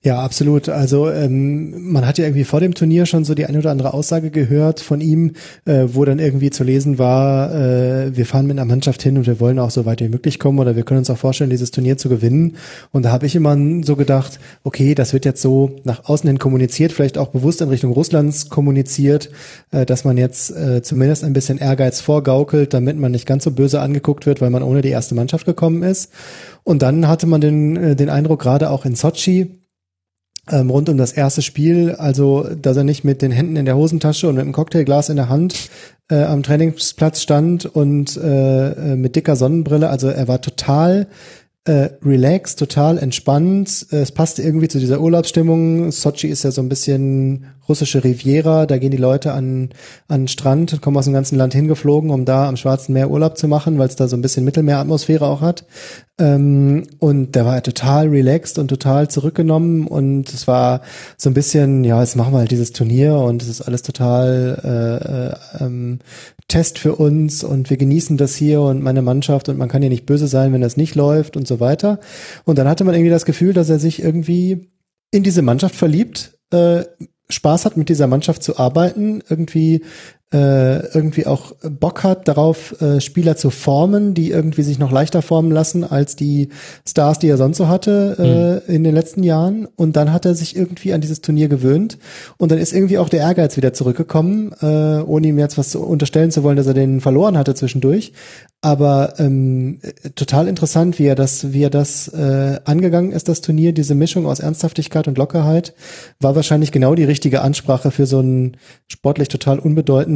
Ja, 0.03 0.19
absolut. 0.19 0.67
Also 0.67 1.11
ähm, 1.11 1.91
man 1.91 2.07
hat 2.07 2.17
ja 2.17 2.25
irgendwie 2.25 2.43
vor 2.43 2.59
dem 2.59 2.73
Turnier 2.73 3.05
schon 3.05 3.23
so 3.23 3.35
die 3.35 3.45
eine 3.45 3.59
oder 3.59 3.69
andere 3.69 3.93
Aussage 3.93 4.31
gehört 4.31 4.79
von 4.79 4.99
ihm, 4.99 5.33
äh, 5.65 5.83
wo 5.89 6.03
dann 6.05 6.17
irgendwie 6.17 6.49
zu 6.49 6.63
lesen 6.63 6.97
war, 6.97 7.53
äh, 7.53 8.17
wir 8.17 8.25
fahren 8.25 8.47
mit 8.47 8.57
einer 8.57 8.65
Mannschaft 8.65 9.03
hin 9.03 9.15
und 9.17 9.27
wir 9.27 9.39
wollen 9.39 9.59
auch 9.59 9.69
so 9.69 9.85
weit 9.85 10.01
wie 10.01 10.09
möglich 10.09 10.39
kommen 10.39 10.57
oder 10.57 10.75
wir 10.75 10.81
können 10.81 10.99
uns 10.99 11.11
auch 11.11 11.19
vorstellen, 11.19 11.51
dieses 11.51 11.69
Turnier 11.69 11.97
zu 11.97 12.09
gewinnen. 12.09 12.57
Und 12.91 13.05
da 13.05 13.11
habe 13.11 13.27
ich 13.27 13.35
immer 13.35 13.55
so 13.83 13.95
gedacht, 13.95 14.39
okay, 14.63 14.95
das 14.95 15.13
wird 15.13 15.23
jetzt 15.23 15.43
so 15.43 15.75
nach 15.83 16.05
außen 16.05 16.27
hin 16.27 16.39
kommuniziert, 16.39 16.91
vielleicht 16.91 17.19
auch 17.19 17.27
bewusst 17.27 17.61
in 17.61 17.69
Richtung 17.69 17.91
Russlands 17.91 18.49
kommuniziert, 18.49 19.29
äh, 19.69 19.85
dass 19.85 20.03
man 20.03 20.17
jetzt 20.17 20.49
äh, 20.49 20.81
zumindest 20.81 21.23
ein 21.23 21.33
bisschen 21.33 21.59
Ehrgeiz 21.59 22.01
vorgaukelt, 22.01 22.73
damit 22.73 22.97
man 22.97 23.11
nicht 23.11 23.27
ganz 23.27 23.43
so 23.43 23.51
böse 23.51 23.79
angeguckt 23.79 24.25
wird, 24.25 24.41
weil 24.41 24.49
man 24.49 24.63
ohne 24.63 24.81
die 24.81 24.89
erste 24.89 25.13
Mannschaft 25.13 25.45
gekommen 25.45 25.83
ist. 25.83 26.11
Und 26.63 26.81
dann 26.81 27.07
hatte 27.07 27.27
man 27.27 27.41
den, 27.41 27.75
äh, 27.75 27.95
den 27.95 28.09
Eindruck, 28.09 28.41
gerade 28.41 28.69
auch 28.69 28.85
in 28.85 28.95
Sochi, 28.95 29.61
ähm, 30.49 30.69
rund 30.69 30.89
um 30.89 30.97
das 30.97 31.11
erste 31.11 31.41
Spiel, 31.41 31.91
also 31.91 32.47
dass 32.59 32.77
er 32.77 32.83
nicht 32.83 33.03
mit 33.03 33.21
den 33.21 33.31
Händen 33.31 33.55
in 33.55 33.65
der 33.65 33.77
Hosentasche 33.77 34.27
und 34.27 34.35
mit 34.35 34.43
einem 34.43 34.53
Cocktailglas 34.53 35.09
in 35.09 35.15
der 35.15 35.29
Hand 35.29 35.69
äh, 36.09 36.23
am 36.23 36.43
Trainingsplatz 36.43 37.21
stand 37.21 37.65
und 37.65 38.17
äh, 38.17 38.71
äh, 38.71 38.95
mit 38.95 39.15
dicker 39.15 39.35
Sonnenbrille. 39.35 39.89
Also 39.89 40.09
er 40.09 40.27
war 40.27 40.41
total 40.41 41.07
äh, 41.65 41.89
relaxed, 42.03 42.57
total 42.57 42.97
entspannt. 42.97 43.85
Es 43.91 44.11
passte 44.11 44.41
irgendwie 44.41 44.67
zu 44.67 44.79
dieser 44.79 44.99
Urlaubsstimmung. 44.99 45.91
Sochi 45.91 46.27
ist 46.27 46.43
ja 46.43 46.51
so 46.51 46.61
ein 46.61 46.69
bisschen 46.69 47.45
russische 47.69 48.03
Riviera. 48.03 48.65
Da 48.65 48.79
gehen 48.79 48.91
die 48.91 48.97
Leute 48.97 49.33
an, 49.33 49.69
an 50.07 50.21
den 50.21 50.27
Strand, 50.27 50.81
kommen 50.81 50.97
aus 50.97 51.05
dem 51.05 51.13
ganzen 51.13 51.37
Land 51.37 51.53
hingeflogen, 51.53 52.09
um 52.09 52.25
da 52.25 52.47
am 52.47 52.57
Schwarzen 52.57 52.93
Meer 52.93 53.11
Urlaub 53.11 53.37
zu 53.37 53.47
machen, 53.47 53.77
weil 53.77 53.87
es 53.87 53.95
da 53.95 54.07
so 54.07 54.17
ein 54.17 54.21
bisschen 54.21 54.43
Mittelmeeratmosphäre 54.43 55.25
auch 55.25 55.41
hat. 55.41 55.65
Ähm, 56.19 56.83
und 56.99 57.35
der 57.35 57.45
war 57.45 57.63
total 57.63 58.09
relaxed 58.09 58.59
und 58.59 58.67
total 58.67 59.09
zurückgenommen 59.09 59.87
und 59.87 60.31
es 60.33 60.47
war 60.47 60.81
so 61.17 61.29
ein 61.29 61.33
bisschen, 61.33 61.83
ja, 61.83 61.99
jetzt 61.99 62.15
machen 62.15 62.33
wir 62.33 62.39
halt 62.39 62.51
dieses 62.51 62.73
Turnier 62.73 63.15
und 63.15 63.41
es 63.41 63.47
ist 63.47 63.61
alles 63.61 63.81
total 63.81 64.59
äh, 65.59 65.63
äh, 65.63 65.65
ähm, 65.65 65.99
Test 66.47 66.79
für 66.79 66.95
uns 66.95 67.43
und 67.43 67.69
wir 67.69 67.77
genießen 67.77 68.17
das 68.17 68.35
hier 68.35 68.61
und 68.61 68.83
meine 68.83 69.01
Mannschaft 69.01 69.47
und 69.47 69.57
man 69.57 69.69
kann 69.69 69.81
ja 69.81 69.89
nicht 69.89 70.05
böse 70.05 70.27
sein, 70.27 70.51
wenn 70.51 70.61
das 70.61 70.75
nicht 70.75 70.95
läuft 70.95 71.37
und 71.37 71.47
so 71.51 71.59
weiter. 71.59 71.99
Und 72.45 72.57
dann 72.57 72.67
hatte 72.67 72.83
man 72.83 72.95
irgendwie 72.95 73.11
das 73.11 73.25
Gefühl, 73.25 73.53
dass 73.53 73.69
er 73.69 73.79
sich 73.79 74.01
irgendwie 74.01 74.71
in 75.11 75.23
diese 75.23 75.41
Mannschaft 75.41 75.75
verliebt, 75.75 76.37
äh, 76.51 76.83
Spaß 77.29 77.65
hat, 77.65 77.77
mit 77.77 77.89
dieser 77.89 78.07
Mannschaft 78.07 78.43
zu 78.43 78.57
arbeiten, 78.57 79.21
irgendwie 79.29 79.83
irgendwie 80.37 81.25
auch 81.25 81.53
Bock 81.61 82.03
hat 82.03 82.27
darauf, 82.27 82.79
äh, 82.81 83.01
Spieler 83.01 83.35
zu 83.35 83.49
formen, 83.49 84.13
die 84.13 84.31
irgendwie 84.31 84.63
sich 84.63 84.79
noch 84.79 84.91
leichter 84.91 85.21
formen 85.21 85.51
lassen 85.51 85.83
als 85.83 86.15
die 86.15 86.49
Stars, 86.87 87.19
die 87.19 87.27
er 87.27 87.37
sonst 87.37 87.57
so 87.57 87.67
hatte 87.67 88.15
äh, 88.17 88.69
mhm. 88.69 88.75
in 88.75 88.83
den 88.83 88.95
letzten 88.95 89.23
Jahren. 89.23 89.67
Und 89.75 89.95
dann 89.95 90.13
hat 90.13 90.25
er 90.25 90.33
sich 90.33 90.55
irgendwie 90.55 90.93
an 90.93 91.01
dieses 91.01 91.21
Turnier 91.21 91.49
gewöhnt 91.49 91.97
und 92.37 92.51
dann 92.51 92.59
ist 92.59 92.73
irgendwie 92.73 92.97
auch 92.97 93.09
der 93.09 93.21
Ehrgeiz 93.21 93.57
wieder 93.57 93.73
zurückgekommen, 93.73 94.53
äh, 94.61 95.01
ohne 95.01 95.27
ihm 95.27 95.37
jetzt 95.37 95.57
was 95.57 95.75
unterstellen 95.75 96.31
zu 96.31 96.43
wollen, 96.43 96.57
dass 96.57 96.67
er 96.67 96.73
den 96.73 97.01
verloren 97.01 97.37
hatte 97.37 97.53
zwischendurch. 97.53 98.13
Aber 98.63 99.15
ähm, 99.17 99.79
total 100.15 100.47
interessant, 100.47 100.99
wie 100.99 101.07
er 101.07 101.15
das, 101.15 101.51
wie 101.51 101.63
er 101.63 101.71
das 101.71 102.07
äh, 102.09 102.59
angegangen 102.63 103.11
ist, 103.11 103.27
das 103.27 103.41
Turnier. 103.41 103.73
Diese 103.73 103.95
Mischung 103.95 104.27
aus 104.27 104.39
Ernsthaftigkeit 104.39 105.07
und 105.07 105.17
Lockerheit 105.17 105.73
war 106.19 106.35
wahrscheinlich 106.35 106.71
genau 106.71 106.93
die 106.93 107.03
richtige 107.03 107.41
Ansprache 107.41 107.89
für 107.89 108.05
so 108.05 108.19
ein 108.19 108.57
sportlich 108.87 109.29
total 109.29 109.57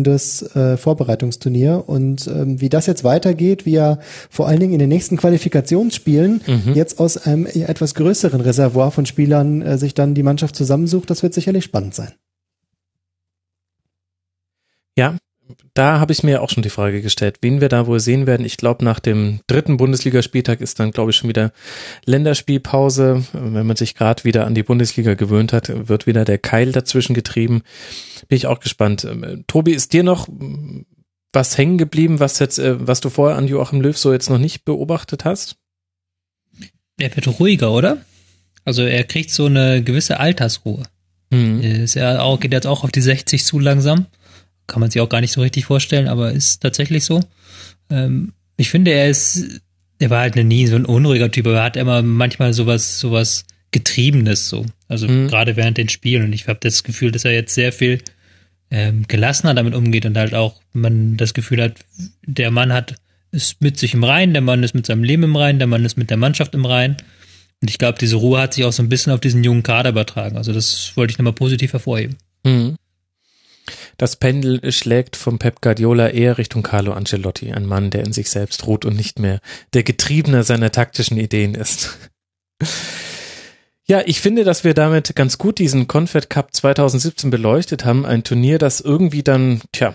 unbedeutendes 0.05 0.55
äh, 0.55 0.77
Vorbereitungsturnier. 0.77 1.83
Und 1.87 2.27
ähm, 2.27 2.61
wie 2.61 2.69
das 2.69 2.85
jetzt 2.85 3.03
weitergeht, 3.03 3.65
wie 3.65 3.75
er 3.75 3.99
vor 4.29 4.47
allen 4.47 4.59
Dingen 4.59 4.73
in 4.73 4.79
den 4.79 4.89
nächsten 4.89 5.17
Qualifikationsspielen 5.17 6.41
mhm. 6.45 6.73
jetzt 6.73 6.99
aus 6.99 7.17
einem 7.17 7.45
etwas 7.45 7.95
größeren 7.95 8.41
Reservoir 8.41 8.91
von 8.91 9.05
Spielern 9.05 9.61
äh, 9.61 9.77
sich 9.77 9.93
dann 9.93 10.13
die 10.13 10.23
Mannschaft 10.23 10.55
zusammensucht, 10.55 11.09
das 11.09 11.23
wird 11.23 11.33
sicherlich 11.33 11.63
spannend 11.63 11.95
sein. 11.95 12.13
Ja, 14.97 15.17
da 15.73 15.99
habe 15.99 16.13
ich 16.13 16.23
mir 16.23 16.41
auch 16.41 16.49
schon 16.49 16.63
die 16.63 16.69
Frage 16.69 17.01
gestellt, 17.01 17.37
wen 17.41 17.61
wir 17.61 17.69
da 17.69 17.85
wohl 17.85 17.99
sehen 17.99 18.27
werden. 18.27 18.45
Ich 18.45 18.57
glaube, 18.57 18.83
nach 18.83 18.99
dem 18.99 19.41
dritten 19.47 19.77
Bundesligaspieltag 19.77 20.61
ist 20.61 20.79
dann, 20.79 20.91
glaube 20.91 21.11
ich, 21.11 21.17
schon 21.17 21.29
wieder 21.29 21.51
Länderspielpause. 22.05 23.25
Wenn 23.33 23.67
man 23.67 23.75
sich 23.75 23.95
gerade 23.95 24.23
wieder 24.23 24.45
an 24.45 24.55
die 24.55 24.63
Bundesliga 24.63 25.13
gewöhnt 25.13 25.53
hat, 25.53 25.87
wird 25.87 26.07
wieder 26.07 26.25
der 26.25 26.37
Keil 26.37 26.71
dazwischen 26.71 27.13
getrieben. 27.13 27.61
Bin 28.27 28.37
ich 28.37 28.47
auch 28.47 28.59
gespannt. 28.59 29.03
Ähm, 29.03 29.43
Tobi, 29.47 29.73
ist 29.73 29.93
dir 29.93 30.03
noch 30.03 30.27
was 31.33 31.57
hängen 31.57 31.77
geblieben, 31.77 32.19
was 32.19 32.39
jetzt, 32.39 32.57
äh, 32.57 32.87
was 32.87 33.01
du 33.01 33.09
vorher 33.09 33.37
an 33.37 33.47
Joachim 33.47 33.81
Löw 33.81 33.97
so 33.97 34.13
jetzt 34.13 34.29
noch 34.29 34.39
nicht 34.39 34.65
beobachtet 34.65 35.25
hast? 35.25 35.57
Er 36.97 37.13
wird 37.13 37.39
ruhiger, 37.39 37.73
oder? 37.73 37.97
Also 38.63 38.83
er 38.83 39.03
kriegt 39.03 39.29
so 39.29 39.45
eine 39.45 39.83
gewisse 39.83 40.19
Altersruhe. 40.19 40.83
Mhm. 41.29 41.61
Ist 41.61 41.97
er 41.97 42.23
auch, 42.23 42.39
geht 42.39 42.53
jetzt 42.53 42.67
auch 42.67 42.83
auf 42.83 42.91
die 42.91 43.01
60 43.01 43.43
zu 43.43 43.59
langsam 43.59 44.07
kann 44.67 44.81
man 44.81 44.91
sich 44.91 45.01
auch 45.01 45.09
gar 45.09 45.21
nicht 45.21 45.31
so 45.31 45.41
richtig 45.41 45.65
vorstellen, 45.65 46.07
aber 46.07 46.31
ist 46.31 46.59
tatsächlich 46.61 47.05
so. 47.05 47.21
Ähm, 47.89 48.33
ich 48.57 48.69
finde, 48.69 48.91
er 48.91 49.09
ist, 49.09 49.61
er 49.99 50.09
war 50.09 50.21
halt 50.21 50.35
nie 50.35 50.67
so 50.67 50.75
ein 50.75 50.85
unruhiger 50.85 51.31
Typ, 51.31 51.47
aber 51.47 51.57
er 51.57 51.63
hat 51.63 51.77
immer 51.77 52.01
manchmal 52.01 52.53
sowas, 52.53 52.99
sowas 52.99 53.45
Getriebenes 53.71 54.49
so. 54.49 54.65
Also 54.87 55.07
mhm. 55.07 55.27
gerade 55.27 55.55
während 55.55 55.77
den 55.77 55.89
Spielen. 55.89 56.23
Und 56.23 56.33
ich 56.33 56.47
habe 56.47 56.59
das 56.61 56.83
Gefühl, 56.83 57.11
dass 57.11 57.25
er 57.25 57.33
jetzt 57.33 57.53
sehr 57.53 57.73
viel 57.73 58.01
ähm, 58.71 59.05
gelassener 59.07 59.53
damit 59.53 59.75
umgeht 59.75 60.05
und 60.05 60.17
halt 60.17 60.33
auch 60.33 60.61
man 60.73 61.17
das 61.17 61.33
Gefühl 61.33 61.61
hat, 61.61 61.73
der 62.25 62.51
Mann 62.51 62.73
hat 62.73 62.95
ist 63.31 63.61
mit 63.61 63.77
sich 63.77 63.93
im 63.93 64.03
Rein, 64.03 64.33
der 64.33 64.41
Mann 64.41 64.63
ist 64.63 64.73
mit 64.73 64.85
seinem 64.85 65.03
Leben 65.03 65.23
im 65.23 65.35
Rein, 65.35 65.59
der 65.59 65.67
Mann 65.67 65.83
ist 65.83 65.97
mit 65.97 66.09
der 66.09 66.17
Mannschaft 66.17 66.55
im 66.55 66.65
Rein. 66.65 66.95
Und 67.61 67.69
ich 67.69 67.77
glaube, 67.77 67.97
diese 67.99 68.15
Ruhe 68.15 68.39
hat 68.39 68.53
sich 68.53 68.63
auch 68.63 68.71
so 68.71 68.81
ein 68.81 68.89
bisschen 68.89 69.11
auf 69.11 69.19
diesen 69.19 69.43
jungen 69.43 69.63
Kader 69.63 69.89
übertragen. 69.89 70.37
Also 70.37 70.53
das 70.53 70.93
wollte 70.95 71.11
ich 71.11 71.17
nochmal 71.17 71.33
positiv 71.33 71.73
hervorheben. 71.73 72.15
Mhm. 72.43 72.75
Das 73.97 74.15
Pendel 74.15 74.71
schlägt 74.71 75.15
vom 75.15 75.39
Pep 75.39 75.61
Guardiola 75.61 76.09
eher 76.09 76.37
Richtung 76.37 76.63
Carlo 76.63 76.93
Ancelotti, 76.93 77.51
ein 77.51 77.65
Mann, 77.65 77.89
der 77.89 78.03
in 78.03 78.13
sich 78.13 78.29
selbst 78.29 78.67
ruht 78.67 78.85
und 78.85 78.95
nicht 78.95 79.19
mehr 79.19 79.39
der 79.73 79.83
Getriebener 79.83 80.43
seiner 80.43 80.71
taktischen 80.71 81.17
Ideen 81.17 81.55
ist. 81.55 81.97
Ja, 83.87 84.01
ich 84.03 84.19
finde, 84.19 84.43
dass 84.43 84.63
wir 84.63 84.73
damit 84.73 85.15
ganz 85.15 85.37
gut 85.37 85.59
diesen 85.59 85.87
Confed 85.87 86.27
Cup 86.27 86.55
2017 86.55 87.29
beleuchtet 87.29 87.85
haben. 87.85 88.03
Ein 88.03 88.23
Turnier, 88.23 88.57
das 88.57 88.81
irgendwie 88.81 89.21
dann, 89.21 89.61
tja, 89.73 89.93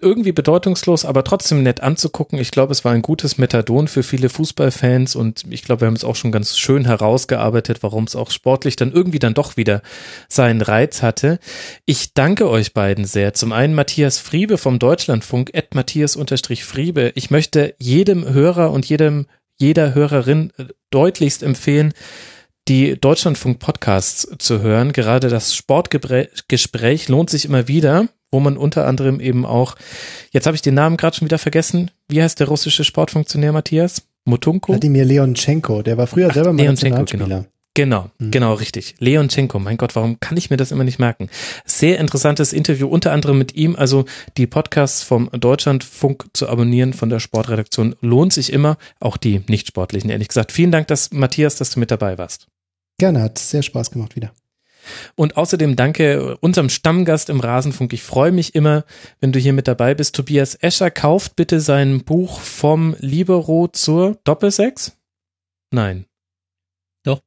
irgendwie 0.00 0.32
bedeutungslos, 0.32 1.04
aber 1.04 1.22
trotzdem 1.22 1.62
nett 1.62 1.82
anzugucken. 1.82 2.38
Ich 2.38 2.50
glaube, 2.50 2.72
es 2.72 2.82
war 2.82 2.92
ein 2.92 3.02
gutes 3.02 3.36
Methadon 3.36 3.88
für 3.88 4.02
viele 4.02 4.30
Fußballfans 4.30 5.16
und 5.16 5.44
ich 5.50 5.64
glaube, 5.64 5.82
wir 5.82 5.88
haben 5.88 5.96
es 5.96 6.04
auch 6.04 6.16
schon 6.16 6.32
ganz 6.32 6.56
schön 6.56 6.86
herausgearbeitet, 6.86 7.82
warum 7.82 8.04
es 8.04 8.16
auch 8.16 8.30
sportlich 8.30 8.76
dann 8.76 8.90
irgendwie 8.90 9.18
dann 9.18 9.34
doch 9.34 9.58
wieder 9.58 9.82
seinen 10.30 10.62
Reiz 10.62 11.02
hatte. 11.02 11.40
Ich 11.84 12.14
danke 12.14 12.48
euch 12.48 12.72
beiden 12.72 13.04
sehr. 13.04 13.34
Zum 13.34 13.52
einen 13.52 13.74
Matthias 13.74 14.16
Friebe 14.16 14.56
vom 14.56 14.78
Deutschlandfunk, 14.78 15.50
at 15.54 15.74
Matthias-Friebe. 15.74 17.12
Ich 17.16 17.30
möchte 17.30 17.74
jedem 17.78 18.32
Hörer 18.32 18.70
und 18.70 18.86
jedem, 18.86 19.26
jeder 19.58 19.94
Hörerin 19.94 20.52
deutlichst 20.90 21.42
empfehlen, 21.42 21.92
die 22.68 23.00
Deutschlandfunk-Podcasts 23.00 24.36
zu 24.38 24.60
hören. 24.60 24.92
Gerade 24.92 25.28
das 25.28 25.54
Sportgespräch 25.54 27.08
lohnt 27.08 27.30
sich 27.30 27.44
immer 27.44 27.68
wieder, 27.68 28.08
wo 28.30 28.40
man 28.40 28.56
unter 28.56 28.86
anderem 28.86 29.20
eben 29.20 29.44
auch, 29.44 29.76
jetzt 30.30 30.46
habe 30.46 30.54
ich 30.54 30.62
den 30.62 30.74
Namen 30.74 30.96
gerade 30.96 31.16
schon 31.16 31.26
wieder 31.26 31.38
vergessen, 31.38 31.90
wie 32.08 32.22
heißt 32.22 32.40
der 32.40 32.48
russische 32.48 32.84
Sportfunktionär 32.84 33.52
Matthias? 33.52 34.02
Mutunko? 34.24 34.72
Wladimir 34.72 35.04
Leonchenko, 35.04 35.82
der 35.82 35.98
war 35.98 36.06
früher 36.06 36.28
Ach, 36.30 36.34
selber 36.34 36.52
mal 36.52 36.64
Nationalspieler. 36.64 37.26
Genau. 37.26 37.44
Genau, 37.74 38.10
mhm. 38.18 38.30
genau, 38.30 38.52
richtig. 38.52 38.96
Leonchenko, 38.98 39.58
mein 39.58 39.78
Gott, 39.78 39.96
warum 39.96 40.20
kann 40.20 40.36
ich 40.36 40.50
mir 40.50 40.58
das 40.58 40.72
immer 40.72 40.84
nicht 40.84 40.98
merken? 40.98 41.30
Sehr 41.64 41.98
interessantes 41.98 42.52
Interview, 42.52 42.86
unter 42.86 43.12
anderem 43.12 43.38
mit 43.38 43.54
ihm. 43.54 43.76
Also 43.76 44.04
die 44.36 44.46
Podcasts 44.46 45.02
vom 45.02 45.30
Deutschlandfunk 45.32 46.26
zu 46.34 46.50
abonnieren 46.50 46.92
von 46.92 47.08
der 47.08 47.18
Sportredaktion 47.18 47.96
lohnt 48.02 48.34
sich 48.34 48.52
immer, 48.52 48.76
auch 49.00 49.16
die 49.16 49.42
nicht 49.48 49.68
sportlichen, 49.68 50.10
ehrlich 50.10 50.28
gesagt. 50.28 50.52
Vielen 50.52 50.70
Dank, 50.70 50.86
dass 50.88 51.12
Matthias, 51.12 51.56
dass 51.56 51.70
du 51.70 51.80
mit 51.80 51.90
dabei 51.90 52.18
warst. 52.18 52.48
Gerne, 53.02 53.20
hat 53.20 53.36
sehr 53.36 53.62
Spaß 53.62 53.90
gemacht 53.90 54.14
wieder. 54.14 54.30
Und 55.16 55.36
außerdem 55.36 55.74
danke 55.74 56.36
unserem 56.36 56.68
Stammgast 56.68 57.30
im 57.30 57.40
Rasenfunk. 57.40 57.92
Ich 57.92 58.04
freue 58.04 58.30
mich 58.30 58.54
immer, 58.54 58.84
wenn 59.18 59.32
du 59.32 59.40
hier 59.40 59.52
mit 59.52 59.66
dabei 59.66 59.92
bist. 59.94 60.14
Tobias 60.14 60.54
Escher 60.54 60.88
kauft 60.92 61.34
bitte 61.34 61.60
sein 61.60 62.04
Buch 62.04 62.38
vom 62.38 62.94
Libero 63.00 63.66
zur 63.66 64.20
Doppelsex? 64.22 64.96
Nein. 65.72 66.06
Doch. 67.02 67.22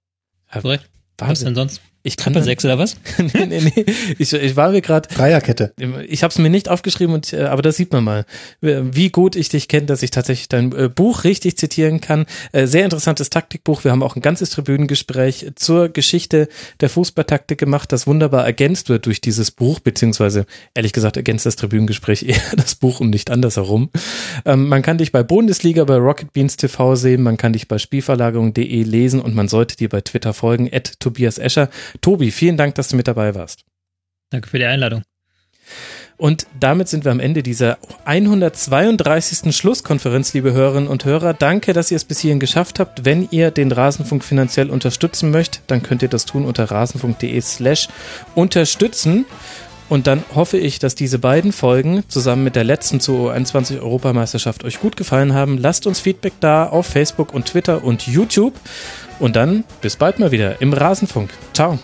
Korrekt. 0.49 0.89
Was 1.17 1.41
denn 1.41 1.55
sonst? 1.55 1.81
Ich 2.05 2.17
kann 2.17 2.39
sechs 2.43 2.63
oder 2.63 2.77
was? 2.77 2.97
nee, 3.17 3.47
nee, 3.47 3.59
nee. 3.61 3.85
Ich, 4.19 4.31
ich 4.31 4.55
war 4.55 4.69
mir 4.69 4.81
gerade. 4.81 5.09
Dreierkette. 5.09 5.73
Ich 6.07 6.21
habe 6.21 6.31
es 6.31 6.37
mir 6.37 6.51
nicht 6.51 6.69
aufgeschrieben, 6.69 7.15
und, 7.15 7.33
äh, 7.33 7.45
aber 7.45 7.63
das 7.63 7.77
sieht 7.77 7.91
man 7.91 8.03
mal, 8.03 8.25
wie 8.61 9.09
gut 9.09 9.35
ich 9.35 9.49
dich 9.49 9.67
kenne, 9.67 9.87
dass 9.87 10.03
ich 10.03 10.11
tatsächlich 10.11 10.47
dein 10.47 10.71
äh, 10.71 10.87
Buch 10.87 11.23
richtig 11.23 11.57
zitieren 11.57 12.01
kann. 12.01 12.27
Äh, 12.51 12.67
sehr 12.67 12.83
interessantes 12.83 13.31
Taktikbuch. 13.31 13.83
Wir 13.83 13.91
haben 13.91 14.03
auch 14.03 14.15
ein 14.15 14.21
ganzes 14.21 14.51
Tribünengespräch 14.51 15.47
zur 15.55 15.89
Geschichte 15.89 16.47
der 16.79 16.89
Fußballtaktik 16.89 17.57
gemacht, 17.57 17.91
das 17.91 18.05
wunderbar 18.05 18.45
ergänzt 18.45 18.87
wird 18.89 19.07
durch 19.07 19.19
dieses 19.19 19.49
Buch, 19.49 19.79
beziehungsweise 19.79 20.45
ehrlich 20.75 20.93
gesagt 20.93 21.17
ergänzt 21.17 21.47
das 21.47 21.55
Tribünengespräch 21.55 22.21
eher 22.27 22.55
das 22.55 22.75
Buch 22.75 22.99
und 22.99 23.09
nicht 23.09 23.31
andersherum. 23.31 23.89
Ähm, 24.45 24.67
man 24.67 24.83
kann 24.83 24.99
dich 24.99 25.11
bei 25.11 25.23
Bundesliga, 25.23 25.83
bei 25.85 25.95
Rocket 25.95 26.33
Beans 26.33 26.55
TV 26.55 26.95
sehen, 26.95 27.23
man 27.23 27.37
kann 27.37 27.53
dich 27.53 27.67
bei 27.67 27.79
Spielverlagerung.de 27.79 28.83
lesen 28.83 29.21
und 29.21 29.33
man 29.33 29.47
sollte 29.47 29.75
dir 29.75 29.89
bei 29.89 30.01
Twitter 30.01 30.35
folgen, 30.35 30.69
at 30.71 30.99
Tobias 30.99 31.39
Escher. 31.39 31.69
Tobi, 32.01 32.31
vielen 32.31 32.57
Dank, 32.57 32.75
dass 32.75 32.89
du 32.89 32.95
mit 32.95 33.07
dabei 33.07 33.35
warst. 33.35 33.63
Danke 34.29 34.49
für 34.49 34.59
die 34.59 34.65
Einladung. 34.65 35.03
Und 36.17 36.47
damit 36.57 36.87
sind 36.87 37.03
wir 37.03 37.11
am 37.11 37.19
Ende 37.19 37.43
dieser 37.43 37.77
132. 38.05 39.53
Schlusskonferenz, 39.53 40.33
liebe 40.33 40.53
Hörerinnen 40.53 40.87
und 40.87 41.03
Hörer. 41.03 41.33
Danke, 41.33 41.73
dass 41.73 41.91
ihr 41.91 41.97
es 41.97 42.05
bis 42.05 42.19
hierhin 42.19 42.39
geschafft 42.39 42.79
habt. 42.79 43.03
Wenn 43.03 43.27
ihr 43.31 43.51
den 43.51 43.71
Rasenfunk 43.71 44.23
finanziell 44.23 44.69
unterstützen 44.69 45.29
möchtet, 45.29 45.63
dann 45.67 45.83
könnt 45.83 46.01
ihr 46.03 46.07
das 46.07 46.25
tun 46.25 46.45
unter 46.45 46.71
rasenfunk.de 46.71 47.41
slash 47.41 47.89
unterstützen. 48.33 49.25
Und 49.87 50.07
dann 50.07 50.23
hoffe 50.33 50.57
ich, 50.57 50.79
dass 50.79 50.95
diese 50.95 51.19
beiden 51.19 51.51
Folgen 51.51 52.03
zusammen 52.07 52.43
mit 52.43 52.55
der 52.55 52.63
letzten 52.63 52.99
zur 52.99 53.33
U21 53.33 53.79
Europameisterschaft 53.81 54.63
euch 54.63 54.79
gut 54.79 54.97
gefallen 54.97 55.33
haben. 55.33 55.57
Lasst 55.57 55.85
uns 55.85 55.99
Feedback 55.99 56.33
da 56.39 56.65
auf 56.65 56.87
Facebook 56.87 57.33
und 57.33 57.45
Twitter 57.45 57.83
und 57.83 58.07
YouTube. 58.07 58.53
Und 59.19 59.35
dann 59.35 59.63
bis 59.81 59.95
bald 59.95 60.19
mal 60.19 60.31
wieder 60.31 60.61
im 60.61 60.73
Rasenfunk. 60.73 61.29
Ciao. 61.53 61.79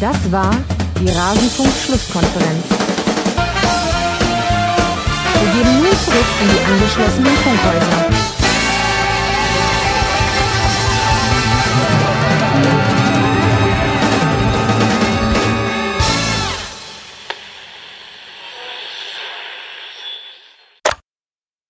Das 0.00 0.30
war 0.30 0.54
die 1.00 1.08
Rasenfunk-Schlusskonferenz. 1.08 2.64
Wir 5.40 5.52
gehen 5.52 5.76
nun 5.78 5.92
zurück 6.04 6.26
in 6.40 6.48
die 6.50 6.72
angeschlossenen 6.72 7.36
Funkhäuser. 7.36 8.17